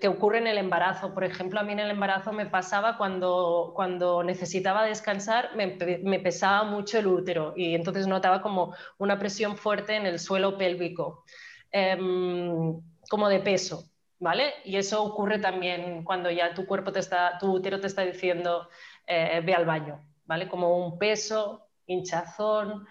que, 0.00 0.08
ocurre 0.08 0.38
en 0.38 0.48
el 0.48 0.58
embarazo. 0.58 1.14
Por 1.14 1.22
ejemplo, 1.22 1.60
a 1.60 1.62
mí 1.62 1.72
en 1.72 1.78
el 1.78 1.90
embarazo 1.92 2.32
me 2.32 2.46
pasaba 2.46 2.98
cuando, 2.98 3.72
cuando 3.76 4.24
necesitaba 4.24 4.82
descansar, 4.84 5.50
me, 5.54 6.18
pesaba 6.18 6.64
mucho 6.64 6.98
el 6.98 7.06
útero 7.06 7.54
y 7.56 7.76
entonces 7.76 8.08
notaba 8.08 8.42
como 8.42 8.74
una 8.98 9.20
presión 9.20 9.56
fuerte 9.56 9.94
en 9.94 10.06
el 10.06 10.18
suelo 10.18 10.58
pélvico, 10.58 11.22
em, 11.70 12.80
como 13.08 13.28
de 13.28 13.38
peso. 13.38 13.84
¿Vale? 14.18 14.54
Y 14.64 14.76
eso 14.76 15.02
ocurre 15.02 15.38
también 15.38 16.04
cuando 16.04 16.30
ya 16.30 16.54
tu 16.54 16.64
cuerpo 16.66 16.92
te 16.92 17.00
está, 17.00 17.38
tu 17.38 17.52
útero 17.52 17.80
te 17.80 17.88
está 17.88 18.02
diciendo 18.02 18.68
eh, 19.06 19.40
ve 19.44 19.54
al 19.54 19.64
baño, 19.64 20.00
¿vale? 20.32 20.48
Como 20.48 20.78
un 20.78 20.98
peso, 20.98 21.68
hinchazón. 21.86 22.86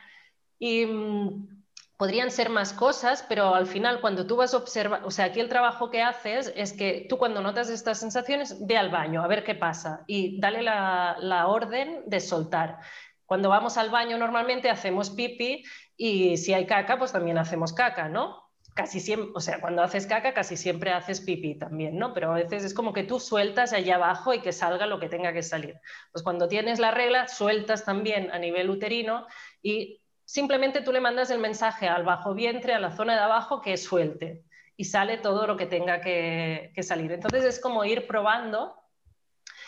Y 0.60 0.86
mm, 0.86 1.64
podrían 1.98 2.30
ser 2.30 2.52
más 2.52 2.72
cosas, 2.72 3.26
pero 3.28 3.56
al 3.56 3.66
final 3.66 4.00
cuando 4.00 4.28
tú 4.28 4.36
vas 4.36 4.54
a 4.54 4.58
observar, 4.58 5.02
o 5.04 5.10
sea, 5.10 5.26
aquí 5.26 5.40
el 5.40 5.50
trabajo 5.50 5.90
que 5.90 6.04
haces 6.04 6.54
es 6.56 6.72
que 6.72 7.08
tú 7.10 7.18
cuando 7.18 7.42
notas 7.42 7.72
estas 7.72 8.00
sensaciones, 8.00 8.64
ve 8.68 8.78
al 8.78 8.92
baño, 8.92 9.24
a 9.24 9.28
ver 9.28 9.44
qué 9.44 9.56
pasa 9.56 10.04
y 10.06 10.40
dale 10.40 10.62
la, 10.62 11.16
la 11.20 11.48
orden 11.48 12.04
de 12.06 12.20
soltar. 12.20 12.78
Cuando 13.26 13.50
vamos 13.50 13.78
al 13.78 13.90
baño 13.90 14.20
normalmente 14.20 14.70
hacemos 14.70 15.10
pipi 15.10 15.64
y 15.98 16.38
si 16.38 16.54
hay 16.54 16.68
caca, 16.68 17.00
pues 17.00 17.12
también 17.12 17.40
hacemos 17.40 17.74
caca, 17.74 18.08
¿no? 18.08 18.41
Casi 18.74 19.00
siempre, 19.00 19.32
o 19.36 19.40
sea, 19.40 19.60
cuando 19.60 19.82
haces 19.82 20.08
caca 20.08 20.34
casi 20.34 20.56
siempre 20.56 20.92
haces 20.92 21.22
pipí 21.22 21.56
también, 21.56 21.98
¿no? 21.98 22.14
Pero 22.14 22.32
a 22.32 22.36
veces 22.36 22.64
es 22.64 22.74
como 22.74 22.94
que 22.94 23.04
tú 23.04 23.20
sueltas 23.20 23.74
allá 23.74 23.96
abajo 23.96 24.34
y 24.34 24.42
que 24.42 24.54
salga 24.54 24.86
lo 24.86 25.00
que 25.00 25.10
tenga 25.10 25.34
que 25.34 25.44
salir. 25.44 25.80
Pues 26.12 26.24
cuando 26.24 26.48
tienes 26.48 26.80
la 26.80 26.92
regla, 26.92 27.28
sueltas 27.28 27.86
también 27.86 28.32
a 28.32 28.40
nivel 28.40 28.70
uterino 28.70 29.28
y 29.62 30.02
simplemente 30.26 30.82
tú 30.82 30.92
le 30.92 31.02
mandas 31.02 31.30
el 31.32 31.40
mensaje 31.40 31.88
al 31.88 32.04
bajo 32.04 32.34
vientre, 32.34 32.74
a 32.74 32.80
la 32.80 32.96
zona 32.96 33.16
de 33.16 33.22
abajo, 33.22 33.62
que 33.62 33.76
suelte 33.78 34.44
y 34.78 34.86
sale 34.86 35.18
todo 35.18 35.46
lo 35.46 35.58
que 35.58 35.66
tenga 35.66 36.02
que, 36.02 36.72
salir. 36.82 37.12
Entonces 37.12 37.44
es 37.46 37.60
como 37.60 37.86
ir 37.86 38.08
probando 38.08 38.76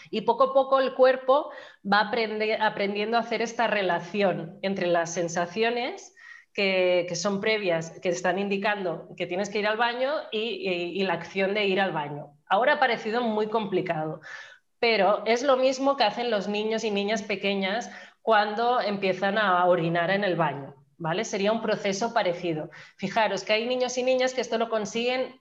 y 0.10 0.22
poco 0.22 0.46
a 0.46 0.54
poco 0.54 0.80
el 0.80 0.94
cuerpo 0.96 1.52
va 1.86 2.10
aprendiendo 2.60 3.18
a 3.18 3.20
hacer 3.20 3.42
esta 3.42 3.68
relación 3.68 4.58
entre 4.62 4.88
las 4.88 5.14
sensaciones 5.14 6.13
que, 6.54 7.08
son 7.16 7.42
previas, 7.42 8.00
que 8.02 8.10
están 8.10 8.38
indicando 8.38 9.08
que 9.18 9.26
tienes 9.26 9.50
que 9.50 9.60
ir 9.60 9.68
al 9.68 9.78
baño 9.78 10.12
y, 10.32 11.04
la 11.04 11.14
acción 11.14 11.54
de 11.54 11.66
ir 11.66 11.82
al 11.82 11.92
baño. 11.92 12.38
Ahora 12.48 12.74
ha 12.74 12.80
parecido 12.80 13.22
muy 13.22 13.48
complicado, 13.48 14.22
pero 14.80 15.24
es 15.26 15.44
lo 15.44 15.58
mismo 15.58 15.98
que 15.98 16.04
hacen 16.04 16.30
los 16.30 16.48
niños 16.48 16.84
y 16.84 16.92
niñas 16.92 17.24
pequeñas 17.24 17.90
cuando 18.22 18.80
empiezan 18.82 19.38
a 19.38 19.66
orinar 19.66 20.12
en 20.12 20.24
el 20.24 20.36
baño. 20.36 20.76
¿Vale? 20.96 21.26
Sería 21.26 21.52
un 21.52 21.62
proceso 21.62 22.14
parecido. 22.14 22.70
Fijaros 22.96 23.44
que 23.44 23.54
hay 23.54 23.68
niños 23.68 23.98
y 23.98 24.04
niñas 24.04 24.34
que 24.34 24.42
esto 24.42 24.58
lo 24.58 24.70
consiguen 24.70 25.38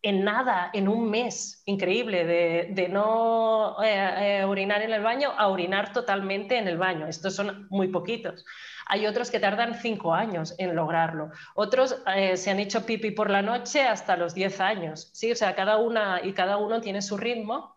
en 0.00 0.24
nada, 0.24 0.70
en 0.72 0.88
un 0.88 1.10
mes, 1.10 1.62
increíble, 1.66 2.24
de, 2.24 2.88
no 2.88 3.76
eh, 3.82 4.40
eh, 4.40 4.44
orinar 4.44 4.82
en 4.82 4.92
el 4.92 5.02
baño 5.02 5.32
a 5.36 5.48
orinar 5.48 5.92
totalmente 5.92 6.56
en 6.56 6.66
el 6.66 6.78
baño. 6.78 7.06
Estos 7.06 7.34
son 7.34 7.66
muy 7.68 7.88
poquitos. 7.88 8.44
Hay 8.92 9.06
otros 9.06 9.30
que 9.30 9.40
tardan 9.40 9.74
cinco 9.74 10.12
años 10.12 10.54
en 10.58 10.76
lograrlo. 10.76 11.30
Otros 11.54 11.96
eh, 12.14 12.36
se 12.36 12.50
han 12.50 12.60
hecho 12.60 12.84
pipi 12.84 13.10
por 13.10 13.30
la 13.30 13.40
noche 13.40 13.80
hasta 13.84 14.18
los 14.18 14.34
diez 14.34 14.60
años. 14.60 15.08
¿sí? 15.14 15.32
O 15.32 15.34
sea, 15.34 15.54
cada 15.54 15.78
una 15.78 16.20
y 16.22 16.34
cada 16.34 16.58
uno 16.58 16.82
tiene 16.82 17.00
su 17.00 17.16
ritmo. 17.16 17.74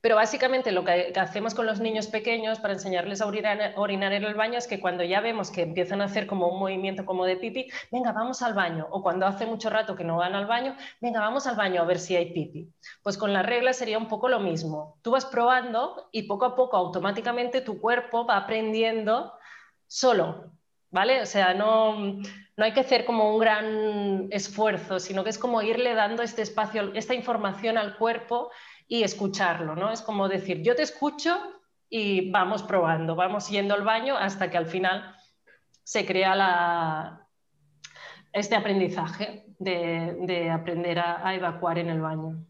Pero 0.00 0.16
básicamente 0.16 0.72
lo 0.72 0.84
que 0.84 1.12
hacemos 1.14 1.54
con 1.54 1.66
los 1.66 1.78
niños 1.78 2.08
pequeños 2.08 2.58
para 2.58 2.74
enseñarles 2.74 3.20
a 3.20 3.26
orinar, 3.26 4.12
en 4.12 4.24
el 4.24 4.34
baño 4.34 4.58
es 4.58 4.66
que 4.66 4.80
cuando 4.80 5.04
ya 5.04 5.20
vemos 5.20 5.52
que 5.52 5.62
empiezan 5.62 6.00
a 6.00 6.06
hacer 6.06 6.26
como 6.26 6.48
un 6.48 6.58
movimiento 6.58 7.06
como 7.06 7.24
de 7.24 7.36
pipí, 7.36 7.70
venga, 7.92 8.10
vamos 8.10 8.42
al 8.42 8.54
baño. 8.54 8.88
O 8.90 9.04
cuando 9.04 9.24
hace 9.24 9.46
mucho 9.46 9.70
rato 9.70 9.94
que 9.94 10.02
no 10.02 10.16
van 10.16 10.34
al 10.34 10.46
baño, 10.46 10.76
venga, 11.00 11.20
vamos 11.20 11.46
al 11.46 11.54
baño 11.54 11.80
a 11.80 11.84
ver 11.84 12.00
si 12.00 12.16
hay 12.16 12.32
pipí. 12.32 12.72
Pues 13.04 13.16
con 13.16 13.32
la 13.32 13.44
regla 13.44 13.72
sería 13.72 13.98
un 13.98 14.08
poco 14.08 14.28
lo 14.28 14.40
mismo. 14.40 14.98
Tú 15.02 15.12
vas 15.12 15.26
probando 15.26 16.08
y 16.10 16.24
poco 16.24 16.44
a 16.44 16.56
poco 16.56 16.76
automáticamente 16.76 17.60
tu 17.60 17.80
cuerpo 17.80 18.26
va 18.26 18.36
aprendiendo 18.36 19.37
solo, 19.88 20.52
¿vale? 20.90 21.22
O 21.22 21.26
sea, 21.26 21.54
no, 21.54 21.96
no 22.56 22.64
hay 22.64 22.72
que 22.72 22.80
hacer 22.80 23.04
como 23.04 23.34
un 23.34 23.40
gran 23.40 24.28
esfuerzo, 24.30 25.00
sino 25.00 25.24
que 25.24 25.30
es 25.30 25.38
como 25.38 25.62
irle 25.62 25.94
dando 25.94 26.22
este 26.22 26.42
espacio, 26.42 26.92
esta 26.94 27.14
información 27.14 27.76
al 27.76 27.96
cuerpo 27.96 28.50
y 28.86 29.02
escucharlo, 29.02 29.74
¿no? 29.74 29.90
Es 29.90 30.02
como 30.02 30.28
decir, 30.28 30.62
yo 30.62 30.76
te 30.76 30.82
escucho 30.82 31.36
y 31.90 32.30
vamos 32.30 32.62
probando, 32.62 33.16
vamos 33.16 33.48
yendo 33.48 33.74
al 33.74 33.82
baño 33.82 34.16
hasta 34.16 34.50
que 34.50 34.58
al 34.58 34.66
final 34.66 35.16
se 35.82 36.06
crea 36.06 37.26
este 38.32 38.54
aprendizaje 38.54 39.46
de, 39.58 40.50
aprender 40.52 40.98
a 40.98 41.34
evacuar 41.34 41.78
en 41.78 41.88
el 41.88 42.00
baño. 42.00 42.44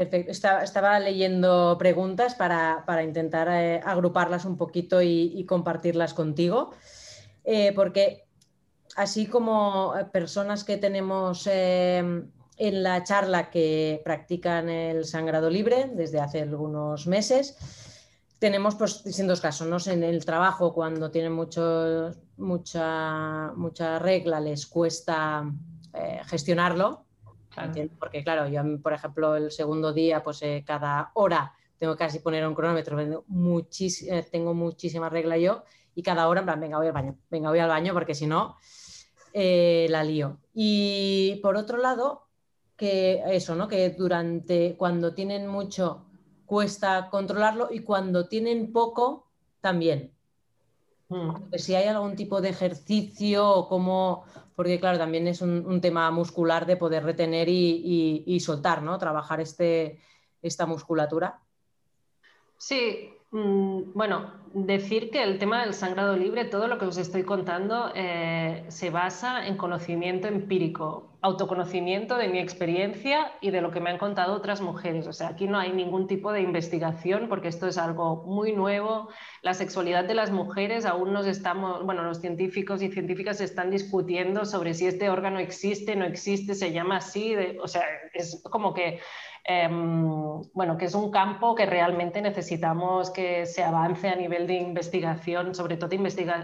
Perfecto. 0.00 0.30
Estaba, 0.30 0.98
leyendo 0.98 1.76
preguntas 1.78 2.34
para, 2.34 3.02
intentar 3.04 3.48
eh, 3.50 3.82
agruparlas 3.84 4.46
un 4.46 4.56
poquito 4.56 5.02
y, 5.02 5.44
compartirlas 5.44 6.14
contigo, 6.14 6.70
eh, 7.44 7.74
porque 7.74 8.24
así 8.96 9.26
como 9.26 9.94
eh, 9.94 10.06
personas 10.06 10.64
que 10.64 10.78
tenemos 10.78 11.46
en 11.46 12.32
la 12.56 13.04
charla 13.04 13.50
que 13.50 14.00
practican 14.02 14.70
el 14.70 15.04
sangrado 15.04 15.50
libre 15.50 15.90
desde 15.92 16.18
hace 16.18 16.40
algunos 16.40 17.06
meses, 17.06 17.58
tenemos 18.38 18.76
pues, 18.76 19.04
distintos 19.04 19.42
casos. 19.42 19.68
¿no? 19.68 19.76
En 19.92 20.02
el 20.02 20.24
trabajo, 20.24 20.72
cuando 20.72 21.10
tienen 21.10 21.32
mucho, 21.32 22.10
mucha, 22.38 23.52
mucha 23.54 23.98
regla, 23.98 24.40
les 24.40 24.66
cuesta 24.66 25.44
gestionarlo 26.24 27.04
porque 27.98 28.22
claro, 28.22 28.48
yo 28.48 28.62
por 28.82 28.92
ejemplo 28.92 29.36
el 29.36 29.50
segundo 29.50 29.92
día, 29.92 30.22
pues 30.22 30.42
eh, 30.42 30.64
cada 30.66 31.10
hora 31.14 31.52
tengo 31.78 31.94
que 31.94 32.04
casi 32.04 32.18
poner 32.18 32.46
un 32.46 32.54
cronómetro, 32.54 32.96
tengo, 32.96 33.24
eh, 34.08 34.28
tengo 34.30 34.54
muchísima 34.54 35.08
regla 35.08 35.38
yo 35.38 35.64
y 35.94 36.02
cada 36.02 36.28
hora 36.28 36.40
en 36.40 36.46
plan, 36.46 36.60
venga, 36.60 36.78
voy 36.78 36.86
al 36.86 36.92
baño, 36.92 37.16
venga, 37.30 37.50
voy 37.50 37.58
al 37.58 37.68
baño 37.68 37.92
porque 37.94 38.14
si 38.14 38.26
no, 38.26 38.56
eh, 39.32 39.86
la 39.90 40.04
lío. 40.04 40.38
Y 40.52 41.40
por 41.42 41.56
otro 41.56 41.78
lado, 41.78 42.26
que 42.76 43.22
eso, 43.26 43.54
¿no? 43.54 43.68
Que 43.68 43.90
durante, 43.90 44.76
cuando 44.76 45.14
tienen 45.14 45.46
mucho, 45.46 46.06
cuesta 46.46 47.08
controlarlo 47.10 47.68
y 47.70 47.80
cuando 47.80 48.28
tienen 48.28 48.72
poco, 48.72 49.30
también. 49.60 50.12
Mm. 51.08 51.54
Si 51.56 51.74
hay 51.74 51.88
algún 51.88 52.16
tipo 52.16 52.40
de 52.40 52.48
ejercicio 52.50 53.48
o 53.48 53.68
cómo, 53.68 54.24
porque 54.60 54.78
claro, 54.78 54.98
también 54.98 55.26
es 55.26 55.40
un, 55.40 55.80
tema 55.80 56.10
muscular 56.10 56.66
de 56.66 56.76
poder 56.76 57.02
retener 57.02 57.48
y, 57.48 58.40
soltar, 58.40 58.82
¿no? 58.82 58.98
Trabajar 58.98 59.40
este, 59.40 60.02
esta 60.42 60.66
musculatura. 60.66 61.40
Sí, 62.58 63.10
bueno, 63.32 64.32
decir 64.52 65.10
que 65.10 65.22
el 65.22 65.38
tema 65.38 65.64
del 65.64 65.74
sangrado 65.74 66.16
libre, 66.16 66.44
todo 66.44 66.66
lo 66.66 66.78
que 66.78 66.86
os 66.86 66.96
estoy 66.96 67.22
contando, 67.22 67.92
eh, 67.94 68.64
se 68.68 68.90
basa 68.90 69.46
en 69.46 69.56
conocimiento 69.56 70.26
empírico, 70.26 71.12
autoconocimiento 71.22 72.16
de 72.16 72.28
mi 72.28 72.40
experiencia 72.40 73.32
y 73.40 73.50
de 73.50 73.60
lo 73.60 73.70
que 73.70 73.78
me 73.78 73.90
han 73.90 73.98
contado 73.98 74.34
otras 74.34 74.60
mujeres. 74.60 75.06
O 75.06 75.12
sea, 75.12 75.28
aquí 75.28 75.46
no 75.46 75.58
hay 75.58 75.72
ningún 75.72 76.08
tipo 76.08 76.32
de 76.32 76.40
investigación 76.40 77.28
porque 77.28 77.48
esto 77.48 77.68
es 77.68 77.78
algo 77.78 78.24
muy 78.24 78.52
nuevo. 78.52 79.08
La 79.42 79.54
sexualidad 79.54 80.04
de 80.04 80.14
las 80.14 80.32
mujeres 80.32 80.84
aún 80.84 81.12
nos 81.12 81.26
estamos, 81.26 81.84
bueno, 81.84 82.02
los 82.02 82.20
científicos 82.20 82.82
y 82.82 82.90
científicas 82.90 83.40
están 83.40 83.70
discutiendo 83.70 84.44
sobre 84.44 84.74
si 84.74 84.86
este 84.86 85.08
órgano 85.08 85.38
existe, 85.38 85.94
no 85.94 86.04
existe, 86.04 86.54
se 86.56 86.72
llama 86.72 86.96
así. 86.96 87.36
o 87.62 87.68
sea, 87.68 87.84
es 88.12 88.42
como 88.50 88.74
que 88.74 88.98
Em, 89.44 90.42
bueno, 90.52 90.76
que 90.76 90.84
es 90.84 90.94
un 90.94 91.10
campo 91.10 91.54
que 91.54 91.64
realmente 91.64 92.20
necesitamos 92.20 93.10
que 93.10 93.46
se 93.46 93.62
avance 93.62 94.08
a 94.08 94.16
nivel 94.16 94.46
de 94.46 94.54
investigación, 94.54 95.54
sobre 95.54 95.76
todo, 95.76 95.90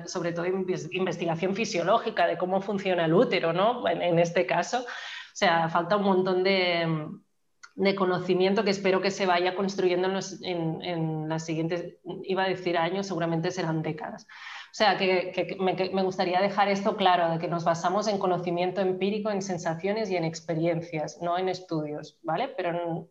sobre 0.06 0.32
todo 0.32 0.46
investigación 0.46 1.54
fisiológica 1.54 2.26
de 2.26 2.38
cómo 2.38 2.60
funciona 2.60 3.04
el 3.04 3.14
útero, 3.14 3.52
¿no? 3.52 3.86
En, 3.88 4.18
este 4.18 4.46
caso. 4.46 4.80
O 4.80 5.38
sea, 5.38 5.68
falta 5.68 5.96
un 5.96 6.04
montón 6.04 6.42
de, 6.42 7.94
conocimiento 7.96 8.64
que 8.64 8.70
espero 8.70 9.02
que 9.02 9.10
se 9.10 9.26
vaya 9.26 9.54
construyendo 9.54 10.08
en, 10.42 10.82
en, 10.82 11.28
las 11.28 11.44
siguientes, 11.44 11.98
iba 12.24 12.44
a 12.44 12.48
decir 12.48 12.78
años, 12.78 13.06
seguramente 13.06 13.50
serán 13.50 13.82
décadas. 13.82 14.26
O 14.76 14.78
sea, 14.78 14.98
que, 14.98 15.56
me, 15.58 16.02
gustaría 16.02 16.38
dejar 16.38 16.68
esto 16.68 16.98
claro, 16.98 17.30
de 17.30 17.38
que 17.38 17.48
nos 17.48 17.64
basamos 17.64 18.08
en 18.08 18.18
conocimiento 18.18 18.82
empírico, 18.82 19.30
en 19.30 19.40
sensaciones 19.40 20.10
y 20.10 20.16
en 20.16 20.24
experiencias, 20.24 21.16
no 21.22 21.38
en 21.38 21.48
estudios, 21.48 22.18
¿vale? 22.22 22.48
Pero 22.48 23.08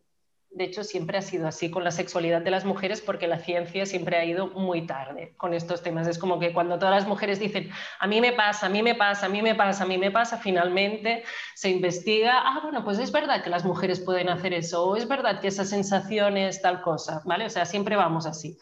de 0.50 0.62
hecho 0.62 0.84
siempre 0.84 1.18
ha 1.18 1.22
sido 1.22 1.48
así 1.48 1.68
con 1.68 1.82
la 1.82 1.90
sexualidad 1.90 2.40
de 2.42 2.52
las 2.52 2.64
mujeres 2.64 3.00
porque 3.00 3.26
la 3.26 3.40
ciencia 3.40 3.84
siempre 3.84 4.16
ha 4.16 4.24
ido 4.24 4.46
muy 4.46 4.86
tarde 4.86 5.34
con 5.38 5.54
estos 5.54 5.82
temas. 5.82 6.06
Es 6.06 6.18
como 6.18 6.38
que 6.38 6.52
cuando 6.52 6.78
todas 6.78 6.94
las 6.94 7.08
mujeres 7.08 7.40
dicen, 7.40 7.68
a 7.98 8.06
mí 8.06 8.20
me 8.20 8.32
pasa, 8.32 8.66
a 8.66 8.68
mí 8.68 8.80
me 8.84 8.94
pasa, 8.94 9.26
a 9.26 9.28
mí 9.28 9.42
me 9.42 9.56
pasa, 9.56 9.82
a 9.82 9.86
mí 9.88 9.98
me 9.98 10.12
pasa, 10.12 10.38
finalmente 10.38 11.24
se 11.56 11.68
investiga, 11.68 12.42
ah, 12.44 12.60
bueno, 12.62 12.84
pues 12.84 13.00
es 13.00 13.10
verdad 13.10 13.42
que 13.42 13.50
las 13.50 13.64
mujeres 13.64 13.98
pueden 13.98 14.28
hacer 14.28 14.54
eso, 14.54 14.84
o 14.86 14.94
es 14.94 15.08
verdad 15.08 15.40
que 15.40 15.48
esa 15.48 15.64
sensación 15.64 16.36
es 16.36 16.62
tal 16.62 16.80
cosa, 16.80 17.22
¿vale? 17.24 17.44
O 17.44 17.50
sea, 17.50 17.64
siempre 17.64 17.96
vamos 17.96 18.24
así. 18.24 18.56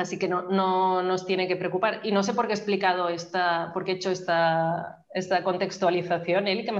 Así 0.00 0.18
que 0.18 0.28
no, 0.28 1.02
nos 1.02 1.26
tiene 1.26 1.46
que 1.46 1.56
preocupar. 1.56 2.00
Y 2.02 2.10
no 2.10 2.22
sé 2.22 2.32
por 2.32 2.46
qué 2.46 2.54
he 2.54 2.56
explicado 2.56 3.10
esta, 3.10 3.70
por 3.74 3.84
qué 3.84 3.92
he 3.92 3.94
hecho 3.96 4.10
esta, 4.10 5.04
esta 5.12 5.44
contextualización. 5.44 6.48
Eli, 6.48 6.64
que 6.64 6.72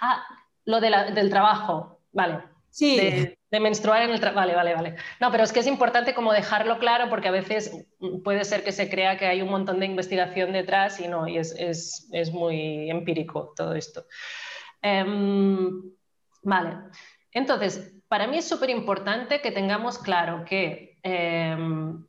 Ah, 0.00 0.24
lo 0.64 0.80
del 0.80 1.28
trabajo, 1.28 2.00
vale. 2.12 2.38
Sí. 2.70 2.96
De, 2.96 3.60
menstruar 3.60 4.02
en 4.02 4.10
el 4.10 4.18
trabajo. 4.18 4.40
Vale, 4.40 4.54
vale, 4.54 4.74
vale. 4.74 4.96
No, 5.20 5.30
pero 5.30 5.44
es 5.44 5.52
que 5.52 5.60
es 5.60 5.66
importante 5.66 6.14
como 6.14 6.32
dejarlo 6.32 6.78
claro 6.78 7.10
porque 7.10 7.28
a 7.28 7.32
veces 7.32 7.86
puede 8.24 8.44
ser 8.44 8.64
que 8.64 8.72
se 8.72 8.88
crea 8.88 9.18
que 9.18 9.26
hay 9.26 9.42
un 9.42 9.50
montón 9.50 9.78
de 9.78 9.86
investigación 9.86 10.52
detrás 10.52 10.98
y 10.98 11.06
no, 11.06 11.28
y 11.28 11.36
es, 11.36 12.32
muy 12.32 12.90
empírico 12.90 13.52
todo 13.54 13.74
esto. 13.74 14.06
Em, 14.80 15.82
vale. 16.42 16.78
Entonces, 17.30 17.92
para 18.08 18.26
mí 18.26 18.38
es 18.38 18.48
súper 18.48 18.70
importante 18.70 19.40
que 19.40 19.52
tengamos 19.52 19.98
claro 19.98 20.44
que 20.44 20.98
em, 21.02 22.04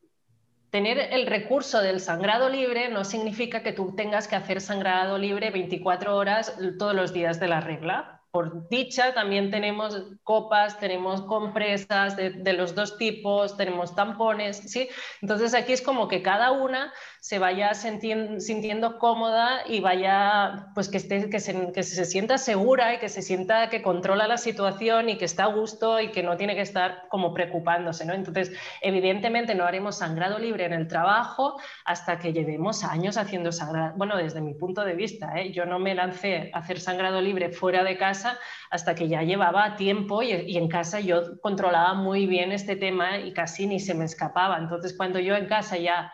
tener 0.75 1.13
el 1.13 1.25
recurso 1.25 1.81
del 1.81 2.01
sangrado 2.01 2.49
libre 2.49 2.89
no 2.89 3.05
significa 3.05 3.63
que 3.63 3.71
tú 3.71 3.95
tengas 3.95 4.27
que 4.27 4.35
hacer 4.35 4.59
sangrado 4.59 5.17
libre 5.17 5.49
24 5.49 6.13
horas 6.17 6.53
todos 6.77 6.93
los 6.93 7.13
días 7.13 7.39
de 7.39 7.47
la 7.47 7.61
regla 7.61 8.14
por 8.35 8.67
dicha 8.67 9.13
también 9.13 9.49
tenemos 9.49 10.03
copas, 10.23 10.77
tenemos 10.77 11.21
compresas 11.21 12.17
de, 12.17 12.51
los 12.51 12.75
dos 12.75 12.97
tipos, 12.97 13.55
tenemos 13.55 13.95
tampones, 13.95 14.57
¿sí? 14.57 14.89
Entonces 15.21 15.53
aquí 15.53 15.71
es 15.71 15.81
como 15.81 16.09
que 16.09 16.21
cada 16.21 16.51
una 16.51 16.91
se 17.21 17.39
vaya 17.39 17.73
sintiendo, 17.73 18.99
cómoda 18.99 19.61
y 19.65 19.79
vaya, 19.79 20.67
pues 20.75 20.89
que, 20.89 20.97
esté, 20.97 21.29
que, 21.29 21.39
se, 21.39 21.71
que 21.71 21.81
se 21.83 22.03
sienta 22.03 22.37
segura 22.37 22.95
y 22.95 22.97
que 22.99 23.07
se 23.07 23.21
sienta 23.21 23.69
que 23.69 23.81
controla 23.81 24.27
la 24.27 24.37
situación 24.37 25.07
y 25.07 25.17
que 25.17 25.23
está 25.23 25.45
a 25.45 25.47
gusto 25.47 26.01
y 26.01 26.11
que 26.11 26.21
no 26.21 26.35
tiene 26.35 26.55
que 26.55 26.61
estar 26.61 27.07
como 27.07 27.33
preocupándose, 27.33 28.05
¿no? 28.05 28.13
Entonces, 28.13 28.51
evidentemente 28.81 29.55
no 29.55 29.63
haremos 29.63 29.99
sangrado 29.99 30.39
libre 30.39 30.65
en 30.65 30.73
el 30.73 30.89
trabajo 30.89 31.57
hasta 31.85 32.19
que 32.19 32.33
llevemos 32.33 32.83
años 32.83 33.15
haciendo 33.15 33.53
sangrado. 33.53 33.93
Bueno, 33.95 34.17
desde 34.17 34.41
mi 34.41 34.55
punto 34.55 34.83
de 34.83 34.93
vista, 34.93 35.39
¿eh? 35.39 35.53
yo 35.53 35.65
no 35.65 35.79
me 35.79 35.95
lancé 35.95 36.51
a 36.53 36.59
hacer 36.59 36.81
sangrado 36.81 37.21
libre 37.21 37.49
fuera 37.49 37.85
de 37.85 37.97
casa 37.97 38.24
hasta 38.69 38.95
que 38.95 39.07
ya 39.07 39.23
llevaba 39.23 39.75
tiempo 39.75 40.21
y, 40.23 40.57
en 40.57 40.67
casa 40.67 40.99
yo 40.99 41.39
controlaba 41.41 41.93
muy 41.93 42.25
bien 42.25 42.51
este 42.51 42.75
tema 42.75 43.19
y 43.19 43.33
casi 43.33 43.67
ni 43.67 43.79
se 43.79 43.93
me 43.93 44.05
escapaba. 44.05 44.57
Entonces 44.57 44.95
cuando 44.95 45.19
yo 45.19 45.35
en 45.35 45.47
casa 45.47 45.77
ya 45.77 46.11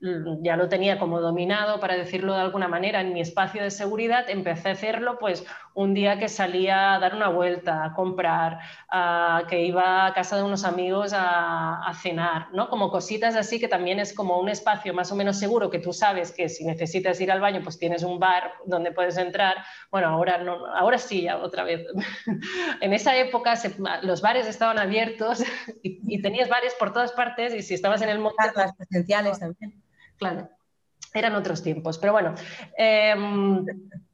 ya 0.00 0.56
lo 0.56 0.68
tenía 0.68 0.98
como 0.98 1.20
dominado, 1.20 1.78
para 1.78 1.94
decirlo 1.94 2.32
de 2.32 2.40
alguna 2.40 2.68
manera, 2.68 3.02
en 3.02 3.12
mi 3.12 3.20
espacio 3.20 3.62
de 3.62 3.70
seguridad, 3.70 4.30
empecé 4.30 4.70
a 4.70 4.72
hacerlo 4.72 5.18
pues 5.18 5.44
un 5.74 5.92
día 5.92 6.18
que 6.18 6.28
salía 6.28 6.94
a 6.94 6.98
dar 6.98 7.14
una 7.14 7.28
vuelta, 7.28 7.84
a 7.84 7.92
comprar, 7.92 8.60
que 9.48 9.62
iba 9.62 10.06
a 10.06 10.14
casa 10.14 10.36
de 10.36 10.42
unos 10.42 10.64
amigos 10.64 11.12
a, 11.14 11.92
cenar, 12.00 12.48
¿no? 12.54 12.70
Como 12.70 12.90
cositas 12.90 13.36
así 13.36 13.60
que 13.60 13.68
también 13.68 13.98
es 13.98 14.14
como 14.14 14.40
un 14.40 14.48
espacio 14.48 14.94
más 14.94 15.12
o 15.12 15.16
menos 15.16 15.38
seguro 15.38 15.68
que 15.68 15.80
tú 15.80 15.92
sabes 15.92 16.32
que 16.32 16.48
si 16.48 16.64
necesitas 16.64 17.20
ir 17.20 17.30
al 17.30 17.40
baño 17.40 17.60
pues 17.62 17.78
tienes 17.78 18.02
un 18.02 18.18
bar 18.18 18.52
donde 18.64 18.92
puedes 18.92 19.18
entrar. 19.18 19.58
Bueno, 19.90 20.08
ahora, 20.08 20.38
no, 20.38 20.64
ahora 20.66 20.96
sí, 20.96 21.22
ya 21.22 21.36
otra 21.36 21.64
vez. 21.64 21.86
en 22.80 22.92
esa 22.94 23.16
época 23.18 23.54
los 24.02 24.22
bares 24.22 24.46
estaban 24.46 24.78
abiertos 24.78 25.42
y, 25.82 26.22
tenías 26.22 26.48
bares 26.48 26.74
por 26.74 26.92
todas 26.92 27.12
partes 27.12 27.54
y 27.54 27.62
si 27.62 27.74
estabas 27.74 28.00
en 28.00 28.08
el 28.08 28.18
monte... 28.18 28.36
Las 28.54 28.74
presenciales 28.74 29.38
también 29.38 29.74
claro, 30.20 30.48
eran 31.14 31.34
otros 31.34 31.62
tiempos. 31.62 31.98
Pero 31.98 32.12
bueno, 32.12 32.34
em, 32.76 33.66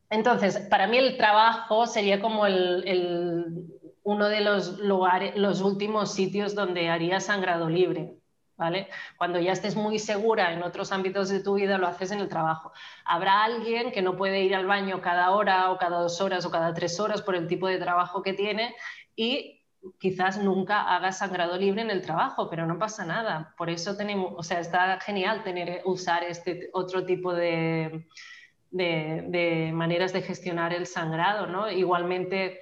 entonces, 0.08 0.58
para 0.70 0.86
mí 0.86 0.96
el 0.96 1.16
trabajo 1.16 1.86
sería 1.86 2.20
como 2.20 2.46
el, 2.46 3.68
uno 4.04 4.28
de 4.28 4.40
los 4.40 4.78
lugares, 4.78 5.36
los 5.36 5.60
últimos 5.60 6.14
sitios 6.14 6.54
donde 6.54 6.88
haría 6.88 7.20
sangrado 7.20 7.68
libre. 7.68 8.14
¿Vale? 8.58 8.88
Cuando 9.18 9.38
ya 9.38 9.52
estés 9.52 9.76
muy 9.76 9.98
segura 9.98 10.54
en 10.54 10.62
otros 10.62 10.90
ámbitos 10.90 11.28
de 11.28 11.40
tu 11.40 11.56
vida, 11.56 11.76
lo 11.76 11.86
haces 11.86 12.10
en 12.10 12.20
el 12.20 12.30
trabajo. 12.30 12.72
Habrá 13.04 13.44
alguien 13.44 13.92
que 13.92 14.00
no 14.00 14.16
puede 14.16 14.44
ir 14.44 14.56
al 14.56 14.64
baño 14.64 15.02
cada 15.02 15.32
hora 15.32 15.70
o 15.70 15.76
cada 15.76 16.00
dos 16.00 16.22
horas 16.22 16.46
o 16.46 16.50
cada 16.50 16.72
tres 16.72 16.98
horas 16.98 17.20
por 17.20 17.34
el 17.34 17.48
tipo 17.48 17.68
de 17.68 17.76
trabajo 17.76 18.22
que 18.22 18.32
tiene 18.32 18.74
y 19.14 19.60
quizás 19.98 20.38
nunca 20.38 20.94
haga 20.94 21.12
sangrado 21.12 21.56
libre 21.56 21.82
en 21.82 21.90
el 21.90 22.02
trabajo, 22.02 22.48
pero 22.50 22.66
no 22.66 22.78
pasa 22.78 23.04
nada. 23.04 23.54
Por 23.56 23.70
eso 23.70 23.96
tenemos, 23.96 24.32
o 24.36 24.42
sea, 24.42 24.60
está 24.60 24.98
genial 25.00 25.42
tener, 25.44 25.82
usar 25.84 26.24
este 26.24 26.70
otro 26.72 27.04
tipo 27.04 27.32
de, 27.34 28.06
de, 28.70 29.70
maneras 29.72 30.12
de 30.12 30.22
gestionar 30.22 30.72
el 30.72 30.86
sangrado, 30.86 31.46
¿no? 31.46 31.70
Igualmente 31.70 32.60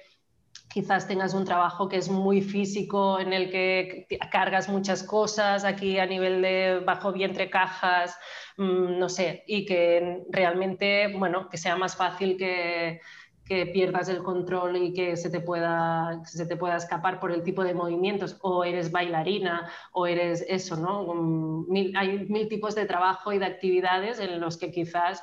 quizás 0.69 1.07
tengas 1.07 1.33
un 1.33 1.45
trabajo 1.45 1.87
que 1.87 1.97
es 1.97 2.09
muy 2.09 2.41
físico, 2.41 3.19
en 3.19 3.31
el 3.33 3.49
que 3.49 4.07
cargas 4.31 4.67
muchas 4.67 5.03
cosas, 5.03 5.63
aquí 5.63 5.99
a 5.99 6.05
nivel 6.05 6.41
de 6.41 6.81
bajo 6.85 7.13
vientre, 7.13 7.49
cajas, 7.49 8.17
mm, 8.57 8.99
no 8.99 9.07
sé, 9.07 9.43
y 9.47 9.65
que 9.65 10.23
realmente, 10.29 11.13
bueno, 11.17 11.49
que 11.49 11.57
sea 11.57 11.77
más 11.77 11.95
fácil 11.95 12.37
que, 12.37 12.99
que 13.45 13.67
pierdas 13.67 14.09
el 14.09 14.23
control 14.23 14.75
y 14.77 14.93
que 14.93 15.15
se 15.15 15.29
te, 15.29 15.39
pueda, 15.39 16.21
se 16.25 16.45
te 16.47 16.57
pueda 16.57 16.77
escapar 16.77 17.19
por 17.19 17.31
el 17.31 17.43
tipo 17.43 17.63
de 17.63 17.75
movimientos, 17.75 18.37
o 18.41 18.63
eres 18.63 18.91
bailarina, 18.91 19.69
o 19.91 20.07
eres 20.07 20.43
eso, 20.47 20.75
¿no? 20.75 21.65
hay 21.95 22.25
mil 22.27 22.47
tipos 22.47 22.73
de 22.73 22.85
trabajo 22.85 23.31
y 23.33 23.37
de 23.37 23.45
actividades 23.45 24.19
en 24.19 24.39
los 24.39 24.57
que 24.57 24.71
quizás 24.71 25.21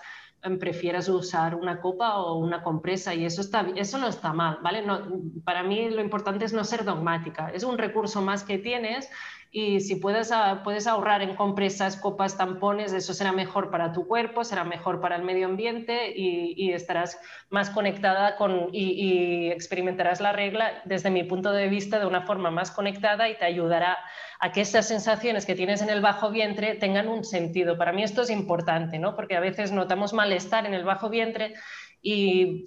prefieras 0.59 1.09
usar 1.09 1.55
una 1.55 1.81
copa 1.81 2.19
o 2.19 2.37
una 2.39 2.63
compresa 2.63 3.15
y 3.15 3.25
eso, 3.25 3.41
está, 3.41 3.67
eso 3.77 3.99
no 3.99 4.09
está 4.09 4.33
mal, 4.33 4.59
¿vale? 4.63 4.83
No, 4.83 5.01
para 5.45 5.63
mí 5.63 5.89
lo 5.91 6.01
importante 6.01 6.45
es 6.45 6.53
no 6.53 6.65
ser 6.65 6.85
dogmática, 6.85 7.51
es 7.51 7.63
un 7.63 7.79
recurso 7.79 8.23
más 8.23 8.43
que 8.43 8.59
tienes 8.59 9.09
y 9.55 9.81
si 9.81 9.97
puedes, 9.97 10.33
ah, 10.33 10.63
puedes 10.65 10.87
ahorrar 10.87 11.21
en 11.21 11.37
compresas, 11.37 11.97
copas, 11.97 12.39
tampones, 12.39 12.95
eso 12.95 13.13
será 13.13 13.33
mejor 13.33 13.71
para 13.71 13.93
tu 13.93 14.09
cuerpo, 14.09 14.45
será 14.45 14.65
mejor 14.65 15.03
para 15.03 15.15
el 15.15 15.23
medio 15.23 15.47
ambiente 15.47 16.15
y, 16.17 16.73
estarás 16.73 17.21
más 17.51 17.69
conectada 17.69 18.37
con, 18.37 18.71
y, 18.73 19.51
experimentarás 19.51 20.23
la 20.23 20.33
regla 20.33 20.81
desde 20.87 21.11
mi 21.11 21.23
punto 21.25 21.53
de 21.53 21.69
vista 21.69 22.01
de 22.01 22.07
una 22.07 22.23
forma 22.23 22.51
más 22.51 22.71
conectada 22.71 23.29
y 23.29 23.37
te 23.37 23.45
ayudará 23.45 23.99
a 24.45 24.51
que 24.51 24.61
esas 24.61 24.89
sensaciones 24.89 25.47
que 25.47 25.55
tienes 25.55 25.83
en 25.83 25.89
el 25.89 26.01
bajo 26.01 26.33
vientre 26.33 26.75
tengan 26.75 27.07
un 27.07 27.23
sentido. 27.23 27.79
Para 27.79 27.93
mí 27.93 28.03
esto 28.03 28.23
es 28.23 28.31
importante, 28.31 28.99
¿no? 28.99 29.15
porque 29.15 29.37
a 29.37 29.41
veces 29.41 29.71
notamos 29.71 30.13
malestar 30.13 30.67
en 30.67 30.75
el 30.75 30.83
bajo 30.83 31.09
vientre 31.09 31.55
y 32.03 32.65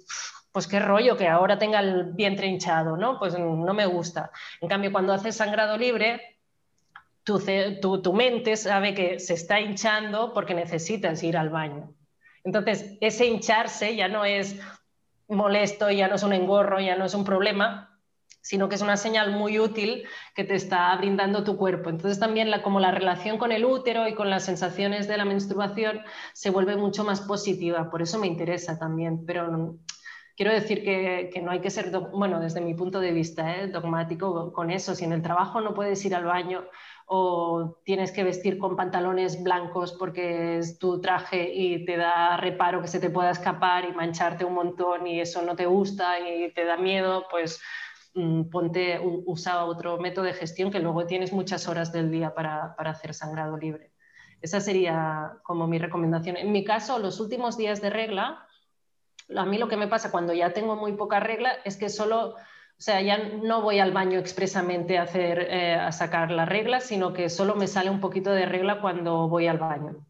pues 0.52 0.66
qué 0.66 0.80
rollo 0.80 1.18
que 1.18 1.28
ahora 1.28 1.58
tenga 1.58 1.80
el 1.80 2.14
vientre 2.14 2.46
hinchado, 2.46 2.96
¿no? 2.96 3.18
Pues 3.18 3.38
no 3.38 3.74
me 3.74 3.84
gusta. 3.84 4.30
En 4.62 4.70
cambio, 4.70 4.90
cuando 4.90 5.12
haces 5.12 5.36
sangrado 5.36 5.76
libre, 5.76 6.38
tu, 7.24 8.12
mente 8.14 8.56
sabe 8.56 8.94
que 8.94 9.18
se 9.18 9.34
está 9.34 9.60
hinchando 9.60 10.32
porque 10.32 10.54
necesitas 10.54 11.22
ir 11.22 11.36
al 11.36 11.50
baño. 11.50 11.92
Entonces, 12.42 12.96
ese 13.02 13.26
hincharse 13.26 13.96
ya 13.96 14.08
no 14.08 14.24
es 14.24 14.58
molesto, 15.28 15.90
ya 15.90 16.08
no 16.08 16.14
es 16.14 16.22
un 16.22 16.32
engorro, 16.32 16.80
ya 16.80 16.96
no 16.96 17.04
es 17.04 17.12
un 17.12 17.24
problema, 17.24 17.85
sino 18.40 18.68
que 18.68 18.76
es 18.76 18.82
una 18.82 18.96
señal 18.96 19.32
muy 19.32 19.58
útil 19.58 20.04
que 20.34 20.44
te 20.44 20.54
está 20.54 20.94
brindando 20.96 21.42
tu 21.42 21.56
cuerpo. 21.56 21.90
Entonces 21.90 22.20
también 22.20 22.50
la, 22.50 22.62
como 22.62 22.78
la 22.78 22.92
relación 22.92 23.38
con 23.38 23.50
el 23.50 23.64
útero 23.64 24.06
y 24.06 24.14
con 24.14 24.30
las 24.30 24.44
sensaciones 24.44 25.08
de 25.08 25.16
la 25.16 25.24
menstruación 25.24 26.00
se 26.32 26.50
vuelve 26.50 26.76
mucho 26.76 27.02
más 27.02 27.20
positiva, 27.20 27.90
por 27.90 28.02
eso 28.02 28.18
me 28.18 28.28
interesa 28.28 28.78
también, 28.78 29.26
pero 29.26 29.76
quiero 30.36 30.52
decir 30.52 30.84
que, 30.84 31.40
no 31.42 31.50
hay 31.50 31.60
que 31.60 31.70
ser, 31.70 31.90
bueno, 31.90 32.40
desde 32.40 32.60
mi 32.60 32.74
punto 32.74 33.00
de 33.00 33.12
vista, 33.12 33.56
¿eh? 33.56 33.68
dogmático 33.68 34.52
con 34.52 34.70
eso, 34.70 34.94
si 34.94 35.04
en 35.04 35.12
el 35.12 35.22
trabajo 35.22 35.60
no 35.60 35.74
puedes 35.74 36.04
ir 36.04 36.14
al 36.14 36.24
baño 36.24 36.64
o 37.06 37.78
tienes 37.84 38.12
que 38.12 38.24
vestir 38.24 38.58
con 38.58 38.76
pantalones 38.76 39.42
blancos 39.42 39.92
porque 39.98 40.58
es 40.58 40.78
tu 40.78 41.00
traje 41.00 41.52
y 41.54 41.84
te 41.84 41.96
da 41.96 42.36
reparo 42.36 42.82
que 42.82 42.88
se 42.88 43.00
te 43.00 43.10
pueda 43.10 43.30
escapar 43.30 43.84
y 43.84 43.92
mancharte 43.92 44.44
un 44.44 44.54
montón 44.54 45.06
y 45.06 45.20
eso 45.20 45.42
no 45.42 45.56
te 45.56 45.66
gusta 45.66 46.20
y 46.20 46.52
te 46.52 46.64
da 46.64 46.76
miedo, 46.76 47.24
pues 47.30 47.60
mm, 47.60 47.64
ponte, 48.50 49.00
usa 49.26 49.64
otro 49.64 49.98
método 49.98 50.24
de 50.24 50.32
gestión 50.32 50.70
que 50.70 50.80
luego 50.80 51.06
tienes 51.06 51.32
muchas 51.32 51.68
horas 51.68 51.92
del 51.92 52.10
día 52.10 52.34
para, 52.34 52.74
para 52.76 52.90
hacer 52.90 53.14
sangrado 53.14 53.56
libre. 53.56 53.92
Esa 54.40 54.60
sería 54.60 55.38
como 55.42 55.66
mi 55.66 55.78
recomendación. 55.78 56.36
En 56.36 56.52
mi 56.52 56.64
caso, 56.64 56.98
los 56.98 57.20
últimos 57.20 57.56
días 57.56 57.80
de 57.80 57.90
regla, 57.90 58.46
a 59.34 59.44
mí 59.44 59.58
lo 59.58 59.68
que 59.68 59.76
me 59.76 59.88
pasa 59.88 60.10
cuando 60.10 60.32
ya 60.32 60.52
tengo 60.52 60.76
muy 60.76 60.92
poca 60.92 61.20
regla 61.20 61.52
es 61.64 61.76
que 61.76 61.88
solo 61.88 62.36
o 62.78 62.82
sea, 62.82 63.00
ya 63.00 63.16
no 63.42 63.62
voy 63.62 63.78
al 63.78 63.92
baño 63.92 64.18
expresamente 64.18 64.98
a, 64.98 65.02
hacer, 65.02 65.46
eh, 65.50 65.74
a 65.74 65.92
sacar 65.92 66.30
la 66.30 66.44
regla, 66.44 66.80
sino 66.80 67.14
que 67.14 67.30
solo 67.30 67.54
me 67.54 67.68
sale 67.68 67.88
un 67.88 68.00
poquito 68.00 68.32
de 68.32 68.44
regla 68.44 68.82
cuando 68.82 69.28
voy 69.28 69.46
al 69.46 69.56
baño. 69.56 70.05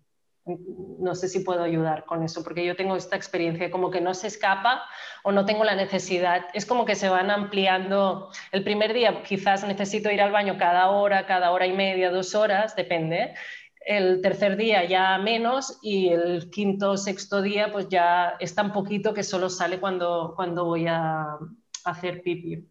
No 0.47 1.15
sé 1.15 1.29
si 1.29 1.41
puedo 1.41 1.63
ayudar 1.63 2.05
con 2.05 2.23
eso, 2.23 2.45
porque 2.45 2.65
yo 2.65 2.77
tengo 2.77 2.95
esta 2.95 3.17
experiencia, 3.17 3.71
como 3.71 3.91
que 3.91 4.01
no 4.01 4.15
se 4.15 4.29
escapa 4.29 4.83
o 5.25 5.33
no 5.33 5.45
tengo 5.45 5.65
la 5.65 5.75
necesidad. 5.75 6.47
Es 6.55 6.65
como 6.65 6.85
que 6.85 6.95
se 6.95 7.09
van 7.09 7.31
ampliando. 7.31 8.31
El 8.53 8.63
primer 8.63 8.93
día 8.95 9.23
quizás 9.25 9.67
necesito 9.67 10.11
ir 10.11 10.23
al 10.23 10.31
baño 10.31 10.57
cada 10.57 10.91
hora, 10.91 11.27
cada 11.27 11.51
hora 11.51 11.67
y 11.67 11.73
media, 11.73 12.11
dos 12.11 12.35
horas, 12.35 12.77
depende. 12.77 13.35
El 13.81 14.21
tercer 14.21 14.57
día 14.57 14.85
ya 14.85 15.19
menos 15.19 15.79
y 15.83 16.09
el 16.09 16.51
quinto 16.51 16.93
o 16.93 16.97
sexto 16.97 17.43
día 17.43 17.73
pues 17.73 17.89
ya 17.89 18.37
es 18.41 18.55
tan 18.55 18.73
poquito 18.73 19.15
que 19.15 19.23
solo 19.23 19.49
sale 19.49 19.81
cuando, 19.81 20.33
cuando 20.37 20.65
voy 20.65 20.87
a, 20.89 21.39
hacer 21.87 22.23
pipi. 22.23 22.69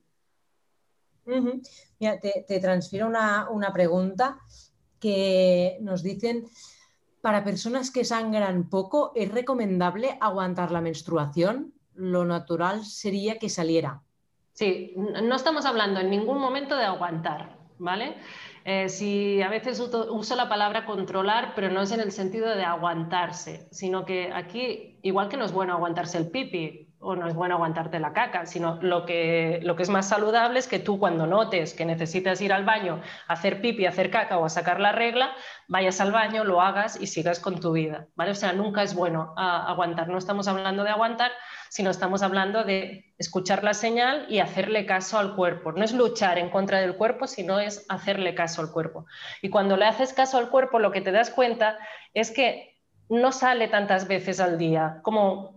Mira, 1.99 2.19
te, 2.19 2.59
transfiero 2.59 3.07
una, 3.07 3.71
pregunta 3.73 4.38
que 4.99 5.78
nos 5.82 6.03
dicen, 6.03 6.45
para 7.26 7.43
personas 7.43 7.89
que 7.89 8.05
sangran 8.05 8.69
poco, 8.69 9.11
¿es 9.15 9.32
recomendable 9.32 10.15
aguantar 10.21 10.69
la 10.69 10.80
menstruación? 10.80 11.73
Lo 11.95 12.23
natural 12.23 12.86
sería 12.86 13.39
que 13.39 13.49
saliera. 13.49 14.03
Sí, 14.53 14.93
no 14.95 15.36
estamos 15.36 15.65
hablando 15.65 15.99
en 15.99 16.11
ningún 16.11 16.38
momento 16.38 16.78
de 16.78 16.84
aguantar, 16.84 17.57
¿vale? 17.80 18.17
Eh, 18.63 18.89
si 18.89 19.41
a 19.41 19.49
veces 19.49 19.80
uso, 19.80 20.36
la 20.36 20.47
palabra 20.47 20.86
controlar, 20.86 21.53
pero 21.55 21.71
no 21.71 21.82
es 21.82 21.91
en 21.93 21.99
el 21.99 22.11
sentido 22.11 22.55
de 22.55 22.63
aguantarse, 22.63 23.67
sino 23.71 24.05
que 24.05 24.32
aquí, 24.32 24.99
igual 25.01 25.28
que 25.28 25.38
no 25.38 25.45
es 25.45 25.51
bueno 25.51 25.73
aguantarse 25.73 26.19
el 26.19 26.30
pipi, 26.30 26.84
o 27.00 27.16
no 27.16 27.28
es 27.28 27.36
bueno 27.36 27.56
aguantarte 27.56 28.00
la 28.00 28.14
caca, 28.14 28.46
sino 28.46 28.80
lo 28.82 29.06
que, 29.06 29.60
lo 29.64 29.76
que 29.76 29.84
es 29.84 29.89
más 29.89 30.10
saludable 30.10 30.60
es 30.60 30.68
que 30.68 30.80
tú 30.80 30.98
cuando 30.98 31.28
notes 31.28 31.74
que 31.74 31.86
necesitas 31.86 32.41
ir 32.41 32.52
al 32.52 32.66
baño 32.66 33.02
hacer 33.28 33.62
pipi, 33.62 33.86
hacer 33.86 34.10
caca 34.10 34.38
o 34.38 34.46
a 34.46 34.50
sacar 34.50 34.80
la 34.80 34.91
regla, 34.91 35.32
vayas 35.68 36.02
al 36.02 36.12
baño, 36.12 36.43
lo 36.43 36.62
hagas 36.62 37.00
y 37.00 37.08
sigas 37.08 37.39
con 37.39 37.60
tu 37.60 37.74
vida, 37.74 38.08
¿vale? 38.16 38.32
O 38.32 38.36
sea, 38.36 38.54
nunca 38.54 38.82
es 38.84 38.96
bueno 38.96 39.34
aguantar, 39.38 40.08
no 40.08 40.18
estamos 40.18 40.48
hablando 40.48 40.84
de 40.84 40.89
aguantar, 40.89 41.32
sino 41.70 41.89
estamos 41.89 42.24
hablando 42.24 42.64
de 42.64 43.14
escuchar 43.18 43.64
la 43.64 43.74
señal 43.74 44.26
y 44.30 44.39
hacerle 44.39 44.86
caso 44.86 45.20
al 45.20 45.36
cuerpo. 45.36 45.72
No 45.72 45.84
es 45.84 45.93
luchar 45.93 46.39
en 46.39 46.50
contra 46.50 46.80
del 46.80 46.96
cuerpo, 46.96 47.28
sino 47.28 47.60
es 47.60 47.86
hacerle 47.89 48.34
caso 48.34 48.62
al 48.62 48.72
cuerpo. 48.72 49.06
Y 49.41 49.50
cuando 49.50 49.78
le 49.78 49.86
haces 49.86 50.14
caso 50.14 50.38
al 50.38 50.50
cuerpo, 50.50 50.80
lo 50.80 50.91
que 50.91 51.02
te 51.02 51.12
das 51.12 51.30
cuenta 51.30 51.78
es 52.14 52.32
que 52.32 52.76
no 53.10 53.32
sale 53.32 53.68
tantas 53.68 54.08
veces 54.08 54.39
al 54.39 54.58
día, 54.58 55.00
como 55.04 55.55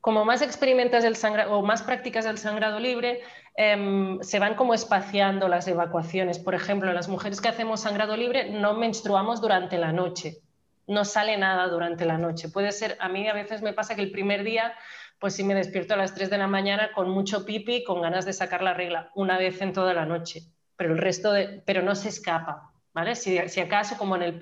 como 0.00 0.24
más 0.24 0.42
experimentas 0.42 1.04
el 1.04 1.16
sangrado 1.16 1.58
o 1.58 1.62
más 1.62 1.82
practicas 1.82 2.24
el 2.26 2.38
sangrado 2.38 2.80
libre, 2.80 3.20
em, 3.54 4.20
se 4.22 4.38
van 4.38 4.54
como 4.54 4.72
espaciando 4.72 5.48
las 5.48 5.68
evacuaciones. 5.68 6.38
Por 6.38 6.54
ejemplo, 6.54 6.92
las 6.92 7.08
mujeres 7.08 7.40
que 7.40 7.48
hacemos 7.48 7.80
sangrado 7.80 8.16
libre 8.16 8.50
no 8.50 8.74
menstruamos 8.74 9.40
durante 9.40 9.76
la 9.78 9.92
noche, 9.92 10.38
no 10.86 11.04
sale 11.04 11.36
nada 11.36 11.68
durante 11.68 12.06
la 12.06 12.16
noche. 12.16 12.48
Puede 12.48 12.72
ser, 12.72 12.96
a 13.00 13.08
mí 13.08 13.28
a 13.28 13.34
veces 13.34 13.62
me 13.62 13.72
pasa 13.72 13.94
que 13.94 14.02
el 14.02 14.10
primer 14.10 14.42
día, 14.42 14.72
pues 15.18 15.34
si 15.34 15.44
me 15.44 15.54
despierto 15.54 15.94
a 15.94 15.98
las 15.98 16.14
3 16.14 16.30
de 16.30 16.38
la 16.38 16.46
mañana 16.46 16.92
con 16.92 17.10
mucho 17.10 17.44
pipi, 17.44 17.84
con 17.84 18.00
ganas 18.00 18.24
de 18.24 18.32
sacar 18.32 18.62
la 18.62 18.74
regla, 18.74 19.10
una 19.14 19.38
vez 19.38 19.60
en 19.60 19.72
toda 19.72 19.92
la 19.92 20.06
noche, 20.06 20.42
pero 20.76 20.92
el 20.94 20.98
resto 20.98 21.32
de, 21.32 21.62
pero 21.66 21.82
no 21.82 21.94
se 21.94 22.08
escapa. 22.08 22.72
¿Vale? 22.92 23.14
Si, 23.14 23.38
si 23.48 23.60
acaso 23.60 23.96
como 23.96 24.16
en 24.16 24.22
el 24.22 24.36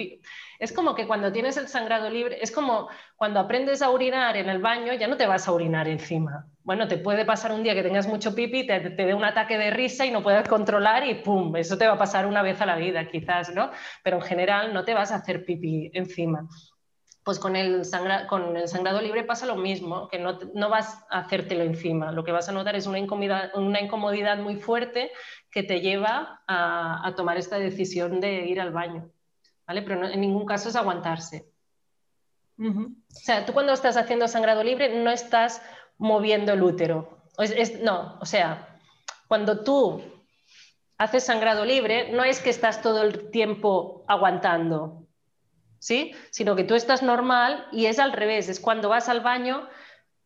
es 0.59 0.73
como 0.73 0.95
que 0.95 1.07
cuando 1.07 1.33
tienes 1.33 1.57
el 1.57 1.69
sangrado 1.69 2.11
libre, 2.11 2.39
es 2.41 2.51
como 2.51 2.89
cuando 3.17 3.39
aprendes 3.39 3.81
a 3.81 3.91
orinar 3.91 4.37
en 4.37 4.49
el 4.49 4.61
baño, 4.61 4.93
ya 4.95 5.07
no 5.07 5.17
te 5.17 5.27
vas 5.27 5.47
a 5.47 5.53
orinar 5.53 5.87
encima. 5.87 6.47
Bueno, 6.65 6.89
te 6.89 6.99
puede 6.99 7.25
pasar 7.25 7.53
un 7.53 7.63
día 7.63 7.75
que 7.75 7.83
tengas 7.83 8.09
mucho 8.09 8.35
pipi, 8.35 8.67
te, 8.67 8.81
te 8.81 9.07
dé 9.07 9.15
un 9.15 9.25
ataque 9.25 9.57
de 9.57 9.71
risa 9.71 10.05
y 10.05 10.11
no 10.11 10.23
puedas 10.23 10.49
controlar 10.49 11.07
y 11.07 11.15
¡pum! 11.15 11.55
Eso 11.57 11.79
te 11.79 11.87
va 11.87 11.95
a 11.95 11.99
pasar 11.99 12.27
una 12.27 12.43
vez 12.43 12.61
a 12.61 12.67
la 12.67 12.77
vida, 12.77 13.09
quizás, 13.09 13.55
¿no? 13.55 13.71
Pero 14.03 14.17
en 14.17 14.23
general 14.23 14.75
no 14.75 14.85
te 14.85 14.95
vas 14.95 15.13
a 15.13 15.17
hacer 15.17 15.45
pipi 15.45 15.91
encima. 15.95 16.49
Pues 17.23 17.39
con 17.39 17.57
el, 17.57 17.83
con 18.29 18.57
el 18.57 18.69
sangrado 18.69 19.01
libre 19.01 19.23
pasa 19.23 19.47
lo 19.47 19.57
mismo, 19.57 20.09
que 20.09 20.19
no, 20.19 20.39
no, 20.55 20.71
vas 20.71 21.05
a 21.11 21.21
hacértelo 21.21 21.63
encima. 21.63 22.11
Lo 22.11 22.25
que 22.25 22.33
vas 22.33 22.49
a 22.49 22.53
notar 22.53 22.75
es 22.75 22.87
una 22.87 22.99
incomodidad, 22.99 23.55
una 23.55 23.81
incomodidad 23.81 24.39
muy 24.39 24.57
fuerte 24.57 25.11
que 25.51 25.63
te 25.63 25.81
lleva 25.81 26.43
a, 26.47 27.07
a 27.07 27.15
tomar 27.15 27.37
esta 27.37 27.59
decisión 27.59 28.21
de 28.21 28.47
ir 28.47 28.61
al 28.61 28.73
baño. 28.73 29.11
Pero 29.69 30.09
en 30.09 30.21
ningún 30.21 30.47
caso 30.47 30.69
es 30.69 30.77
aguantarse. 30.77 31.47
O 32.59 32.95
sea, 33.09 33.47
tú 33.47 33.53
cuando 33.53 33.73
estás 33.73 33.97
haciendo 33.97 34.27
sangrado 34.27 34.65
libre 34.65 35.03
no 35.03 35.11
estás 35.11 35.63
moviendo 35.99 36.53
el 36.53 36.63
útero. 36.63 37.21
no, 37.83 38.19
o 38.21 38.27
sea, 38.27 38.81
Cuando 39.29 39.63
tú 39.63 40.03
haces 40.97 41.25
sangrado 41.25 41.65
libre, 41.65 42.11
no 42.11 42.25
es 42.25 42.41
que 42.41 42.51
estás 42.51 42.83
todo 42.83 43.03
el 43.03 43.31
tiempo 43.31 44.05
aguantando, 44.09 45.07
¿sí? 45.79 46.15
Sino 46.31 46.57
que 46.57 46.65
tú 46.65 46.75
estás 46.75 47.03
normal 47.03 47.67
y 47.71 47.87
es 47.87 47.99
al 47.99 48.13
revés, 48.13 48.49
es 48.49 48.59
cuando 48.59 48.89
vas 48.89 49.09
al 49.09 49.21
baño, 49.21 49.69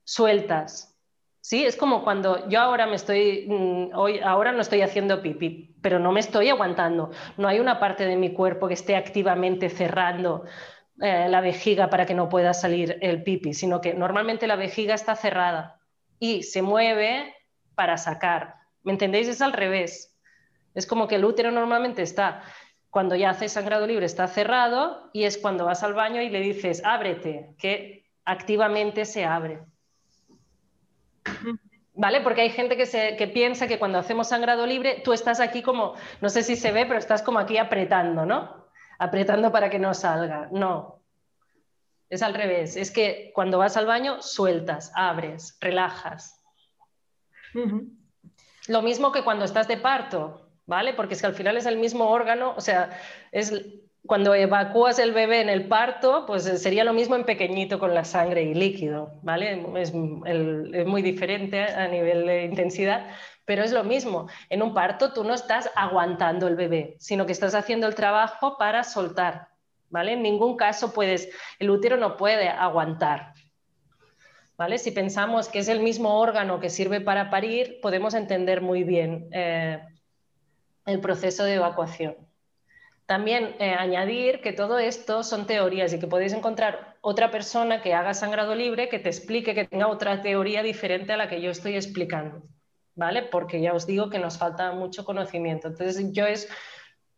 sueltas. 0.05 0.92
¿Sí? 1.43 1.65
Es 1.65 1.77
como 1.77 2.05
cuando 2.05 2.49
yo 2.49 2.61
ahora 2.61 2.87
me 2.87 2.95
estoy, 2.95 3.47
mm, 3.49 3.97
hoy, 3.97 4.21
ahora 4.21 4.53
no 4.53 4.61
estoy 4.61 4.81
haciendo 4.83 5.21
pipí, 5.23 5.75
pero 5.83 5.99
no 5.99 6.13
me 6.13 6.21
estoy 6.21 6.49
aguantando. 6.49 7.11
No 7.37 7.49
hay 7.49 7.59
una 7.59 7.81
parte 7.81 8.07
de 8.07 8.17
mi 8.17 8.33
cuerpo 8.33 8.69
que 8.69 8.75
esté 8.75 8.95
activamente 8.95 9.69
cerrando 9.69 10.45
eh, 11.01 11.27
la 11.29 11.41
vejiga 11.41 11.91
para 11.91 12.07
que 12.07 12.15
no 12.15 12.29
pueda 12.29 12.55
salir 12.55 12.97
el 13.01 13.25
pipi, 13.25 13.55
sino 13.55 13.81
que 13.81 13.93
normalmente 13.93 14.47
la 14.47 14.55
vejiga 14.55 14.95
está 14.95 15.17
cerrada 15.17 15.81
y 16.21 16.45
se 16.45 16.63
mueve 16.63 17.35
para 17.75 17.99
sacar. 17.99 18.55
¿Me 18.85 18.93
entendéis? 18.93 19.27
Es 19.27 19.43
al 19.43 19.53
revés. 19.53 20.17
Es 20.75 20.87
como 20.87 21.09
que 21.09 21.17
el 21.17 21.25
útero 21.25 21.51
normalmente 21.51 22.03
está, 22.03 22.43
cuando 22.89 23.17
ya 23.17 23.31
hace 23.31 23.49
sangrado 23.49 23.89
libre, 23.89 24.07
está 24.07 24.29
cerrado 24.29 25.11
y 25.13 25.25
es 25.25 25.39
cuando 25.39 25.65
vas 25.65 25.83
al 25.83 25.95
baño 25.95 26.23
y 26.23 26.29
le 26.31 26.39
dices, 26.39 26.83
ábrete, 26.85 27.57
que 27.59 28.07
activamente 28.25 29.05
se 29.07 29.25
abre. 29.25 29.59
¿Vale? 31.95 32.21
Porque 32.23 32.41
hay 32.41 32.51
gente 32.51 32.77
que, 32.77 32.87
se, 32.87 33.17
que 33.17 33.29
piensa 33.29 33.69
que 33.69 33.79
cuando 33.79 33.99
hacemos 33.99 34.29
sangrado 34.29 34.67
libre, 34.67 35.03
tú 35.05 35.13
estás 35.13 35.41
aquí 35.41 35.63
como, 35.63 35.95
no 36.21 36.29
sé 36.31 36.43
si 36.43 36.57
se 36.57 36.73
ve, 36.73 36.87
pero 36.87 36.99
estás 36.99 37.23
como 37.23 37.39
aquí 37.39 37.59
apretando, 37.59 38.25
¿no? 38.25 38.63
apretando 39.03 39.51
para 39.51 39.69
que 39.69 39.81
no 39.81 39.95
salga. 39.95 40.49
No, 40.53 41.03
es 42.09 42.23
al 42.23 42.35
revés. 42.35 42.77
Es 42.77 42.93
que 42.93 43.33
cuando 43.35 43.59
vas 43.59 43.77
al 43.77 43.87
baño, 43.87 44.23
sueltas, 44.23 44.93
abres, 44.95 45.59
relajas. 45.61 46.41
Lo 48.69 48.83
mismo 48.83 49.11
que 49.11 49.25
cuando 49.25 49.45
estás 49.45 49.67
de 49.67 49.77
parto, 49.77 50.49
¿vale? 50.67 50.95
Porque 50.95 51.15
es 51.15 51.21
que 51.21 51.27
al 51.27 51.35
final 51.35 51.57
es 51.57 51.67
el 51.67 51.79
mismo 51.79 52.11
órgano, 52.11 52.55
o 52.57 52.61
sea, 52.61 52.97
es 53.33 53.53
cuando 54.07 54.35
evacúas 54.35 54.99
el 54.99 55.13
bebé 55.13 55.41
en 55.41 55.49
el 55.49 55.69
parto, 55.69 56.27
pues 56.27 56.43
sería 56.61 56.83
lo 56.85 56.93
mismo 56.93 57.15
en 57.15 57.25
pequeñito 57.25 57.79
con 57.79 57.95
la 57.95 58.05
sangre 58.05 58.43
y 58.43 58.55
líquido, 58.55 59.13
¿vale? 59.23 59.65
Es, 59.77 59.91
es 59.91 60.87
muy 60.87 61.03
diferente 61.03 61.63
a 61.63 61.87
nivel 61.87 62.27
de 62.27 62.45
intensidad, 62.45 63.07
pero 63.45 63.63
es 63.63 63.73
lo 63.73 63.85
mismo, 63.85 64.29
en 64.51 64.63
un 64.63 64.75
parto 64.75 65.13
tú 65.13 65.23
no 65.25 65.35
estás 65.35 65.71
aguantando 65.77 66.49
el 66.49 66.57
bebé, 66.57 66.97
sino 66.99 67.27
que 67.27 67.33
estás 67.33 67.55
haciendo 67.55 67.87
el 67.87 67.95
trabajo 67.95 68.57
para 68.59 68.83
soltar, 68.83 69.49
¿vale? 69.89 70.15
En 70.15 70.23
ningún 70.23 70.57
caso 70.57 70.93
puedes, 70.93 71.29
el 71.61 71.71
útero 71.71 71.97
no 71.97 72.17
puede 72.17 72.49
aguantar, 72.49 73.35
¿vale? 74.57 74.79
Si 74.79 74.91
pensamos 74.91 75.49
que 75.49 75.61
es 75.61 75.69
el 75.69 75.81
mismo 75.81 76.19
órgano 76.19 76.59
que 76.59 76.71
sirve 76.71 77.01
para 77.01 77.31
parir, 77.31 77.79
podemos 77.81 78.15
entender 78.15 78.63
muy 78.63 78.83
bien 78.83 79.29
eh, 79.33 79.81
el 80.87 81.01
proceso 81.01 81.45
de 81.45 81.55
evacuación. 81.55 82.17
También 83.07 83.57
eh, 83.59 83.75
añadir 83.75 84.41
que 84.41 84.53
todo 84.53 84.79
esto 84.79 85.23
son 85.23 85.47
teorías 85.47 85.93
y 85.93 85.99
que 85.99 86.07
podéis 86.07 86.33
encontrar 86.33 86.97
otra 87.01 87.31
persona 87.31 87.83
que 87.83 87.95
haga 87.95 88.15
sangrado 88.15 88.55
libre 88.55 88.89
que 88.89 88.99
te 88.99 89.09
explique, 89.09 89.55
que 89.55 89.67
tenga 89.67 89.89
otra 89.89 90.23
teoría 90.23 90.63
diferente 90.63 91.13
a 91.13 91.17
la 91.17 91.29
que 91.29 91.41
yo 91.41 91.51
estoy 91.51 91.75
explicando. 91.75 92.43
¿vale? 92.95 93.23
Porque 93.23 93.61
ya 93.61 93.73
os 93.73 93.87
digo 93.87 94.11
que 94.11 94.19
nos 94.19 94.39
falta 94.39 94.73
mucho 94.73 95.05
conocimiento. 95.05 95.69
Entonces, 95.69 96.13
yo 96.13 96.27
es 96.27 96.49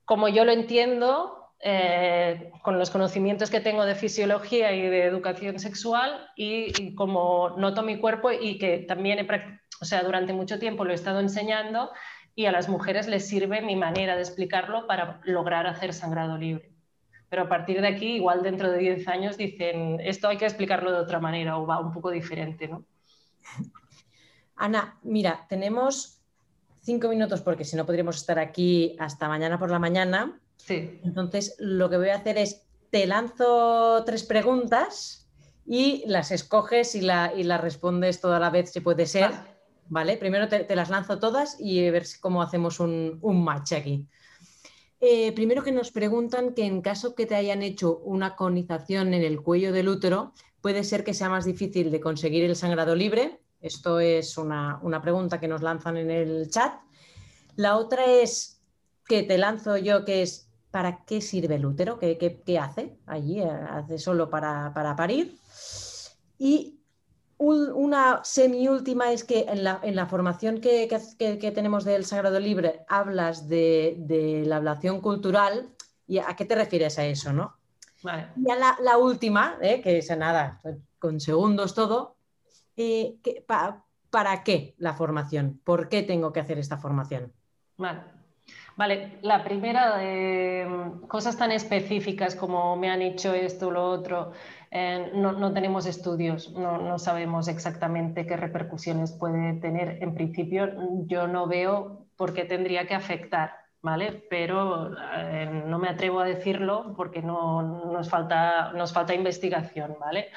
como 0.05 0.29
yo 0.29 0.45
lo 0.45 0.53
entiendo, 0.53 1.53
eh, 1.61 2.53
con 2.63 2.79
los 2.79 2.91
conocimientos 2.91 3.51
que 3.51 3.61
tengo 3.61 3.87
de 3.87 3.95
fisiología 3.95 4.73
y 4.73 4.83
de 4.83 5.05
educación 5.05 5.59
sexual 5.59 6.29
y, 6.37 6.95
como 6.95 7.51
noto 7.57 7.83
mi 7.83 7.99
cuerpo 7.99 8.31
y 8.31 8.59
que 8.59 8.79
también 8.79 9.27
o 9.81 9.85
sea, 9.85 10.03
durante 10.03 10.33
mucho 10.33 10.59
tiempo 10.59 10.85
lo 10.85 10.93
he 10.93 10.95
estado 10.95 11.21
enseñando 11.21 11.91
y 12.35 12.47
a 12.47 12.53
las 12.53 12.69
mujeres 12.69 13.07
les 13.07 13.27
sirve 13.29 13.63
mi 13.63 13.77
manera 13.77 14.17
de 14.17 14.23
explicarlo 14.23 14.87
para 14.87 15.21
lograr 15.25 15.67
hacer 15.67 15.93
sangrado 15.93 16.37
libre. 16.37 16.73
Pero 17.29 17.43
a 17.43 17.49
partir 17.49 17.81
de 17.81 17.89
aquí, 17.89 18.17
igual 18.17 18.43
dentro 18.43 18.71
de 18.71 18.79
10 18.79 19.09
años 19.09 19.37
dicen, 19.37 20.01
esto 20.01 20.29
hay 20.29 20.37
que 20.37 20.45
explicarlo 20.45 20.93
de 20.93 20.99
otra 20.99 21.21
manera 21.21 21.59
o 21.59 21.67
va 21.67 21.81
un 21.81 21.93
poco 21.93 22.11
diferente, 22.11 22.69
¿no? 22.69 22.85
Ana, 24.57 24.99
mira, 25.03 25.47
tenemos 25.49 26.21
cinco 26.81 27.09
minutos 27.09 27.41
porque 27.41 27.65
si 27.65 27.77
no 27.77 27.87
podríamos 27.87 28.17
estar 28.17 28.39
aquí 28.39 28.97
hasta 28.99 29.29
mañana 29.29 29.59
por 29.59 29.71
la 29.71 29.79
mañana. 29.79 30.41
Sí. 30.57 31.01
Entonces, 31.03 31.57
lo 31.59 31.91
que 31.91 31.97
voy 31.97 32.11
a 32.11 32.17
hacer 32.17 32.39
es, 32.39 32.67
te 32.91 33.07
lanzo 33.07 34.05
tres 34.05 34.23
preguntas 34.23 35.29
y 35.67 36.05
las 36.07 36.31
escoges 36.31 36.95
y, 36.95 37.01
la, 37.01 37.33
las 37.35 37.61
respondes 37.61 38.21
toda 38.21 38.39
la 38.39 38.51
vez 38.51 38.71
si 38.71 38.81
puede 38.81 39.07
ser. 39.07 39.31
Vale, 39.31 39.54
primero 40.19 40.49
te, 40.49 40.77
las 40.77 40.91
lanzo 40.91 41.19
todas 41.19 41.57
y 41.61 41.87
a 41.87 41.91
ver 41.91 42.05
cómo 42.21 42.43
hacemos 42.43 42.81
un, 42.81 43.21
match 43.23 43.73
aquí. 43.73 44.07
Eh, 45.01 45.33
primero 45.33 45.63
que 45.63 45.73
nos 45.73 45.91
preguntan 45.91 46.55
que 46.55 46.65
en 46.65 46.81
caso 46.81 47.15
que 47.15 47.27
te 47.27 47.35
hayan 47.35 47.63
hecho 47.63 47.99
una 47.99 48.37
conización 48.37 49.13
en 49.13 49.23
el 49.23 49.43
cuello 49.43 49.73
del 49.73 49.89
útero, 49.89 50.33
puede 50.61 50.85
ser 50.85 51.05
que 51.05 51.13
sea 51.13 51.29
más 51.29 51.45
difícil 51.45 51.91
de 51.91 52.01
conseguir 52.01 52.45
el 52.45 52.57
sangrado 52.57 52.95
libre 52.95 53.41
esto 53.65 53.99
es 53.99 54.37
una, 54.37 55.01
pregunta 55.01 55.41
que 55.41 55.49
nos 55.49 55.63
lanzan 55.63 55.97
en 55.97 56.11
el 56.11 56.51
chat. 56.51 56.75
La 57.57 57.79
otra 57.79 58.05
es 58.05 58.61
que 59.09 59.23
te 59.23 59.39
lanzo 59.39 59.79
yo, 59.79 60.05
que 60.05 60.21
es 60.21 60.51
¿para 60.71 61.07
qué 61.07 61.23
sirve 61.23 61.55
el 61.55 61.65
útero? 61.65 61.99
¿Qué, 61.99 62.59
hace 62.61 62.99
allí? 63.07 63.41
¿Hace 63.41 63.97
solo 63.97 64.29
para, 64.29 64.95
parir? 64.99 65.39
Y 66.39 66.79
una 67.39 68.21
semiúltima 68.25 69.13
es 69.13 69.25
que 69.25 69.47
en 69.49 69.65
la, 69.65 70.07
formación 70.07 70.61
que, 70.61 71.53
tenemos 71.55 71.85
del 71.85 72.05
Sagrado 72.05 72.39
Libre 72.41 72.85
hablas 72.89 73.49
de, 73.49 74.43
la 74.47 74.57
ablación 74.57 75.01
cultural. 75.01 75.69
¿Y 76.07 76.19
a 76.19 76.37
qué 76.37 76.45
te 76.45 76.55
refieres 76.55 76.99
a 76.99 77.07
eso? 77.07 77.33
¿no? 77.33 77.57
Y 78.37 78.51
a 78.51 78.77
la, 78.81 78.99
última, 78.99 79.57
¿eh? 79.63 79.81
que 79.81 79.99
es 79.99 80.17
nada, 80.17 80.61
con 80.99 81.21
segundos 81.21 81.75
todo, 81.75 82.17
eh, 82.77 83.17
¿para 84.11 84.45
qué 84.45 84.75
la 84.79 84.93
formación? 84.95 85.61
¿Por 85.65 85.89
qué 85.89 86.03
tengo 86.03 86.33
que 86.33 86.41
hacer 86.41 86.59
esta 86.59 86.77
formación? 86.77 87.33
Vale. 87.79 88.15
Vale, 88.77 89.19
la 89.23 89.45
primera, 89.45 89.97
de 89.99 90.67
mm, 90.69 91.07
cosas 91.07 91.37
tan 91.37 91.53
específicas 91.53 92.35
como 92.35 92.77
me 92.77 92.91
han 92.91 93.03
hecho 93.03 93.33
esto 93.33 93.69
o 93.69 93.71
lo 93.71 93.85
otro, 93.89 94.33
eh, 94.77 95.13
no, 95.15 95.53
tenemos 95.53 95.87
estudios, 95.87 96.51
no, 96.51 96.99
sabemos 96.99 97.47
exactamente 97.47 98.27
qué 98.27 98.37
repercusiones 98.37 99.13
puede 99.13 99.53
tener. 99.61 100.03
En 100.03 100.17
principio, 100.17 100.69
yo 101.07 101.29
no 101.29 101.47
veo 101.47 102.09
por 102.17 102.35
qué 102.35 102.45
tendría 102.45 102.85
que 102.85 102.95
afectar, 102.95 103.53
¿vale? 103.83 104.25
Pero 104.29 104.91
eh, 105.17 105.63
no 105.67 105.79
me 105.79 105.89
atrevo 105.89 106.19
a 106.19 106.25
decirlo 106.25 106.93
porque 106.97 107.23
no, 107.23 107.63
nos, 107.93 108.11
falta, 108.11 108.73
nos 108.73 108.93
falta 108.93 109.15
investigación, 109.15 109.97
¿vale? 110.01 110.31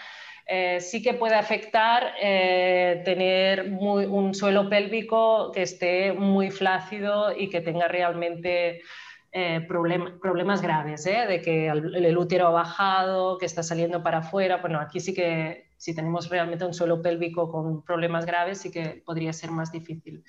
Eh, 0.45 0.81
sí 0.81 1.01
que 1.01 1.15
puede 1.15 1.33
afectar 1.33 2.13
tener 2.21 3.71
un 3.79 4.35
suelo 4.35 4.69
pélvico 4.69 5.51
que 5.51 5.63
esté 5.63 6.13
muy 6.13 6.51
flácido 6.51 7.35
y 7.35 7.49
que 7.49 7.61
tenga 7.61 7.87
realmente 7.87 8.83
eh, 9.31 9.65
problemas 9.67 10.61
graves, 10.61 11.03
de 11.03 11.41
que 11.41 11.67
el, 11.67 12.17
útero 12.17 12.47
ha 12.47 12.51
bajado, 12.51 13.37
que 13.37 13.45
está 13.45 13.63
saliendo 13.63 14.03
para 14.03 14.19
afuera. 14.19 14.57
Bueno, 14.57 14.79
aquí 14.79 14.99
sí 14.99 15.13
que 15.13 15.67
si 15.77 15.93
tenemos 15.93 16.29
realmente 16.29 16.65
un 16.65 16.73
suelo 16.73 17.01
pélvico 17.01 17.51
con 17.51 17.83
problemas 17.83 18.25
graves, 18.25 18.59
sí 18.59 18.71
que 18.71 19.03
podría 19.05 19.33
ser 19.33 19.51
más 19.51 19.71
difícil. 19.71 20.23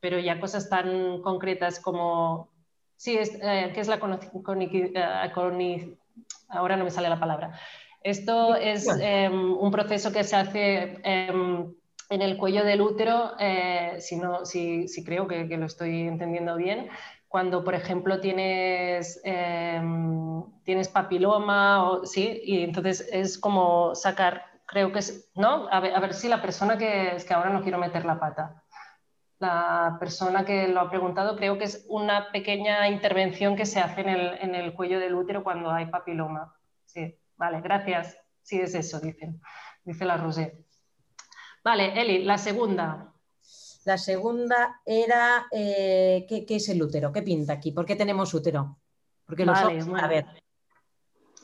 Pero 0.00 0.18
ya 0.18 0.40
cosas 0.40 0.68
tan 0.68 1.22
concretas 1.22 1.80
como, 1.80 2.50
sí, 2.96 3.16
es, 3.16 3.30
¿qué 3.30 3.80
es 3.80 3.88
la 3.88 3.98
ahora 6.48 6.76
no 6.76 6.84
me 6.84 6.90
sale 6.90 7.08
la 7.08 7.18
palabra. 7.18 7.58
Esto 8.02 8.56
es 8.56 8.88
em, 9.00 9.56
un 9.56 9.70
proceso 9.70 10.12
que 10.12 10.24
se 10.24 10.36
hace 10.36 10.98
em, 11.04 11.72
en 12.10 12.22
el 12.22 12.36
cuello 12.36 12.64
del 12.64 12.80
útero, 12.80 13.32
eh, 13.38 13.96
si, 14.00 14.88
si, 14.88 15.04
creo 15.04 15.26
que, 15.26 15.44
lo 15.56 15.66
estoy 15.66 16.02
entendiendo 16.02 16.56
bien, 16.56 16.88
cuando, 17.32 17.64
por 17.64 17.74
ejemplo, 17.74 18.20
tienes, 18.20 19.18
em, 19.24 20.44
tienes 20.64 20.88
papiloma, 20.88 21.90
o, 21.90 22.04
¿sí? 22.04 22.42
y 22.44 22.62
entonces 22.62 23.08
es 23.10 23.38
como 23.38 23.94
sacar, 23.94 24.44
creo 24.66 24.92
que 24.92 24.98
es, 24.98 25.30
¿no? 25.34 25.66
A 25.70 25.80
ver, 25.80 26.12
si 26.12 26.28
la 26.28 26.42
persona 26.42 26.76
que, 26.76 27.16
es 27.16 27.24
que 27.24 27.32
ahora 27.32 27.48
no 27.48 27.62
quiero 27.62 27.78
meter 27.78 28.04
la 28.04 28.20
pata. 28.20 28.62
La 29.38 29.96
persona 29.98 30.44
que 30.44 30.68
lo 30.68 30.80
ha 30.80 30.90
preguntado 30.90 31.36
creo 31.36 31.56
que 31.56 31.64
es 31.64 31.86
una 31.88 32.30
pequeña 32.32 32.86
intervención 32.88 33.56
que 33.56 33.64
se 33.64 33.80
hace 33.80 34.02
en 34.02 34.10
el, 34.10 34.38
en 34.40 34.54
el 34.54 34.74
cuello 34.74 35.00
del 35.00 35.14
útero 35.14 35.42
cuando 35.42 35.70
hay 35.70 35.86
papiloma. 35.86 36.54
Sí. 36.84 37.18
Vale, 37.38 37.62
gracias. 37.62 38.18
Sí, 38.42 38.60
es 38.60 38.74
eso, 38.74 39.00
dicen. 39.00 39.40
Dice 39.84 40.04
la 40.04 40.18
Rosé. 40.18 40.66
Vale, 41.64 41.98
Eli, 41.98 42.24
la 42.24 42.36
segunda. 42.36 43.11
La 43.84 43.98
segunda 43.98 44.80
era, 44.86 45.46
eh, 45.50 46.24
¿qué, 46.28 46.44
es 46.48 46.68
el 46.68 46.82
útero? 46.82 47.12
¿Qué 47.12 47.22
pinta 47.22 47.54
aquí? 47.54 47.72
¿Por 47.72 47.84
qué 47.84 47.96
tenemos 47.96 48.32
útero? 48.32 48.78
Porque 49.26 49.44
los 49.44 49.60
vale, 49.60 49.80
a 50.00 50.06
ver. 50.08 50.26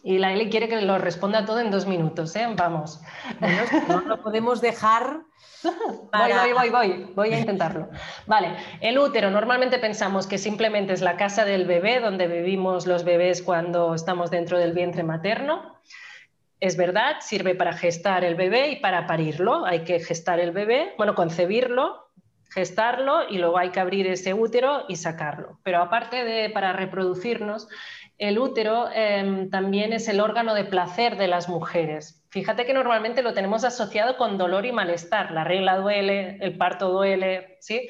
Y 0.05 0.19
la 0.19 0.33
Eli 0.33 0.49
quiere 0.49 0.69
que 0.69 0.81
lo 0.81 0.99
responda 0.99 1.45
todo 1.45 1.59
en 1.59 1.71
dos 1.71 1.87
minutos, 1.87 2.35
¿eh? 2.37 2.47
Vamos. 2.57 3.01
no 3.89 4.01
lo 4.03 4.23
podemos 4.23 4.61
dejar. 4.61 5.23
Voy, 5.63 6.33
voy, 6.33 6.53
voy, 6.53 6.71
voy, 6.71 7.13
voy 7.15 7.33
a 7.33 7.41
intentarlo. 7.41 7.89
Vale, 8.27 8.57
el 8.81 8.97
útero, 8.99 9.31
normalmente 9.31 9.79
pensamos 9.79 10.29
que 10.29 10.39
simplemente 10.39 10.93
es 10.93 11.01
la 11.01 11.17
casa 11.17 11.45
del 11.45 11.67
bebé, 11.67 11.99
donde 11.99 12.29
vivimos 12.29 12.87
los 12.87 13.05
bebés 13.05 13.43
cuando 13.43 13.95
estamos 13.95 14.31
dentro 14.31 14.59
del 14.59 14.73
vientre 14.73 15.03
materno. 15.03 15.81
Es 16.61 16.77
verdad, 16.77 17.17
sirve 17.21 17.55
para 17.57 17.73
gestar 17.73 18.25
el 18.25 18.37
bebé 18.37 18.71
y 18.71 18.77
para 18.77 19.07
parirlo. 19.07 19.65
Hay 19.65 19.85
que 19.85 19.99
gestar 19.99 20.39
el 20.39 20.53
bebé, 20.53 20.95
bueno, 20.97 21.15
concebirlo, 21.15 22.08
gestarlo 22.51 23.29
y 23.29 23.39
luego 23.39 23.59
hay 23.59 23.71
que 23.71 23.81
abrir 23.81 24.07
ese 24.07 24.35
útero 24.35 24.85
y 24.89 24.97
sacarlo. 24.97 25.59
Pero 25.63 25.83
aparte 25.83 26.25
de 26.25 26.51
para 26.51 26.73
reproducirnos, 26.73 27.69
el 28.19 28.39
útero 28.39 28.89
em, 28.93 29.49
también 29.49 29.93
es 29.93 30.09
el 30.09 30.21
órgano 30.21 30.55
de 30.55 30.65
placer 30.65 31.17
de 31.17 31.29
las 31.29 31.49
mujeres. 31.49 32.25
Fíjate 32.31 32.67
que 32.67 32.75
normalmente 32.75 33.23
lo 33.23 33.33
tenemos 33.33 33.65
asociado 33.65 34.17
con 34.17 34.37
dolor 34.37 34.67
y 34.67 34.73
malestar. 34.73 35.31
La 35.31 35.45
regla 35.45 35.77
duele, 35.77 36.37
el 36.41 36.57
parto 36.59 36.91
duele, 36.91 37.57
¿sí? 37.61 37.89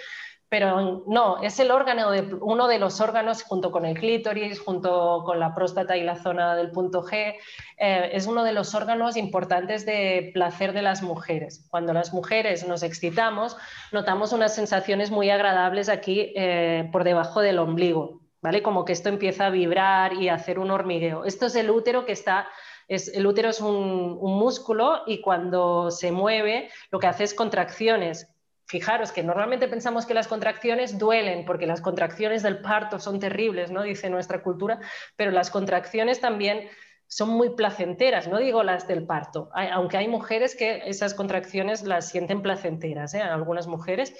Pero 0.48 1.04
no, 1.06 1.42
es 1.42 1.60
el 1.60 1.70
órgano 1.70 2.10
de, 2.10 2.22
uno 2.40 2.68
de 2.68 2.78
los 2.78 3.00
órganos 3.00 3.42
junto 3.42 3.70
con 3.70 3.84
el 3.84 3.98
clítoris, 3.98 4.60
junto 4.60 5.22
con 5.24 5.38
la 5.38 5.54
próstata 5.54 5.96
y 5.96 6.02
la 6.02 6.16
zona 6.16 6.56
del 6.56 6.70
punto 6.70 7.02
G, 7.02 7.34
eh, 7.76 8.10
es 8.12 8.26
uno 8.26 8.44
de 8.44 8.52
los 8.52 8.74
órganos 8.74 9.16
importantes 9.16 9.84
de 9.84 10.30
placer 10.32 10.72
de 10.72 10.82
las 10.82 11.02
mujeres. 11.02 11.66
Cuando 11.70 11.92
las 11.92 12.14
mujeres 12.14 12.66
nos 12.66 12.82
excitamos, 12.82 13.56
notamos 13.92 14.32
unas 14.32 14.54
sensaciones 14.54 15.10
muy 15.10 15.28
agradables 15.28 15.90
aquí 15.90 16.32
eh, 16.34 16.88
por 16.92 17.04
debajo 17.04 17.40
del 17.40 17.58
ombligo, 17.58 18.22
¿vale? 18.40 18.62
Como 18.62 18.86
que 18.86 18.94
esto 18.94 19.10
empieza 19.10 19.46
a 19.46 19.50
vibrar 19.50 20.14
y 20.14 20.30
a 20.30 20.34
hacer 20.34 20.58
un 20.58 20.70
hormigueo. 20.70 21.24
Esto 21.24 21.46
es 21.46 21.56
el 21.56 21.70
útero 21.70 22.06
que 22.06 22.12
está 22.12 22.48
es, 22.88 23.08
el 23.08 23.26
útero 23.26 23.50
es 23.50 23.60
un, 23.60 24.16
un, 24.18 24.38
músculo 24.38 25.02
y 25.06 25.20
cuando 25.20 25.90
se 25.90 26.10
mueve 26.10 26.70
lo 26.90 26.98
que 26.98 27.06
hace 27.06 27.24
es 27.24 27.34
contracciones 27.34 28.34
fijaros 28.68 29.12
que 29.12 29.22
normalmente 29.22 29.66
pensamos 29.66 30.04
que 30.04 30.14
las 30.14 30.28
contracciones 30.28 30.98
duelen, 30.98 31.46
porque 31.46 31.66
las 31.66 31.80
contracciones 31.80 32.42
del 32.42 32.60
parto 32.60 33.00
son 33.00 33.18
terribles, 33.18 33.70
¿no? 33.70 33.82
Dice 33.82 34.10
nuestra 34.10 34.42
cultura, 34.42 34.78
pero 35.16 35.30
las 35.30 35.50
contracciones 35.50 36.20
también 36.20 36.68
son 37.06 37.30
muy 37.30 37.56
placenteras, 37.56 38.28
no 38.28 38.36
digo 38.36 38.62
las 38.62 38.86
del 38.86 39.06
parto, 39.06 39.48
aunque 39.54 39.96
hay 39.96 40.08
mujeres 40.08 40.54
que 40.54 40.82
esas 40.84 41.14
contracciones 41.14 41.82
las 41.82 42.10
sienten 42.10 42.42
placenteras, 42.42 43.14
¿eh? 43.14 43.22
algunas 43.22 43.66
mujeres. 43.66 44.14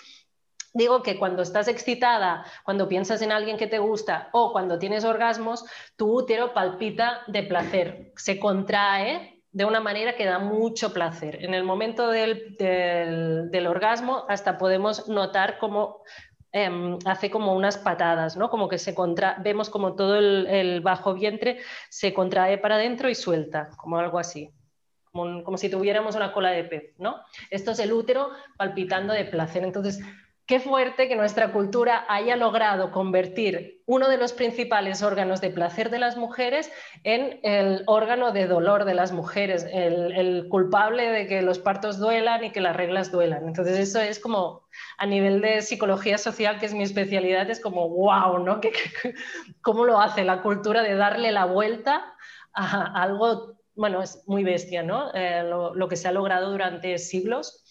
Digo 0.73 1.03
que 1.03 1.19
cuando 1.19 1.43
estás 1.43 1.69
excitada, 1.69 2.45
cuando 2.65 2.89
piensas 2.89 3.21
en 3.21 3.33
alguien 3.33 3.59
que 3.59 3.67
te 3.67 3.79
gusta 3.79 4.31
o 4.33 4.53
cuando 4.53 4.79
tienes 4.79 5.05
orgasmos, 5.05 5.67
tu 5.97 6.11
útero 6.11 6.55
palpita 6.55 7.21
de 7.27 7.43
placer, 7.43 8.13
se 8.17 8.39
contrae 8.39 9.38
de 9.53 9.65
una 9.65 9.81
manera 9.81 10.15
que 10.17 10.25
da 10.25 10.39
mucho 10.39 10.93
placer. 10.93 11.45
En 11.45 11.55
el 11.55 11.65
momento 11.65 12.11
del, 12.11 13.67
orgasmo 13.69 14.25
hasta 14.29 14.59
podemos 14.59 15.09
notar 15.09 15.59
cómo 15.59 16.03
em, 16.53 16.99
hace 17.05 17.31
como 17.31 17.55
unas 17.55 17.79
patadas, 17.79 18.37
¿no? 18.37 18.51
Como 18.51 18.69
que 18.69 18.79
se 18.79 18.95
contra 18.95 19.37
vemos 19.43 19.71
como 19.71 19.95
todo 19.95 20.17
el, 20.17 20.81
bajo 20.81 21.15
vientre 21.15 21.61
se 21.89 22.13
contrae 22.13 22.59
para 22.59 22.77
adentro 22.77 23.09
y 23.09 23.15
suelta, 23.15 23.71
como 23.77 23.99
algo 23.99 24.19
así. 24.19 24.51
Como, 25.11 25.43
como, 25.43 25.57
si 25.57 25.71
tuviéramos 25.71 26.17
una 26.17 26.33
cola 26.33 26.51
de 26.51 26.65
pez, 26.65 26.95
¿no? 26.99 27.17
Esto 27.51 27.71
es 27.71 27.79
el 27.79 27.93
útero 27.93 28.31
palpitando 28.59 29.15
de 29.15 29.25
placer. 29.25 29.65
Entonces, 29.65 30.01
Qué 30.49 30.61
fuerte 30.61 31.09
que 31.09 31.15
nuestra 31.15 31.53
cultura 31.53 32.07
haya 32.09 32.35
logrado 32.35 32.91
convertir 32.91 33.83
uno 33.85 34.09
de 34.09 34.17
los 34.17 34.33
principales 34.33 35.03
órganos 35.03 35.43
de 35.43 35.51
placer 35.51 35.91
de 35.91 35.99
las 35.99 36.17
mujeres 36.17 36.73
en 37.05 37.39
el 37.43 37.83
órgano 37.85 38.33
de 38.33 38.47
dolor 38.47 38.87
de 38.87 38.95
las 38.95 39.13
mujeres, 39.13 39.67
el, 39.71 40.49
culpable 40.49 41.11
de 41.11 41.27
que 41.27 41.43
los 41.43 41.59
partos 41.59 41.99
duelan 41.99 42.45
y 42.45 42.51
que 42.51 42.63
las 42.63 42.75
reglas 42.75 43.13
duelan. 43.13 43.47
Entonces 43.47 43.79
eso 43.79 44.01
es 44.01 44.19
como 44.21 44.67
a 44.97 45.05
nivel 45.05 45.43
de 45.43 45.61
psicología 45.61 46.17
social, 46.17 46.59
que 46.59 46.65
es 46.65 46.73
mi 46.73 46.85
especialidad, 46.85 47.51
es 47.51 47.61
como 47.61 47.87
wow, 47.91 48.39
¿no? 48.39 48.59
cómo 49.61 49.85
lo 49.85 50.01
hace 50.01 50.25
la 50.25 50.41
cultura 50.41 50.83
de 50.83 50.95
darle 50.95 51.31
la 51.31 51.45
vuelta 51.45 52.15
a 52.55 53.03
algo, 53.03 53.59
bueno, 53.75 54.01
es 54.01 54.23
muy 54.27 54.45
bestia, 54.45 54.83
¿no? 54.83 55.11
Eh, 55.13 55.43
lo 55.45 55.89
que 55.89 55.97
se 55.97 56.09
ha 56.09 56.13
logrado 56.13 56.51
durante 56.51 56.97
siglos 56.97 57.67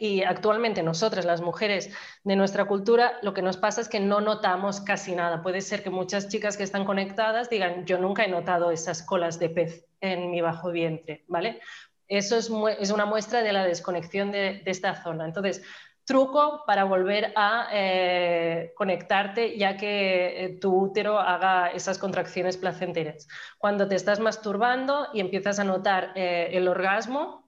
y 0.00 0.22
actualmente 0.22 0.82
nosotras, 0.82 1.24
las 1.24 1.40
mujeres 1.40 1.90
de 2.24 2.36
nuestra 2.36 2.66
cultura, 2.66 3.18
lo 3.22 3.32
que 3.32 3.42
nos 3.42 3.56
pasa 3.56 3.80
es 3.80 3.88
que 3.88 4.00
no 4.00 4.20
notamos 4.20 4.80
casi 4.80 5.14
nada. 5.14 5.42
Puede 5.42 5.60
ser 5.60 5.82
que 5.82 5.90
muchas 5.90 6.28
chicas 6.28 6.56
que 6.56 6.62
están 6.62 6.84
conectadas 6.84 7.48
digan, 7.48 7.84
yo 7.86 7.98
nunca 7.98 8.24
he 8.24 8.28
notado 8.28 8.70
esas 8.70 9.02
colas 9.02 9.38
de 9.38 9.48
pez 9.48 9.86
en 10.00 10.30
mi 10.30 10.40
bajo 10.40 10.70
vientre, 10.70 11.24
¿vale? 11.28 11.60
Eso 12.08 12.36
es, 12.36 12.50
una 12.50 13.06
muestra 13.06 13.42
de 13.42 13.52
la 13.52 13.64
desconexión 13.64 14.30
de, 14.30 14.62
esta 14.66 15.02
zona. 15.02 15.24
Entonces, 15.24 15.62
truco 16.04 16.62
para 16.66 16.84
volver 16.84 17.32
a 17.34 17.68
eh, 17.72 18.72
conectarte 18.76 19.58
ya 19.58 19.76
que 19.76 20.44
eh, 20.44 20.58
tu 20.60 20.72
útero 20.72 21.18
haga 21.18 21.70
esas 21.72 21.98
contracciones 21.98 22.56
placenteras. 22.56 23.26
Cuando 23.58 23.88
te 23.88 23.96
estás 23.96 24.20
masturbando 24.20 25.08
y 25.12 25.20
empiezas 25.20 25.58
a 25.58 25.64
notar 25.64 26.12
eh, 26.14 26.50
el 26.52 26.68
orgasmo, 26.68 27.45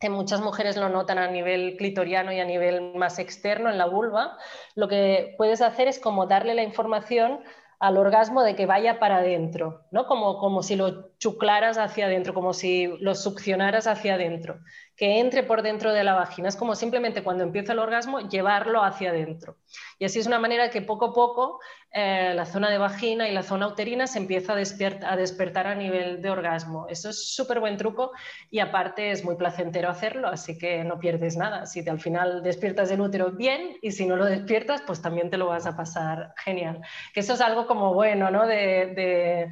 que 0.00 0.10
muchas 0.10 0.40
mujeres 0.40 0.76
lo 0.76 0.88
notan 0.88 1.18
a 1.18 1.28
nivel 1.28 1.76
clitoriano 1.76 2.32
y 2.32 2.40
a 2.40 2.44
nivel 2.44 2.94
más 2.94 3.18
externo 3.18 3.70
en 3.70 3.78
la 3.78 3.86
vulva, 3.86 4.38
lo 4.74 4.88
que 4.88 5.34
puedes 5.36 5.60
hacer 5.60 5.88
es 5.88 5.98
como 5.98 6.26
darle 6.26 6.54
la 6.54 6.62
información 6.62 7.40
al 7.80 7.96
orgasmo 7.96 8.42
de 8.42 8.56
que 8.56 8.66
vaya 8.66 8.98
para 8.98 9.18
adentro, 9.18 9.84
¿no? 9.90 10.06
Como, 10.06 10.38
como 10.38 10.62
si 10.62 10.76
lo 10.76 11.07
chuclaras 11.18 11.78
hacia 11.78 12.06
adentro, 12.06 12.32
como 12.32 12.52
si 12.52 12.86
lo 13.00 13.14
succionaras 13.14 13.86
hacia 13.86 14.14
adentro, 14.14 14.60
que 14.96 15.18
entre 15.18 15.42
por 15.42 15.62
dentro 15.62 15.92
de 15.92 16.04
la 16.04 16.14
vagina. 16.14 16.48
Es 16.48 16.56
como 16.56 16.76
simplemente 16.76 17.22
cuando 17.22 17.44
empieza 17.44 17.72
el 17.72 17.80
orgasmo 17.80 18.20
llevarlo 18.20 18.82
hacia 18.82 19.10
adentro. 19.10 19.56
Y 19.98 20.04
así 20.04 20.20
es 20.20 20.26
una 20.26 20.38
manera 20.38 20.70
que 20.70 20.80
poco 20.80 21.06
a 21.06 21.12
poco 21.12 21.60
eh, 21.90 22.32
la 22.34 22.46
zona 22.46 22.70
de 22.70 22.78
vagina 22.78 23.28
y 23.28 23.32
la 23.32 23.42
zona 23.42 23.66
uterina 23.66 24.06
se 24.06 24.18
empieza 24.18 24.52
a, 24.52 24.56
a 24.56 25.16
despertar 25.16 25.66
a 25.66 25.74
nivel 25.74 26.22
de 26.22 26.30
orgasmo. 26.30 26.86
Eso 26.88 27.10
es 27.10 27.34
súper 27.34 27.58
buen 27.58 27.76
truco 27.76 28.12
y 28.50 28.60
aparte 28.60 29.10
es 29.10 29.24
muy 29.24 29.36
placentero 29.36 29.88
hacerlo, 29.88 30.28
así 30.28 30.56
que 30.56 30.84
no 30.84 31.00
pierdes 31.00 31.36
nada. 31.36 31.66
Si 31.66 31.84
te, 31.84 31.90
al 31.90 32.00
final 32.00 32.42
despiertas 32.44 32.90
el 32.92 33.00
útero 33.00 33.32
bien 33.32 33.76
y 33.82 33.90
si 33.90 34.06
no 34.06 34.14
lo 34.14 34.24
despiertas, 34.24 34.82
pues 34.86 35.02
también 35.02 35.30
te 35.30 35.36
lo 35.36 35.46
vas 35.46 35.66
a 35.66 35.76
pasar 35.76 36.32
genial. 36.36 36.80
Que 37.12 37.20
eso 37.20 37.34
es 37.34 37.40
algo 37.40 37.66
como 37.66 37.92
bueno, 37.92 38.30
¿no? 38.30 38.46
de 38.46 39.50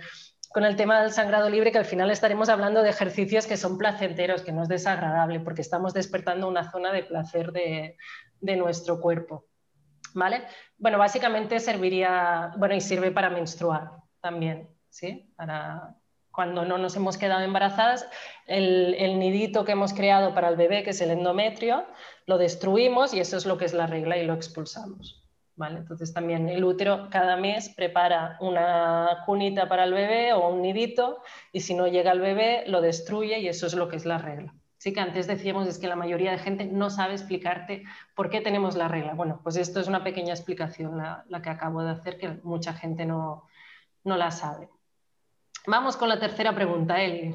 con 0.53 0.64
el 0.64 0.76
tema 0.76 1.01
del 1.01 1.12
sangrado 1.12 1.49
libre, 1.49 1.72
que 1.72 1.78
al 1.78 1.84
final 1.84 2.11
estaremos 2.11 2.49
hablando 2.49 2.82
de 2.82 2.90
ejercicios 2.90 3.47
que 3.47 3.57
son 3.57 3.78
placenteros, 3.78 4.42
que 4.42 4.53
no 4.53 4.62
es 4.62 4.68
desagradable, 4.68 5.40
porque 5.40 5.62
estamos 5.62 5.92
despertando 5.94 6.49
una 6.49 6.70
zona 6.70 6.92
de 6.92 7.03
placer 7.03 7.53
de, 7.53 7.97
nuestro 8.40 9.01
cuerpo. 9.01 9.47
¿Vale? 10.14 10.44
Bueno, 10.78 10.99
básicamente 10.99 11.61
serviría, 11.61 12.53
bueno, 12.57 12.74
y 12.74 12.80
sirve 12.80 13.11
para 13.11 13.28
menstruar 13.28 13.90
también, 14.20 14.68
¿sí? 14.88 15.30
Para 15.36 15.94
cuando 16.30 16.64
no 16.64 16.78
nos 16.78 16.97
hemos 16.97 17.16
quedado 17.16 17.42
embarazadas, 17.42 18.09
el, 18.47 18.94
el 18.99 19.18
nidito 19.18 19.64
que 19.64 19.72
hemos 19.72 19.92
creado 19.92 20.34
para 20.34 20.49
el 20.49 20.57
bebé, 20.57 20.82
que 20.84 20.90
es 20.90 21.01
el 21.01 21.11
endometrio, 21.11 21.86
lo 22.26 22.38
destruimos 22.38 23.14
y 23.14 23.20
eso 23.20 23.36
es 23.36 23.47
lo 23.47 23.57
que 23.59 23.64
es 23.64 23.74
la 23.74 23.86
regla 23.86 24.16
y 24.18 24.26
lo 24.26 24.34
expulsamos. 24.34 25.26
Entonces 25.59 26.12
también 26.12 26.48
el 26.48 26.64
útero 26.64 27.09
cada 27.11 27.36
mes 27.36 27.70
prepara 27.70 28.36
una 28.40 29.22
cunita 29.24 29.68
para 29.68 29.84
el 29.84 29.94
bebé 29.94 30.34
o 30.34 30.48
un 30.48 30.61
nidito 30.61 31.22
y 31.50 31.61
si 31.61 31.74
no 31.74 31.86
llega 31.86 32.12
el 32.12 32.20
bebé 32.20 32.64
lo 32.66 32.82
destruye 32.82 33.38
y 33.38 33.48
eso 33.48 33.66
es 33.66 33.74
lo 33.74 33.88
que 33.88 33.96
es 33.96 34.04
la 34.04 34.18
regla. 34.18 34.54
Sí 34.76 34.92
que 34.92 35.00
antes 35.00 35.26
decíamos 35.26 35.66
es 35.66 35.78
que 35.78 35.88
la 35.88 35.96
mayoría 35.96 36.32
de 36.32 36.38
gente 36.38 36.66
no 36.66 36.90
sabe 36.90 37.14
explicarte 37.14 37.84
por 38.14 38.28
qué 38.28 38.42
tenemos 38.42 38.76
la 38.76 38.88
regla. 38.88 39.14
Bueno, 39.14 39.40
pues 39.42 39.57
esto 39.57 39.80
es 39.80 39.88
una 39.88 40.04
pequeña 40.04 40.34
explicación 40.34 40.98
la, 40.98 41.42
que 41.42 41.48
acabo 41.48 41.82
de 41.82 41.90
hacer 41.90 42.18
que 42.18 42.28
mucha 42.42 42.74
gente 42.74 43.07
no, 43.07 43.44
no 44.04 44.16
la 44.18 44.30
sabe. 44.30 44.68
Vamos 45.66 45.96
con 45.96 46.11
la 46.11 46.20
tercera 46.20 46.54
pregunta, 46.54 47.02
Eli. 47.02 47.34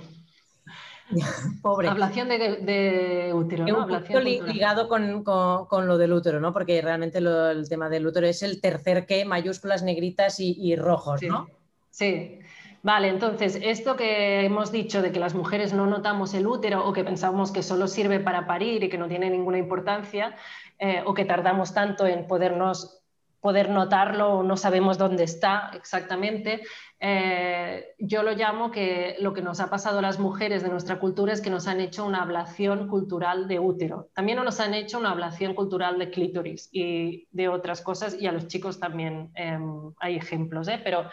Pobre. 1.62 1.88
Ablación 1.89 2.30
de, 2.30 3.32
útero, 3.34 3.66
¿no? 3.66 3.86
Un 3.86 4.24
ligado 4.24 4.88
con, 4.88 5.88
lo 5.88 5.97
del 5.97 6.14
útero, 6.14 6.39
¿no? 6.39 6.54
Porque 6.54 6.82
realmente 6.82 7.20
el 7.20 7.68
tema 7.70 7.89
del 7.89 8.08
útero 8.08 8.28
es 8.28 8.43
el 8.43 8.62
tercer 8.62 9.06
que, 9.06 9.26
mayúsculas 9.26 9.84
negritas 9.84 10.39
y, 10.39 10.76
rojos, 10.76 11.22
¿no? 11.24 11.47
Sí. 11.89 12.39
Vale, 12.84 13.10
entonces, 13.10 13.60
esto 13.62 13.95
que 13.95 14.43
hemos 14.43 14.72
dicho 14.72 15.04
de 15.04 15.12
que 15.12 15.20
las 15.20 15.36
mujeres 15.36 15.72
no 15.72 15.86
notamos 15.86 16.34
el 16.34 16.47
útero 16.47 16.88
o 16.88 16.93
que 16.93 17.04
pensamos 17.04 17.52
que 17.52 17.62
solo 17.62 17.88
sirve 17.88 18.20
para 18.20 18.47
parir 18.47 18.84
y 18.84 18.89
que 18.89 18.97
no 18.97 19.08
tiene 19.08 19.30
ninguna 19.30 19.60
importancia, 19.60 20.36
eh, 20.80 21.04
o 21.06 21.14
que 21.14 21.26
tardamos 21.26 21.76
tanto 21.76 22.08
en 22.08 22.26
podernos 22.26 23.01
poder 23.42 23.70
notarlo 23.70 24.36
o 24.36 24.44
no 24.44 24.56
sabemos 24.56 24.98
dónde 24.98 25.24
está 25.24 25.72
exactamente. 25.74 26.62
Eh, 27.00 27.96
yo 27.98 28.22
lo 28.24 28.34
llamo 28.34 28.72
que 28.72 29.16
lo 29.20 29.34
que 29.34 29.42
nos 29.42 29.60
ha 29.60 29.70
pasado 29.70 30.00
a 30.00 30.02
las 30.04 30.20
mujeres 30.20 30.62
de 30.64 30.70
nuestra 30.70 31.00
cultura 31.00 31.34
es 31.34 31.42
que 31.42 31.50
nos 31.50 31.68
han 31.68 31.82
hecho 31.82 32.06
una 32.06 32.22
ablación 32.22 32.88
cultural 32.88 33.48
de 33.48 33.60
útero. 33.60 34.10
También 34.14 34.44
nos 34.44 34.60
han 34.60 34.74
hecho 34.74 35.00
una 35.00 35.12
ablación 35.12 35.56
cultural 35.56 35.98
de 35.98 36.12
clítoris 36.12 36.70
y 36.72 37.28
de 37.32 37.50
otras 37.50 37.82
cosas 37.82 38.16
y 38.20 38.28
a 38.28 38.32
los 38.32 38.48
chicos 38.48 38.80
también 38.80 39.32
em, 39.36 39.92
hay 40.00 40.16
ejemplos, 40.16 40.68
¿eh? 40.68 40.80
pero 40.84 41.10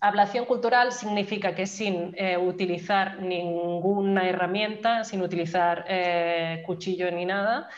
Ablación 0.00 0.44
cultural 0.44 0.92
significa 0.92 1.56
que 1.56 1.66
sin 1.66 2.14
eh, 2.16 2.38
utilizar 2.38 3.20
ninguna 3.20 4.28
herramienta, 4.28 5.02
sin 5.02 5.22
utilizar 5.22 5.84
eh, 5.88 6.62
cuchillo 6.64 7.10
ni 7.10 7.24
nada, 7.24 7.68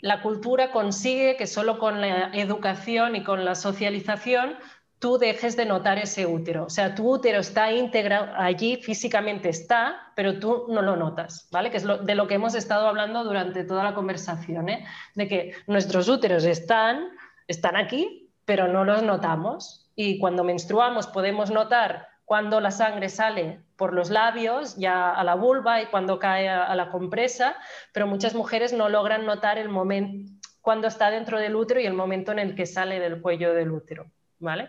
la 0.00 0.22
cultura 0.22 0.70
consigue 0.70 1.36
que 1.36 1.46
solo 1.46 1.78
con 1.78 2.00
la 2.00 2.30
educación 2.34 3.16
y 3.16 3.22
con 3.22 3.44
la 3.44 3.54
socialización 3.54 4.56
tú 4.98 5.18
dejes 5.18 5.56
de 5.56 5.66
notar 5.66 5.98
ese 5.98 6.26
útero. 6.26 6.64
O 6.64 6.70
sea, 6.70 6.94
tu 6.94 7.10
útero 7.10 7.40
está 7.40 7.70
íntegro 7.72 8.28
allí, 8.36 8.76
físicamente 8.76 9.48
está, 9.48 10.12
pero 10.14 10.38
tú 10.38 10.66
no 10.68 10.82
lo 10.82 10.96
notas, 10.96 11.48
¿vale? 11.50 11.70
Que 11.70 11.76
es 11.76 11.84
de 11.84 12.14
lo 12.14 12.26
que 12.26 12.34
hemos 12.34 12.54
estado 12.54 12.88
hablando 12.88 13.24
durante 13.24 13.64
toda 13.64 13.84
la 13.84 13.94
conversación, 13.94 14.68
¿eh? 14.68 14.86
de 15.14 15.28
que 15.28 15.52
nuestros 15.66 16.08
úteros 16.08 16.44
están, 16.44 17.10
están 17.46 17.76
aquí, 17.76 18.32
pero 18.44 18.68
no 18.68 18.84
los 18.84 19.02
notamos 19.02 19.90
y 19.94 20.18
cuando 20.18 20.44
menstruamos 20.44 21.06
podemos 21.06 21.50
notar 21.50 22.08
cuando 22.26 22.60
la 22.60 22.72
sangre 22.72 23.08
sale 23.08 23.60
por 23.76 23.94
los 23.94 24.10
labios, 24.10 24.76
ya 24.76 25.12
a 25.12 25.22
la 25.22 25.36
vulva 25.36 25.80
y 25.80 25.86
cuando 25.86 26.18
cae 26.18 26.48
a, 26.48 26.74
la 26.74 26.90
compresa, 26.90 27.56
pero 27.92 28.08
muchas 28.08 28.34
mujeres 28.34 28.72
no 28.72 28.88
logran 28.88 29.24
notar 29.24 29.58
el 29.58 29.68
momento 29.68 30.32
cuando 30.60 30.88
está 30.88 31.10
dentro 31.10 31.38
del 31.38 31.54
útero 31.54 31.78
y 31.78 31.86
el 31.86 31.94
momento 31.94 32.32
en 32.32 32.40
el 32.40 32.56
que 32.56 32.66
sale 32.66 32.98
del 32.98 33.22
cuello 33.22 33.54
del 33.54 33.70
útero, 33.70 34.10
¿vale? 34.40 34.68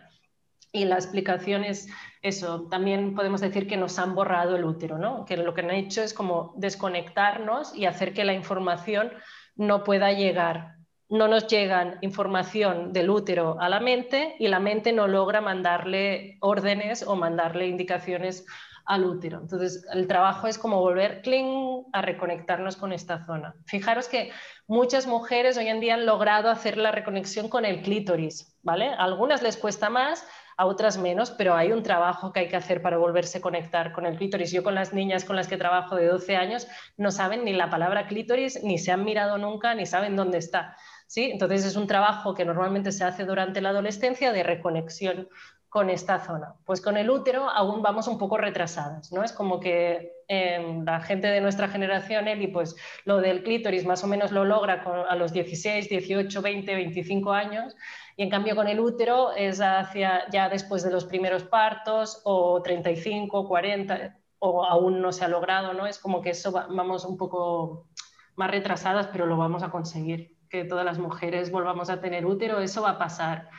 Y 0.72 0.86
la 0.86 0.96
explicación 0.96 1.64
es 1.64 1.88
eso, 2.22 2.68
también 2.70 3.16
podemos 3.16 3.42
decir 3.42 3.68
que 3.68 3.78
nos 3.78 3.98
han 3.98 4.14
borrado 4.14 4.56
el 4.56 4.64
útero, 4.64 5.00
¿no? 5.00 5.26
Que 5.26 5.36
lo 5.38 5.56
que 5.56 5.62
han 5.62 5.72
hecho 5.72 6.04
es 6.04 6.14
como 6.14 6.54
desconectarnos 6.58 7.76
y 7.76 7.88
hacer 7.88 8.14
que 8.14 8.24
la 8.24 8.34
información 8.34 9.12
no 9.56 9.84
pueda 9.84 10.12
llegar 10.12 10.77
no 11.10 11.28
nos 11.28 11.48
llegan 11.48 11.98
información 12.02 12.92
del 12.92 13.10
útero 13.10 13.58
a 13.60 13.70
la 13.70 13.80
mente 13.80 14.36
y 14.40 14.48
la 14.48 14.60
mente 14.60 14.92
no 14.92 15.08
logra 15.08 15.42
mandarle 15.42 16.38
órdenes 16.42 17.04
o 17.04 17.16
mandarle 17.16 17.68
indicaciones 17.68 18.46
al 18.88 19.04
útero. 19.06 19.40
Entonces, 19.40 19.86
el 19.94 20.08
trabajo 20.08 20.48
es 20.48 20.58
como 20.58 20.80
volver 20.80 21.22
cling 21.22 21.84
a 21.92 22.02
reconectarnos 22.02 22.78
con 22.78 22.94
esta 22.94 23.26
zona. 23.26 23.54
Fijaros 23.66 24.08
que 24.08 24.32
muchas 24.66 25.08
mujeres 25.08 25.58
hoy 25.58 25.68
en 25.68 25.82
día 25.82 25.96
han 25.96 26.06
logrado 26.06 26.50
hacer 26.50 26.78
la 26.78 26.92
reconexión 26.92 27.50
con 27.50 27.66
el 27.66 27.82
clítoris, 27.82 28.58
¿vale? 28.64 28.88
A 28.88 29.04
algunas 29.04 29.42
les 29.42 29.58
cuesta 29.58 29.90
más, 29.90 30.26
a 30.56 30.66
otras 30.66 30.98
menos, 30.98 31.32
pero 31.32 31.54
hay 31.54 31.72
un 31.72 31.84
trabajo 31.84 32.32
que 32.32 32.40
hay 32.40 32.48
que 32.48 32.56
hacer 32.56 32.82
para 32.82 32.98
volverse 32.98 33.38
a 33.38 33.42
conectar 33.42 33.92
con 33.92 34.06
el 34.06 34.18
clítoris. 34.18 34.52
Yo 34.52 34.64
con 34.64 34.74
las 34.74 34.94
niñas 34.94 35.26
con 35.26 35.36
las 35.36 35.48
que 35.48 35.58
trabajo 35.58 35.96
de 35.96 36.08
12 36.08 36.36
años 36.38 36.68
no 36.96 37.12
saben 37.12 37.44
ni 37.44 37.54
la 37.54 37.70
palabra 37.70 38.08
clítoris, 38.08 38.64
ni 38.64 38.78
se 38.78 38.92
han 38.92 39.04
mirado 39.04 39.38
nunca, 39.38 39.76
ni 39.76 39.86
saben 39.86 40.16
dónde 40.16 40.38
está. 40.40 40.76
¿Sí? 41.08 41.32
Entonces 41.32 41.66
es 41.66 41.76
un 41.76 41.88
trabajo 41.88 42.36
que 42.36 42.46
normalmente 42.46 42.92
se 42.92 43.04
hace 43.04 43.26
durante 43.26 43.62
la 43.62 43.70
adolescencia 43.70 44.32
de 44.32 44.44
reconexión 44.44 45.28
con 45.70 45.90
esta 45.90 46.20
zona. 46.20 46.56
Pues 46.66 46.82
con 46.82 46.98
el 46.98 47.10
útero 47.10 47.50
aún 47.50 47.82
vamos 47.82 48.08
un 48.08 48.18
poco 48.18 48.38
retrasadas, 48.38 49.12
¿no? 49.12 49.24
Es 49.24 49.34
como 49.34 49.60
que 49.60 50.14
em, 50.28 50.86
la 50.86 51.02
gente 51.02 51.28
de 51.28 51.42
nuestra 51.42 51.68
generación, 51.68 52.28
Eli, 52.28 52.48
pues 52.48 52.76
lo 53.06 53.18
del 53.18 53.44
clítoris 53.44 53.86
más 53.86 54.04
o 54.04 54.08
menos 54.08 54.32
lo 54.32 54.46
logra 54.46 54.84
a 55.10 55.16
los 55.16 55.34
16, 55.34 55.90
18, 55.90 56.42
20, 56.42 56.76
25 56.76 57.34
años, 57.34 57.76
y 58.16 58.24
en 58.24 58.30
cambio 58.30 58.56
con 58.56 58.68
el 58.68 58.80
útero 58.80 59.34
es 59.34 59.60
hacia 59.60 60.30
ya 60.32 60.50
después 60.50 60.84
de 60.84 60.92
los 60.92 61.06
primeros 61.06 61.44
partos 61.44 62.22
o 62.24 62.62
35, 62.62 63.48
40, 63.48 64.18
o 64.40 64.66
aún 64.66 65.02
no 65.02 65.12
se 65.12 65.26
ha 65.26 65.28
logrado, 65.28 65.74
¿no? 65.74 65.86
Es 65.86 66.00
como 66.00 66.22
que 66.22 66.32
eso 66.32 66.52
vamos 66.52 67.06
un 67.06 67.18
poco 67.18 67.88
más 68.36 68.52
retrasadas, 68.52 69.08
pero 69.08 69.26
lo 69.26 69.38
vamos 69.38 69.64
a 69.64 69.70
conseguir 69.70 70.37
que 70.50 70.64
todas 70.64 70.86
las 70.86 71.00
mujeres 71.00 71.52
volvamos 71.52 71.90
a 71.90 72.02
tener 72.02 72.26
útero, 72.26 72.60
eso 72.60 72.82
va 72.82 72.92
a 72.92 72.98
pasar, 72.98 73.50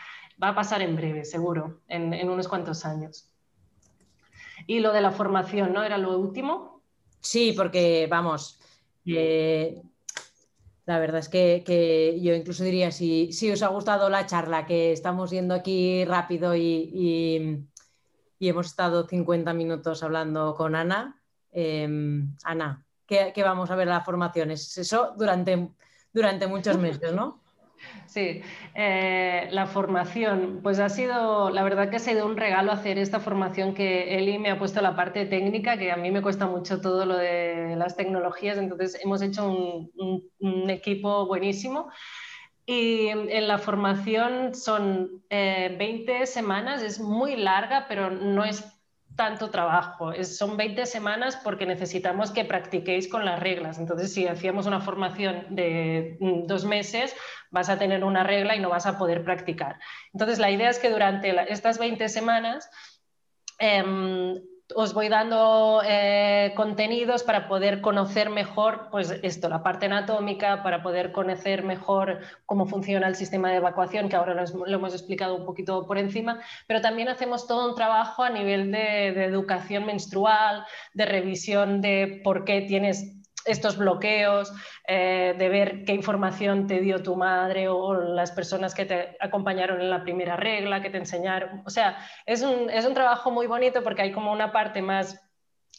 va 0.43 0.49
a 0.49 0.55
pasar 0.55 0.83
en 0.83 0.97
breve, 0.97 1.25
seguro, 1.25 1.81
en, 1.89 2.29
unos 2.29 2.49
cuantos 2.49 2.85
años. 2.85 3.31
Y 4.67 4.81
lo 4.81 4.93
de 4.93 5.01
la 5.01 5.13
formación, 5.13 5.73
¿no? 5.73 5.83
¿Era 5.83 5.99
lo 5.99 6.19
último? 6.19 6.83
Sí, 7.21 7.53
porque 7.57 8.07
vamos, 8.11 8.61
eh, 9.07 9.83
la 10.89 10.99
verdad 10.99 11.19
es 11.19 11.29
que, 11.29 12.19
yo 12.23 12.35
incluso 12.35 12.65
diría, 12.65 12.91
si, 12.91 13.31
si, 13.33 13.51
os 13.51 13.63
ha 13.63 13.69
gustado 13.69 14.09
la 14.09 14.25
charla, 14.25 14.65
que 14.65 14.91
estamos 14.93 15.31
yendo 15.31 15.55
aquí 15.55 16.03
rápido 16.07 16.57
y, 16.57 17.67
hemos 18.41 18.67
estado 18.67 19.07
50 19.07 19.53
minutos 19.53 20.03
hablando 20.03 20.55
con 20.55 20.75
Ana, 20.75 21.21
em, 21.53 22.35
Ana, 22.43 22.87
¿qué, 23.07 23.35
vamos 23.45 23.71
a 23.71 23.77
ver 23.77 23.89
la 23.89 24.01
formación? 24.01 24.51
¿Es 24.51 24.79
eso 24.79 25.15
durante 25.19 25.69
durante 26.13 26.47
muchos 26.47 26.79
meses, 26.79 27.13
¿no? 27.13 27.41
Sí, 28.07 28.43
eh, 28.75 29.49
la 29.51 29.67
formación, 29.67 30.61
pues 30.63 30.79
ha 30.79 30.89
sido, 30.89 31.51
la 31.51 31.63
verdad 31.63 31.91
que 31.91 31.97
ha 31.97 32.01
sido 32.01 32.27
un 32.27 32.37
regalo 32.37 32.73
hacer 32.73 32.99
esta 32.99 33.21
formación 33.21 33.75
que 33.75 34.17
Eli 34.17 34.39
me 34.39 34.51
ha 34.51 34.59
puesto 34.59 34.81
la 34.81 34.97
parte 34.97 35.27
técnica, 35.27 35.79
que 35.79 35.93
a 35.93 35.97
mí 35.97 36.11
me 36.11 36.23
cuesta 36.23 36.47
mucho 36.47 36.81
todo 36.81 37.07
lo 37.07 37.17
de 37.17 37.77
las 37.77 37.97
tecnologías, 37.97 38.59
entonces 38.59 38.99
hemos 39.03 39.23
hecho 39.23 39.47
un, 39.47 40.71
equipo 40.71 41.27
buenísimo. 41.27 41.91
Y 42.67 43.09
en 43.09 43.49
la 43.49 43.57
formación 43.57 44.55
son 44.55 45.23
20 45.31 46.23
eh, 46.23 46.27
semanas, 46.27 46.83
es 46.83 47.01
muy 47.01 47.37
larga, 47.37 47.87
pero 47.89 48.11
no 48.11 48.45
es 48.45 48.78
tanto 49.19 49.51
trabajo. 49.51 50.13
son 50.23 50.57
20 50.57 50.87
semanas 50.87 51.37
porque 51.43 51.67
necesitamos 51.67 52.31
que 52.31 52.45
practiquéis 52.45 53.09
con 53.09 53.25
las 53.25 53.41
reglas. 53.41 53.81
Entonces, 53.81 54.15
si 54.15 54.29
hacíamos 54.29 54.67
una 54.67 54.81
formación 54.81 55.45
de 55.51 56.17
mm, 56.21 56.47
dos 56.47 56.65
meses, 56.65 57.17
vas 57.51 57.69
a 57.69 57.79
tener 57.81 58.05
una 58.05 58.23
regla 58.23 58.55
y 58.55 58.61
no 58.61 58.71
vas 58.71 58.87
a 58.87 58.97
poder 58.97 59.25
practicar. 59.25 59.81
Entonces, 60.13 60.39
la 60.39 60.53
idea 60.53 60.71
es 60.71 60.79
que 60.79 60.89
durante 60.89 61.35
estas 61.53 61.79
20 61.79 62.09
semanas 62.09 62.71
em, 63.59 64.41
os 64.75 64.93
voy 64.93 65.09
dando 65.09 65.83
eh, 65.85 66.53
contenidos 66.55 67.23
para 67.23 67.49
poder 67.49 67.81
conocer 67.81 68.31
mejor, 68.31 68.89
pues 68.91 69.11
esto, 69.23 69.49
la 69.49 69.63
parte 69.63 69.87
anatómica, 69.87 70.63
para 70.63 70.83
poder 70.83 71.13
conocer 71.13 71.65
mejor 71.65 72.21
cómo 72.47 72.67
funciona 72.67 73.09
el 73.09 73.15
sistema 73.15 73.51
de 73.51 73.57
evacuación, 73.57 74.09
que 74.09 74.17
ahora 74.17 74.35
lo, 74.35 74.67
hemos 74.67 74.93
explicado 74.93 75.37
un 75.37 75.47
poquito 75.47 75.87
por 75.87 75.99
encima, 75.99 76.41
pero 76.67 76.81
también 76.81 77.09
hacemos 77.09 77.47
todo 77.47 77.69
un 77.69 77.75
trabajo 77.75 78.23
a 78.23 78.31
nivel 78.31 78.71
de, 78.71 79.13
de 79.13 79.25
educación 79.25 79.87
menstrual, 79.87 80.65
de 80.95 81.07
revisión 81.07 81.81
de 81.81 82.21
por 82.23 82.45
qué 82.45 82.63
tienes 82.63 83.18
estos 83.49 83.77
bloqueos, 83.77 84.53
eh, 84.87 85.35
de 85.37 85.49
ver 85.49 85.85
qué 85.85 85.93
información 85.93 86.67
te 86.67 86.81
dio 86.81 87.03
tu 87.03 87.17
madre 87.17 87.69
o 87.69 87.95
las 87.95 88.33
personas 88.33 88.75
que 88.75 88.85
te 88.85 89.17
acompañaron 89.21 89.81
en 89.81 89.91
la 89.91 90.03
primera 90.03 90.37
regla, 90.37 90.83
que 90.83 90.91
te 90.91 90.99
enseñaron. 90.99 91.63
O 91.67 91.71
sea, 91.71 91.99
es 92.27 92.43
un, 92.43 92.71
es 92.71 92.85
un 92.85 92.95
trabajo 92.95 93.31
muy 93.31 93.47
bonito 93.47 93.83
porque 93.83 94.03
hay 94.03 94.13
como 94.13 94.33
una 94.33 94.53
parte 94.53 94.83
más 94.83 95.21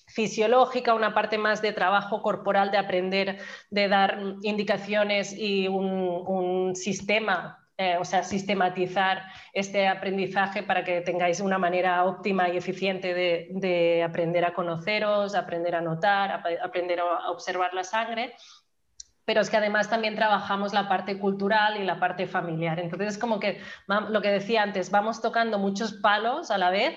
fisiológica, 0.07 0.93
una 0.93 1.13
parte 1.13 1.37
más 1.37 1.61
de 1.61 1.71
trabajo 1.71 2.21
corporal, 2.21 2.71
de 2.71 2.77
aprender, 2.77 3.37
de 3.69 3.87
dar 3.87 4.19
indicaciones 4.41 5.33
y 5.37 5.67
un, 5.67 6.23
un 6.25 6.75
sistema 6.75 7.58
eh, 7.81 7.95
o 7.97 8.03
sea, 8.03 8.23
sistematizar 8.23 9.23
este 9.53 9.87
aprendizaje 9.87 10.63
para 10.63 10.83
que 10.83 10.99
tengáis 10.99 11.39
una 11.39 11.57
manera 11.57 12.03
óptima 12.03 12.49
y 12.49 12.57
eficiente 12.57 13.13
de, 13.13 14.03
aprender 14.03 14.43
a 14.43 14.53
conoceros, 14.53 15.33
aprender 15.33 15.75
a 15.75 15.81
notar, 15.81 16.43
aprender 16.61 16.99
a 16.99 17.31
observar 17.31 17.73
la 17.73 17.85
sangre 17.85 18.35
pero 19.29 19.41
es 19.41 19.51
que 19.51 19.57
además 19.57 19.91
también 19.91 20.15
trabajamos 20.15 20.73
la 20.73 20.89
parte 20.89 21.19
cultural 21.19 21.79
y 21.79 21.83
la 21.83 21.99
parte 21.99 22.25
familiar. 22.25 22.79
Entonces 22.79 23.09
es 23.09 23.17
como 23.19 23.39
que 23.39 23.61
lo 23.87 24.23
que 24.23 24.31
decía 24.31 24.63
antes, 24.63 24.89
vamos 24.89 25.21
tocando 25.21 25.59
muchos 25.59 25.93
palos 25.93 26.49
a 26.49 26.57
la 26.57 26.71
vez 26.71 26.95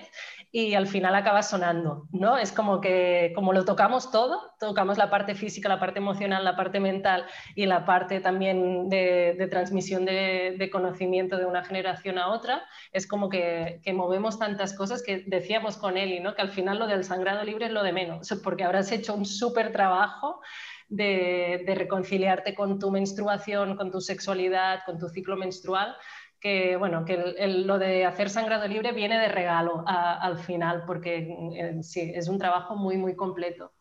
y 0.55 0.75
al 0.75 0.87
final 0.87 1.15
acaba 1.15 1.43
sonando, 1.43 2.07
¿no? 2.13 2.37
Es 2.37 2.53
como 2.53 2.83
que 2.83 3.33
como 3.35 3.55
lo 3.55 3.65
tocamos 3.65 4.11
todo, 4.11 4.53
tocamos 4.61 4.99
la 4.99 5.09
parte 5.09 5.35
física, 5.35 5.67
la 5.67 5.81
parte 5.81 5.99
emocional, 5.99 6.45
la 6.45 6.57
parte 6.57 6.79
mental 6.79 7.25
y 7.55 7.65
la 7.65 7.87
parte 7.87 8.21
también 8.21 8.91
de, 8.91 9.49
transmisión 9.51 10.05
de, 10.05 10.69
conocimiento 10.71 11.39
de 11.39 11.47
una 11.47 11.65
generación 11.65 12.19
a 12.19 12.29
otra, 12.29 12.65
es 12.93 13.07
como 13.07 13.31
que, 13.31 13.81
movemos 13.95 14.39
tantas 14.39 14.75
cosas 14.75 15.03
que 15.03 15.25
decíamos 15.27 15.79
con 15.79 15.97
Eli, 15.97 16.21
¿no? 16.21 16.35
Que 16.35 16.43
al 16.43 16.51
final 16.51 16.79
lo 16.79 16.87
del 16.87 17.05
sangrado 17.05 17.43
libre 17.45 17.67
es 17.67 17.73
lo 17.73 17.83
de 17.83 17.93
menos, 17.93 18.29
porque 18.45 18.65
habrás 18.65 18.93
hecho 18.93 19.15
un 19.15 19.25
súper 19.25 19.73
trabajo 19.73 20.43
de, 20.89 21.63
de 21.67 21.75
reconciliarte 21.75 22.55
con 22.55 22.79
tu 22.79 22.91
menstruación, 22.91 23.75
con 23.79 23.91
tu 23.91 24.03
sexualidad, 24.03 24.81
con 24.85 24.99
tu 24.99 25.09
ciclo 25.09 25.37
menstrual 25.37 25.97
que, 26.43 26.77
bueno, 26.77 27.05
que 27.05 27.17
lo 27.65 27.79
de 27.79 28.05
hacer 28.05 28.29
sangrado 28.29 28.67
libre 28.67 28.91
viene 28.91 29.17
de 29.17 29.29
regalo 29.29 29.85
al 29.87 30.39
final, 30.39 30.83
porque 30.87 31.29
eh, 31.55 31.83
sí, 31.83 32.13
es 32.13 32.29
un 32.29 32.39
trabajo 32.39 32.75
muy, 32.75 32.97
muy 32.97 33.15
completo. 33.15 33.73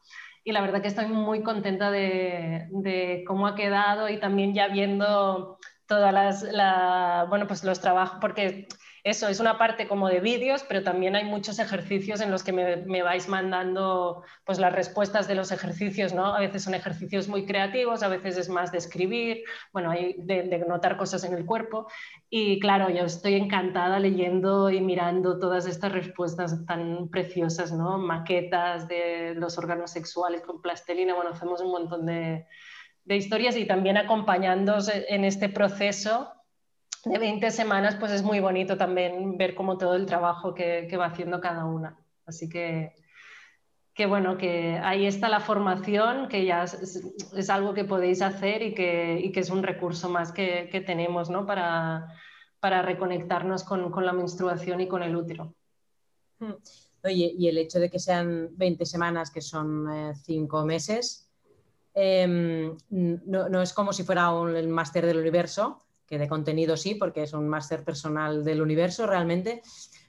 Y 0.44 0.52
la 0.52 0.62
verdad 0.62 0.82
que 0.82 0.88
estoy 0.88 1.08
muy 1.08 1.42
contenta 1.42 1.90
de, 1.90 3.24
cómo 3.26 3.48
ha 3.48 3.56
quedado 3.56 4.10
y 4.10 4.20
también 4.20 4.54
ya 4.54 4.68
viendo 4.68 5.58
todas 5.88 6.14
las, 6.14 7.30
bueno, 7.30 7.48
pues 7.48 7.64
los 7.64 7.82
trabajos, 7.82 8.20
porque 8.22 8.68
eso 9.04 9.28
es 9.28 9.40
una 9.40 9.58
parte 9.58 9.88
como 9.88 10.10
de 10.10 10.20
vídeos, 10.20 10.64
pero 10.68 10.84
también 10.84 11.16
hay 11.16 11.24
muchos 11.24 11.58
ejercicios 11.58 12.22
en 12.22 12.30
los 12.30 12.44
que 12.44 12.54
me, 12.54 13.02
vais 13.02 13.28
mandando 13.28 14.24
pues 14.46 14.60
las 14.60 14.72
respuestas 14.72 15.28
de 15.28 15.34
los 15.34 15.52
ejercicios, 15.52 16.14
¿no? 16.14 16.36
A 16.36 16.40
veces 16.40 16.64
son 16.64 16.76
ejercicios 16.76 17.28
muy 17.28 17.46
creativos, 17.46 18.04
a 18.04 18.10
veces 18.10 18.38
es 18.38 18.48
más 18.50 18.72
de 18.72 18.78
escribir, 18.78 19.44
bueno, 19.74 19.90
hay 19.90 20.16
de, 20.20 20.44
notar 20.68 20.98
cosas 20.98 21.24
en 21.24 21.34
el 21.34 21.46
cuerpo. 21.46 21.88
Y 22.30 22.60
claro, 22.60 22.90
yo 22.90 23.06
estoy 23.06 23.36
encantada 23.36 24.00
leyendo 24.00 24.70
y 24.70 24.82
mirando 24.82 25.40
todas 25.40 25.66
estas 25.66 25.92
respuestas 25.92 26.66
tan 26.68 27.10
preciosas, 27.10 27.72
¿no? 27.72 27.98
Maquetas 27.98 28.88
de 28.88 29.34
los 29.36 29.58
órganos 29.58 29.92
sexuales 29.92 30.42
con 30.42 30.62
plastelina, 30.62 31.16
bueno, 31.16 31.32
hacemos 31.32 31.60
un 31.62 31.72
montón 31.72 32.06
de, 32.06 32.46
de 33.06 33.16
historias 33.16 33.58
y 33.58 33.66
también 33.66 33.98
acompañándoos 33.98 34.92
en 34.94 35.26
este 35.26 35.50
proceso 35.50 36.32
de 37.06 37.18
20 37.18 37.50
semanas, 37.52 37.96
pues 38.00 38.12
es 38.12 38.24
muy 38.24 38.40
bonito 38.40 38.78
también 38.78 39.38
ver 39.38 39.56
como 39.56 39.78
todo 39.78 39.96
el 39.96 40.06
trabajo 40.06 40.54
que, 40.54 40.96
va 40.98 41.06
haciendo 41.06 41.42
cada 41.42 41.66
una. 41.66 41.98
Así 42.26 42.48
que, 42.48 42.94
que, 43.94 44.06
bueno, 44.06 44.38
que 44.38 44.80
ahí 44.84 45.06
está 45.06 45.28
la 45.28 45.40
formación, 45.40 46.28
que 46.28 46.46
ya 46.46 46.64
es, 46.64 47.50
algo 47.50 47.74
que 47.74 47.86
podéis 47.86 48.22
hacer 48.22 48.62
y 48.62 48.74
que, 48.74 49.32
es 49.34 49.50
un 49.50 49.64
recurso 49.64 50.10
más 50.10 50.32
que, 50.32 50.84
tenemos 50.86 51.30
¿no? 51.30 51.46
para, 51.46 52.08
para 52.60 52.84
reconectarnos 52.84 53.64
con, 53.64 53.92
la 54.06 54.14
menstruación 54.14 54.82
y 54.82 54.88
con 54.88 55.02
el 55.02 55.16
útero. 55.16 55.56
Hmm. 56.40 56.54
Oye, 57.04 57.34
y 57.36 57.48
el 57.48 57.58
hecho 57.58 57.80
de 57.80 57.90
que 57.90 57.98
sean 57.98 58.50
20 58.58 58.86
semanas, 58.86 59.32
que 59.32 59.42
son 59.42 60.14
5 60.24 60.62
eh, 60.62 60.66
meses, 60.66 61.28
em, 61.96 62.78
no, 62.90 63.50
no, 63.50 63.62
es 63.64 63.74
como 63.74 63.92
si 63.92 64.04
fuera 64.04 64.30
un, 64.30 64.56
el 64.56 64.68
máster 64.68 65.08
del 65.08 65.18
universo, 65.18 65.84
que 66.12 66.20
de 66.20 66.28
contenido 66.28 66.76
sí, 66.76 66.96
porque 66.96 67.24
es 67.24 67.32
un 67.32 67.48
máster 67.48 67.86
personal 67.86 68.44
del 68.44 68.62
universo 68.62 69.08
realmente, 69.08 69.62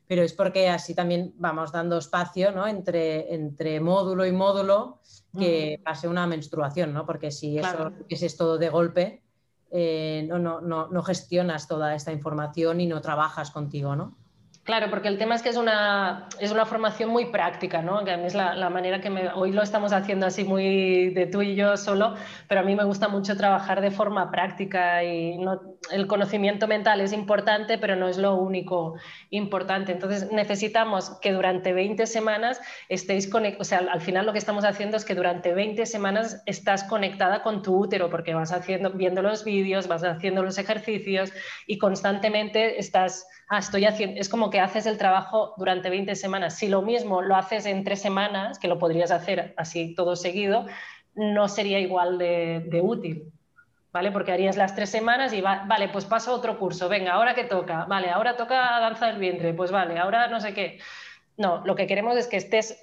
pero 0.09 0.25
es 0.25 0.33
porque 0.33 0.69
así 0.69 0.97
también 0.97 1.33
vamos 1.37 1.71
dando 1.71 1.97
espacio 1.97 2.51
¿no? 2.51 2.67
entre, 2.67 3.33
entre 3.33 3.79
módulo 3.79 4.27
y 4.27 4.33
módulo 4.33 4.99
que 5.39 5.81
pase 5.85 6.09
una 6.09 6.27
menstruación, 6.27 6.93
¿no? 6.93 7.07
porque 7.07 7.31
si 7.31 7.57
eso 7.57 7.93
es 8.09 8.37
todo 8.37 8.59
de 8.59 8.69
golpe, 8.69 9.23
eh, 9.71 10.27
no, 10.29 10.41
no, 10.41 10.61
no, 10.61 10.89
no 10.89 11.03
gestionas 11.05 11.69
toda 11.69 11.95
esta 11.95 12.11
información 12.11 12.81
y 12.81 12.89
no 12.89 13.01
trabajas 13.01 13.53
contigo, 13.53 13.95
¿no? 13.95 14.17
Claro, 14.65 14.91
porque 14.91 15.09
el 15.09 15.19
tema 15.19 15.35
es 15.35 15.43
que 15.43 15.49
es 15.49 15.57
una, 15.57 16.29
es 16.39 16.53
una 16.53 16.65
formación 16.65 17.11
muy 17.11 17.33
práctica, 17.33 17.83
¿no? 17.83 18.05
Que 18.05 18.13
a 18.13 18.17
mí 18.17 18.27
es 18.27 18.35
la, 18.35 18.71
manera 18.71 19.01
que 19.01 19.11
me, 19.11 19.29
hoy 19.31 19.51
lo 19.51 19.61
estamos 19.61 19.93
haciendo 19.93 20.25
así 20.25 20.45
muy 20.45 21.11
de 21.11 21.27
tú 21.27 21.43
y 21.43 21.57
yo 21.57 21.77
solo, 21.77 22.15
pero 22.47 22.61
a 22.61 22.65
mí 22.65 22.77
me 22.77 22.85
gusta 22.85 23.09
mucho 23.09 23.37
trabajar 23.37 23.81
de 23.81 23.91
forma 23.91 24.31
práctica 24.31 25.03
y 25.03 25.37
no, 25.37 25.61
el 25.91 26.07
conocimiento 26.07 26.69
mental 26.69 27.01
es 27.01 27.13
importante, 27.13 27.77
pero 27.77 27.97
no 27.97 28.07
es 28.07 28.19
lo 28.19 28.37
único 28.37 28.95
importante. 29.31 29.91
Entonces 29.91 30.31
necesitamos 30.31 31.19
que 31.21 31.33
durante 31.33 31.73
20 31.73 32.07
semanas 32.07 32.61
estéis 32.89 33.27
conectados, 33.29 33.67
o 33.67 33.69
sea, 33.69 33.79
al 33.79 34.01
final 34.01 34.27
lo 34.27 34.33
que 34.33 34.39
estamos 34.39 34.65
haciendo 34.65 34.97
es 34.97 35.05
que 35.05 35.17
durante 35.17 35.55
20 35.55 35.87
semanas 35.87 36.41
estás 36.47 36.85
conectada 36.85 37.43
con 37.43 37.63
tu 37.63 37.77
útero, 37.77 38.11
porque 38.11 38.33
vas 38.33 38.53
haciendo, 38.53 38.93
viendo 38.93 39.23
los 39.23 39.43
vídeos, 39.43 39.89
vas 39.89 40.05
haciendo 40.05 40.45
los 40.45 40.57
ejercicios 40.57 41.33
y 41.67 41.79
constantemente 41.79 42.79
estás 42.79 43.27
ah, 43.53 43.59
estoy 43.59 43.85
haciendo, 43.85 44.19
es 44.19 44.31
como 44.31 44.49
que 44.49 44.61
haces 44.61 44.87
el 44.87 44.97
trabajo 44.97 45.53
durante 45.59 45.91
20 45.91 46.15
semanas. 46.15 46.57
Si 46.57 46.69
lo 46.69 46.81
mismo 46.81 47.21
lo 47.21 47.37
haces 47.37 47.67
en 47.67 47.85
tres 47.85 48.01
semanas, 48.01 48.59
que 48.59 48.67
lo 48.67 48.79
podrías 48.79 49.11
hacer 49.11 49.53
así 49.59 49.95
todo 49.95 50.17
seguido, 50.17 50.67
no 51.15 51.49
sería 51.49 51.79
igual 51.79 52.17
de, 52.17 52.81
útil. 52.83 53.31
¿Vale? 53.93 54.11
Porque 54.11 54.33
harías 54.33 54.57
las 54.57 54.75
tres 54.75 54.89
semanas 54.89 55.35
y 55.35 55.43
vale, 55.43 55.91
pues 55.91 56.07
paso 56.07 56.35
otro 56.35 56.59
curso, 56.59 56.89
venga, 56.89 57.13
ahora 57.13 57.35
que 57.35 57.45
toca, 57.45 57.85
vale, 57.85 58.09
ahora 58.09 58.39
toca 58.39 58.81
danza 58.81 59.09
del 59.09 59.19
vientre, 59.19 59.53
pues 59.53 59.71
vale, 59.71 59.99
ahora 59.99 60.29
no 60.29 60.41
sé 60.41 60.55
qué. 60.55 60.79
No, 61.37 61.63
lo 61.67 61.75
que 61.77 61.87
queremos 61.87 62.17
es 62.17 62.27
que 62.29 62.39
estés 62.39 62.83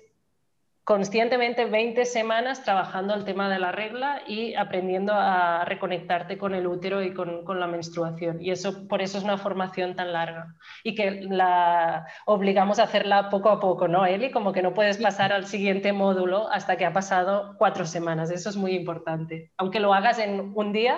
conscientemente 0.89 1.65
20 1.65 2.03
semanas 2.03 2.63
trabajando 2.63 3.13
el 3.13 3.23
tema 3.23 3.47
de 3.47 3.59
la 3.59 3.71
regla 3.71 4.23
y 4.25 4.55
aprendiendo 4.55 5.13
a 5.13 5.63
reconectarte 5.63 6.39
con 6.39 6.55
el 6.55 6.65
útero 6.65 7.03
y 7.03 7.13
con, 7.13 7.59
la 7.59 7.67
menstruación. 7.67 8.41
Y 8.41 8.49
eso 8.49 8.87
por 8.87 9.03
eso 9.03 9.19
es 9.19 9.23
una 9.23 9.37
formación 9.37 9.95
tan 9.95 10.13
larga 10.13 10.55
y 10.83 10.95
que 10.95 11.21
la 11.29 12.07
obligamos 12.25 12.79
a 12.79 12.85
hacerla 12.85 13.29
poco 13.29 13.51
a 13.51 13.59
poco, 13.59 13.87
¿no, 13.87 14.07
Eli? 14.07 14.31
Como 14.31 14.51
que 14.51 14.63
no 14.63 14.73
puedes 14.73 14.97
pasar 14.97 15.31
al 15.31 15.45
siguiente 15.45 15.93
módulo 15.93 16.51
hasta 16.51 16.75
que 16.75 16.87
ha 16.87 16.91
pasado 16.91 17.53
cuatro 17.59 17.85
semanas. 17.85 18.31
Eso 18.31 18.49
es 18.49 18.55
muy 18.55 18.71
importante. 18.71 19.51
Aunque 19.57 19.79
lo 19.79 19.93
hagas 19.93 20.17
en 20.17 20.53
un 20.55 20.73
día, 20.73 20.97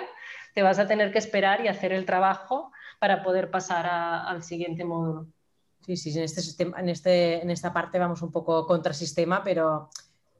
te 0.54 0.62
vas 0.62 0.78
a 0.78 0.88
tener 0.88 1.12
que 1.12 1.18
esperar 1.18 1.62
y 1.66 1.68
hacer 1.68 1.92
el 1.92 2.06
trabajo 2.06 2.72
para 2.98 3.22
poder 3.22 3.50
pasar 3.50 3.86
al 3.86 4.42
siguiente 4.42 4.86
módulo. 4.86 5.26
Sí, 5.84 5.96
sí, 5.96 6.16
en, 6.16 6.24
este 6.24 6.40
sistema, 6.40 6.80
en, 6.80 6.88
este, 6.88 7.42
en 7.42 7.50
esta 7.50 7.72
parte 7.72 7.98
vamos 7.98 8.22
un 8.22 8.30
poco 8.30 8.66
contra 8.66 8.92
sistema, 8.92 9.42
pero 9.42 9.90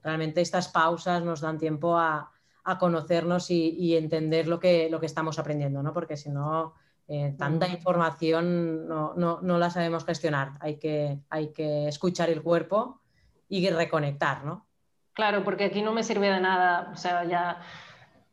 realmente 0.03 0.41
estas 0.41 0.69
pausas 0.69 1.23
nos 1.23 1.41
dan 1.41 1.59
tiempo 1.59 1.99
a, 1.99 2.31
conocernos 2.79 3.51
y, 3.51 3.97
entender 3.97 4.47
lo 4.47 4.61
que, 4.61 4.89
lo 4.89 5.01
que 5.01 5.07
estamos 5.07 5.41
aprendiendo, 5.41 5.83
¿no? 5.83 5.93
Porque 5.93 6.17
si 6.17 6.31
no, 6.31 6.75
eh, 7.09 7.35
tanta 7.37 7.67
información 7.67 8.87
no, 8.87 9.15
no, 9.17 9.59
la 9.59 9.69
sabemos 9.69 10.05
gestionar. 10.05 10.53
Hay 10.61 10.77
que, 10.79 11.19
hay 11.29 11.53
que 11.53 11.89
escuchar 11.89 12.31
el 12.31 12.41
cuerpo 12.41 13.01
y 13.49 13.69
reconectar, 13.69 14.45
¿no? 14.45 14.69
Claro, 15.13 15.43
porque 15.43 15.65
aquí 15.65 15.83
no 15.83 15.93
me 15.93 16.05
sirve 16.05 16.31
de 16.31 16.41
nada, 16.41 16.91
o 16.93 16.97
sea, 16.97 17.25
ya 17.25 17.61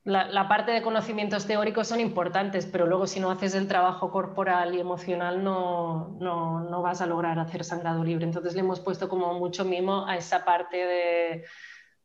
la, 0.10 0.47
parte 0.47 0.72
de 0.72 0.82
conocimientos 0.82 1.45
teóricos 1.45 1.88
son 1.88 1.99
importantes, 1.99 2.66
pero 2.66 2.88
luego 2.88 3.05
si 3.05 3.20
no 3.20 3.30
haces 3.30 3.53
el 3.53 3.68
trabajo 3.68 4.12
corporal 4.12 4.74
y 4.74 4.80
emocional 4.80 5.43
no, 5.43 6.18
no, 6.20 6.82
vas 6.82 7.01
a 7.01 7.05
lograr 7.05 7.38
hacer 7.39 7.64
sangrado 7.64 8.03
libre. 8.03 8.26
Entonces 8.26 8.55
le 8.55 8.62
hemos 8.62 8.80
puesto 8.80 9.07
como 9.07 9.34
mucho 9.36 9.66
mimo 9.66 10.07
a 10.07 10.18
esa 10.18 10.43
parte 10.43 11.43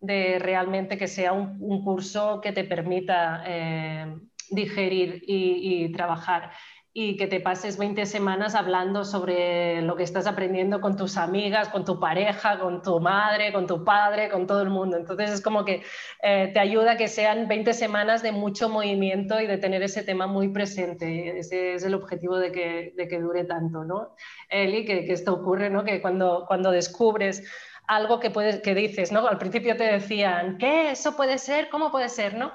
de, 0.01 0.39
realmente 0.39 0.99
que 0.99 1.09
sea 1.09 1.33
un, 1.33 1.83
curso 1.83 2.41
que 2.43 2.53
te 2.53 2.65
permita 2.65 3.43
eh, 3.47 4.15
digerir 4.51 5.25
y, 5.27 5.85
y 5.85 5.93
trabajar 5.93 6.51
y 6.97 7.17
que 7.17 7.27
te 7.27 7.41
pases 7.41 7.77
20 7.77 8.07
semanas 8.07 8.55
hablando 8.55 9.05
sobre 9.05 9.83
lo 9.83 9.97
que 9.97 10.05
estás 10.05 10.29
aprendiendo 10.29 10.81
con 10.81 10.97
tus 10.97 11.17
amigas, 11.17 11.69
con 11.71 11.85
tu 11.85 11.99
pareja, 11.99 12.61
con 12.61 12.83
tu 12.83 13.01
madre, 13.01 13.53
con 13.53 13.67
tu 13.67 13.83
padre, 13.83 14.31
con 14.31 14.47
todo 14.47 14.63
el 14.63 14.71
mundo. 14.71 14.97
Entonces 14.97 15.33
es 15.33 15.41
como 15.41 15.65
que 15.65 15.83
eh, 16.23 16.53
te 16.55 16.61
ayuda 16.61 16.93
a 16.93 16.97
que 16.97 17.09
sean 17.09 17.49
20 17.49 17.75
semanas 17.75 18.23
de 18.23 18.31
mucho 18.31 18.69
movimiento 18.69 19.41
y 19.41 19.49
de 19.49 19.59
tener 19.59 19.83
ese 19.83 20.05
tema 20.05 20.29
muy 20.29 20.51
presente. 20.51 21.37
Ese 21.37 21.75
es 21.75 21.83
el 21.83 21.95
objetivo 21.95 22.39
de 22.39 22.53
que, 22.53 22.95
de 22.97 23.09
que 23.09 23.19
dure 23.19 23.43
tanto, 23.43 23.83
¿no? 23.83 24.15
Eli, 24.49 24.85
que, 24.85 25.05
que, 25.05 25.15
esto 25.15 25.35
ocurre, 25.35 25.71
¿no? 25.71 25.83
Que 25.83 26.01
cuando, 26.01 26.45
cuando 26.47 26.71
descubres 26.71 27.43
algo 27.87 28.21
que, 28.21 28.31
puedes, 28.31 28.61
que 28.61 28.75
dices, 28.75 29.13
¿no? 29.13 29.27
Al 29.27 29.39
principio 29.39 29.77
te 29.77 29.85
decían, 29.85 30.59
¿qué? 30.59 30.93
¿Eso 30.93 31.17
puede 31.17 31.39
ser? 31.39 31.69
¿Cómo 31.71 31.91
puede 31.91 32.09
ser? 32.09 32.35
¿no? 32.35 32.53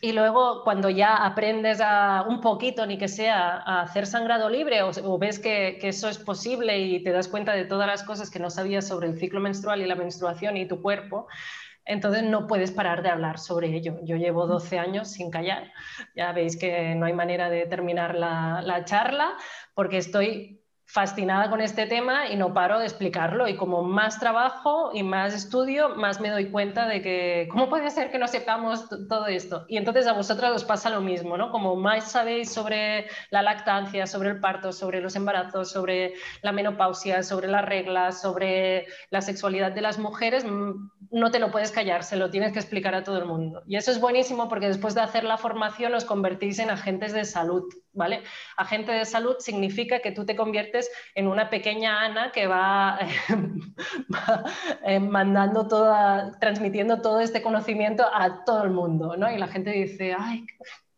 Y 0.00 0.12
luego 0.12 0.62
cuando 0.62 0.90
ya 0.90 1.16
aprendes 1.16 1.80
a, 1.80 2.24
un 2.28 2.40
poquito, 2.40 2.84
ni 2.86 2.98
que 2.98 3.08
sea, 3.08 3.62
a 3.64 3.82
hacer 3.82 4.06
sangrado 4.06 4.50
libre 4.50 4.82
o, 4.82 5.18
ves 5.18 5.38
que, 5.38 5.78
eso 5.82 6.08
es 6.08 6.18
posible 6.18 6.78
y 6.78 7.02
te 7.02 7.12
das 7.12 7.28
cuenta 7.28 7.54
de 7.54 7.64
todas 7.64 7.86
las 7.86 8.02
cosas 8.02 8.30
que 8.30 8.38
no 8.38 8.50
sabías 8.50 8.86
sobre 8.86 9.08
el 9.08 9.18
ciclo 9.18 9.40
menstrual 9.40 9.80
y 9.80 9.86
la 9.86 9.94
menstruación 9.94 10.58
y 10.58 10.68
tu 10.68 10.82
cuerpo, 10.82 11.28
entonces 11.86 12.24
no 12.24 12.46
puedes 12.46 12.72
parar 12.72 13.02
de 13.02 13.08
hablar 13.08 13.38
sobre 13.38 13.74
ello. 13.74 13.98
Yo 14.02 14.16
llevo 14.16 14.46
12 14.46 14.78
años 14.78 15.08
sin 15.08 15.30
callar. 15.30 15.72
Ya 16.14 16.32
veis 16.32 16.58
que 16.58 16.94
no 16.94 17.06
hay 17.06 17.12
manera 17.12 17.48
de 17.48 17.64
terminar 17.66 18.16
la, 18.16 18.60
la 18.62 18.84
charla 18.84 19.34
porque 19.72 19.98
estoy 19.98 20.60
fascinada 20.86 21.50
con 21.50 21.60
este 21.60 21.86
tema 21.86 22.28
y 22.28 22.36
no 22.36 22.54
paro 22.54 22.78
de 22.78 22.86
explicarlo. 22.86 23.48
Y 23.48 23.56
como 23.56 23.82
más 23.82 24.20
trabajo 24.20 24.90
y 24.94 25.02
más 25.02 25.34
estudio, 25.34 25.90
más 25.90 26.20
me 26.20 26.30
doy 26.30 26.50
cuenta 26.50 26.86
de 26.86 27.02
que, 27.02 27.48
¿cómo 27.50 27.68
puede 27.68 27.90
ser 27.90 28.10
que 28.10 28.18
no 28.18 28.28
sepamos 28.28 28.88
todo 29.08 29.26
esto? 29.26 29.64
Y 29.68 29.76
entonces 29.76 30.06
a 30.06 30.12
vosotras 30.12 30.52
os 30.52 30.64
pasa 30.64 30.88
lo 30.88 31.00
mismo, 31.00 31.36
¿no? 31.36 31.50
Como 31.50 31.74
más 31.74 32.12
sabéis 32.12 32.52
sobre 32.52 33.08
la 33.30 33.42
lactancia, 33.42 34.06
sobre 34.06 34.30
el 34.30 34.40
parto, 34.40 34.72
sobre 34.72 35.00
los 35.00 35.16
embarazos, 35.16 35.70
sobre 35.70 36.14
la 36.42 36.52
menopausia, 36.52 37.24
sobre 37.24 37.48
las 37.48 37.64
reglas, 37.64 38.20
sobre 38.20 38.86
la 39.10 39.20
sexualidad 39.22 39.72
de 39.72 39.80
las 39.80 39.98
mujeres, 39.98 40.44
mm, 40.44 40.90
no 41.10 41.30
te 41.30 41.40
lo 41.40 41.50
puedes 41.50 41.72
callar, 41.72 42.04
se 42.04 42.16
lo 42.16 42.30
tienes 42.30 42.52
que 42.52 42.60
explicar 42.60 42.94
a 42.94 43.02
todo 43.02 43.18
el 43.18 43.24
mundo. 43.24 43.62
Y 43.66 43.76
eso 43.76 43.90
es 43.90 44.00
buenísimo 44.00 44.48
porque 44.48 44.68
después 44.68 44.94
de 44.94 45.00
hacer 45.00 45.24
la 45.24 45.36
formación 45.36 45.94
os 45.94 46.04
convertís 46.04 46.58
en 46.58 46.70
agentes 46.70 47.12
de 47.12 47.24
salud, 47.24 47.64
¿vale? 47.92 48.22
Agente 48.56 48.92
de 48.92 49.04
salud 49.04 49.36
significa 49.38 50.00
que 50.00 50.12
tú 50.12 50.24
te 50.24 50.36
conviertes 50.36 50.75
en 51.14 51.26
una 51.26 51.50
pequeña 51.50 52.04
Ana 52.04 52.32
que 52.32 52.46
va, 52.48 52.98
eh, 54.84 55.00
mandando 55.00 55.68
toda, 55.68 56.38
transmitiendo 56.38 57.00
todo 57.00 57.20
este 57.20 57.42
conocimiento 57.42 58.04
a 58.12 58.44
todo 58.44 58.64
el 58.64 58.70
mundo, 58.70 59.16
¿no? 59.16 59.30
Y 59.30 59.38
la 59.38 59.48
gente 59.48 59.70
dice, 59.70 60.14
ay, 60.18 60.46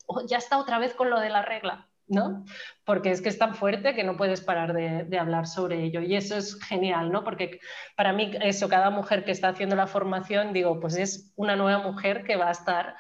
oh, 0.06 0.26
ya 0.26 0.38
está 0.38 0.58
otra 0.58 0.78
vez 0.78 0.94
con 0.94 1.10
lo 1.10 1.20
de 1.20 1.30
la 1.30 1.42
regla. 1.42 1.84
¿no? 2.10 2.46
Porque 2.84 3.10
es 3.10 3.20
que 3.20 3.28
es 3.28 3.36
tan 3.36 3.54
fuerte 3.54 3.94
que 3.94 4.02
no 4.02 4.16
puedes 4.16 4.40
parar 4.40 4.72
de, 4.72 5.04
de, 5.04 5.18
hablar 5.18 5.46
sobre 5.46 5.84
ello. 5.84 6.00
Y 6.00 6.16
eso 6.16 6.38
es 6.38 6.58
genial, 6.58 7.12
¿no? 7.12 7.22
Porque 7.22 7.60
para 7.96 8.14
mí 8.14 8.30
eso, 8.40 8.70
cada 8.70 8.88
mujer 8.88 9.26
que 9.26 9.30
está 9.30 9.48
haciendo 9.48 9.76
la 9.76 9.86
formación, 9.86 10.54
digo, 10.54 10.80
pues 10.80 10.96
es 10.96 11.32
una 11.36 11.54
nueva 11.54 11.82
mujer 11.82 12.24
que 12.24 12.36
va 12.36 12.48
a 12.48 12.52
estar 12.52 12.96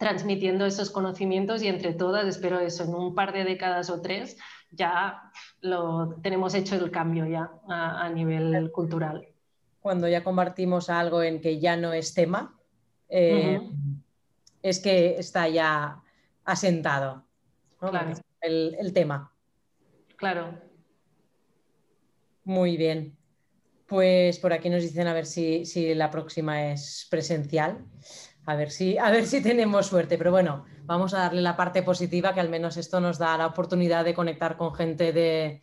transmitiendo 0.00 0.64
esos 0.64 0.90
conocimientos 0.90 1.62
y 1.62 1.68
entre 1.68 1.92
todas, 1.92 2.26
espero 2.26 2.58
eso, 2.58 2.84
en 2.84 2.94
un 2.94 3.14
par 3.14 3.34
de 3.34 3.44
décadas 3.44 3.90
o 3.90 4.00
tres, 4.00 4.38
ya 4.70 5.30
lo 5.60 6.16
tenemos 6.22 6.54
hecho 6.54 6.76
el 6.76 6.90
cambio 6.90 7.26
ya 7.26 7.50
a, 7.68 8.08
nivel 8.10 8.70
cultural. 8.72 9.26
Cuando 9.80 10.08
ya 10.08 10.22
convertimos 10.22 10.90
algo 10.90 11.22
en 11.22 11.40
que 11.40 11.58
ya 11.58 11.76
no 11.76 11.92
es 11.92 12.14
tema, 12.14 12.58
eh, 13.08 13.60
es 14.62 14.80
que 14.80 15.18
está 15.18 15.48
ya 15.48 16.02
asentado 16.44 17.24
el, 18.40 18.92
tema. 18.92 19.32
Claro. 20.16 20.58
Muy 22.44 22.76
bien. 22.76 23.16
Pues 23.86 24.38
por 24.38 24.52
aquí 24.52 24.68
nos 24.70 24.82
dicen 24.82 25.06
a 25.08 25.14
ver 25.14 25.26
si, 25.26 25.64
si 25.64 25.94
la 25.94 26.10
próxima 26.10 26.72
es 26.72 27.06
presencial. 27.10 27.84
A 28.50 28.56
ver, 28.56 28.72
si, 28.72 28.98
a 28.98 29.12
ver 29.12 29.26
si 29.28 29.40
tenemos 29.40 29.86
suerte, 29.86 30.18
pero 30.18 30.32
bueno, 30.32 30.64
vamos 30.84 31.14
a 31.14 31.18
darle 31.18 31.40
la 31.40 31.56
parte 31.56 31.84
positiva 31.84 32.34
que 32.34 32.40
al 32.40 32.48
menos 32.48 32.76
esto 32.76 32.98
nos 32.98 33.16
da 33.16 33.38
la 33.38 33.46
oportunidad 33.46 34.04
de 34.04 34.12
conectar 34.12 34.56
con 34.56 34.74
gente 34.74 35.12
de, 35.12 35.62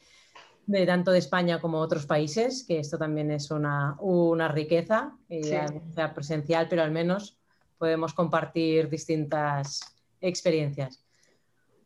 tanto 0.85 1.11
de 1.11 1.19
España 1.19 1.59
como 1.59 1.80
otros 1.80 2.05
países, 2.05 2.64
que 2.65 2.80
esto 2.80 2.97
también 2.97 3.30
es 3.31 3.51
una, 3.51 3.97
riqueza, 4.53 5.18
sea 5.27 6.14
presencial, 6.14 6.68
pero 6.69 6.81
al 6.81 6.91
menos 6.91 7.38
podemos 7.77 8.14
compartir 8.14 8.88
distintas 8.88 9.81
experiencias. 10.22 11.03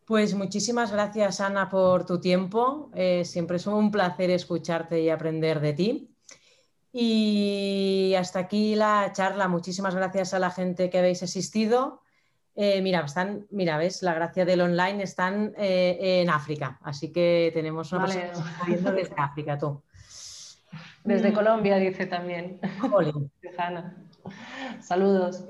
Pues 0.05 0.35
muchísimas 0.35 0.91
gracias, 0.91 1.41
Ana, 1.41 1.67
por 1.67 2.05
tu 2.05 2.21
tiempo. 2.21 2.91
Eh, 2.93 3.25
siempre 3.25 3.57
es 3.57 3.65
un 3.65 3.89
placer 3.89 4.29
escucharte 4.29 5.01
y 5.01 5.09
aprender 5.09 5.61
de 5.61 5.73
ti. 5.73 6.10
Y 6.93 8.13
hasta 8.17 8.39
aquí 8.39 8.75
la 8.75 9.11
charla. 9.13 9.47
Muchísimas 9.47 9.95
gracias 9.95 10.33
a 10.33 10.39
la 10.39 10.51
gente 10.51 10.89
que 10.89 10.99
habéis 10.99 11.23
asistido. 11.23 12.01
Eh, 12.55 12.81
mira, 12.81 12.99
están, 13.01 13.47
mira, 13.49 13.77
ves, 13.77 14.03
la 14.03 14.13
gracia 14.13 14.43
del 14.43 14.61
online 14.61 15.03
están 15.03 15.53
eh, 15.57 16.21
en 16.21 16.29
África, 16.29 16.79
así 16.83 17.11
que 17.11 17.49
tenemos 17.53 17.91
una 17.93 18.05
persona 18.05 18.61
viendo 18.67 18.91
desde 18.91 19.15
África, 19.17 19.57
tú. 19.57 19.81
Desde 21.03 21.31
mm. 21.31 21.33
Colombia, 21.33 21.77
dice 21.77 22.05
también. 22.07 22.59
Saludos. 24.81 25.45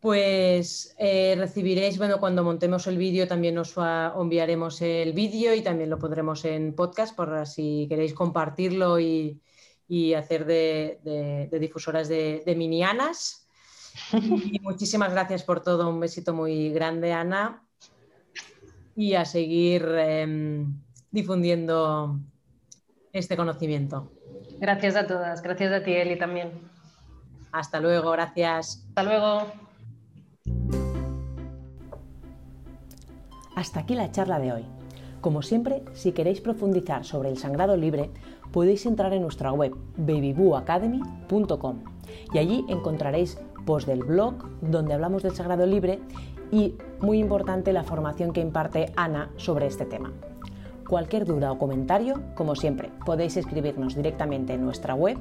Pues 0.00 0.96
eh, 0.98 1.36
recibiréis, 1.38 1.96
bueno, 1.98 2.18
cuando 2.18 2.42
montemos 2.42 2.86
el 2.86 2.96
vídeo 2.96 3.28
también 3.28 3.56
os 3.58 3.74
enviaremos 4.18 4.82
el 4.82 5.12
vídeo 5.12 5.54
y 5.54 5.62
también 5.62 5.90
lo 5.90 5.98
pondremos 5.98 6.44
en 6.44 6.74
podcast 6.74 7.14
por 7.14 7.46
si 7.46 7.86
queréis 7.88 8.14
compartirlo 8.14 8.98
y, 8.98 9.40
y 9.90 10.14
hacer 10.14 10.46
de, 10.46 11.48
difusoras 11.60 12.08
de, 12.08 12.54
minianas. 12.56 13.48
Y 14.12 14.60
muchísimas 14.60 15.10
gracias 15.10 15.42
por 15.42 15.64
todo, 15.64 15.90
un 15.90 15.98
besito 15.98 16.32
muy 16.32 16.70
grande, 16.70 17.12
Ana. 17.12 17.64
Y 18.94 19.14
a 19.14 19.24
seguir 19.24 19.84
em, 19.98 20.80
difundiendo 21.10 22.20
este 23.12 23.36
conocimiento. 23.36 24.12
Gracias 24.60 24.94
a 24.94 25.08
todas, 25.08 25.42
gracias 25.42 25.72
a 25.72 25.82
ti, 25.82 25.92
Eli, 25.92 26.16
también. 26.16 26.52
Hasta 27.50 27.80
luego, 27.80 28.12
gracias. 28.12 28.84
Hasta 28.90 29.02
luego. 29.02 29.46
Hasta 33.56 33.80
aquí 33.80 33.96
la 33.96 34.12
charla 34.12 34.38
de 34.38 34.52
hoy. 34.52 34.64
Como 35.20 35.42
siempre, 35.42 35.82
si 35.94 36.12
queréis 36.12 36.40
profundizar 36.40 37.04
sobre 37.04 37.28
el 37.28 37.38
sangrado 37.38 37.76
libre, 37.76 38.10
podéis 38.52 38.86
entrar 38.86 39.12
en 39.12 39.22
nuestra 39.22 39.52
web 39.52 39.74
babybooacademy.com 39.96 41.76
y 42.32 42.38
allí 42.38 42.64
encontraréis 42.68 43.38
post 43.64 43.86
del 43.86 44.02
blog 44.04 44.34
donde 44.60 44.94
hablamos 44.94 45.22
del 45.22 45.34
sagrado 45.34 45.66
libre 45.66 46.00
y, 46.50 46.74
muy 47.00 47.18
importante, 47.18 47.72
la 47.72 47.84
formación 47.84 48.32
que 48.32 48.40
imparte 48.40 48.92
Ana 48.96 49.30
sobre 49.36 49.66
este 49.66 49.84
tema. 49.84 50.12
Cualquier 50.88 51.24
duda 51.24 51.52
o 51.52 51.58
comentario, 51.58 52.20
como 52.34 52.56
siempre, 52.56 52.90
podéis 53.06 53.36
escribirnos 53.36 53.94
directamente 53.94 54.54
en 54.54 54.64
nuestra 54.64 54.94
web 54.94 55.16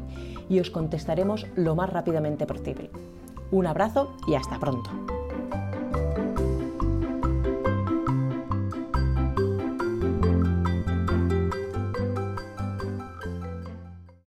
y 0.49 0.59
os 0.59 0.71
contestaremos 0.71 1.45
lo 1.55 1.75
más 1.75 1.91
rápidamente 1.91 2.47
posible. 2.47 2.89
Un 3.51 3.67
abrazo 3.67 4.15
y 4.27 4.33
hasta 4.33 4.59
pronto. 4.59 5.18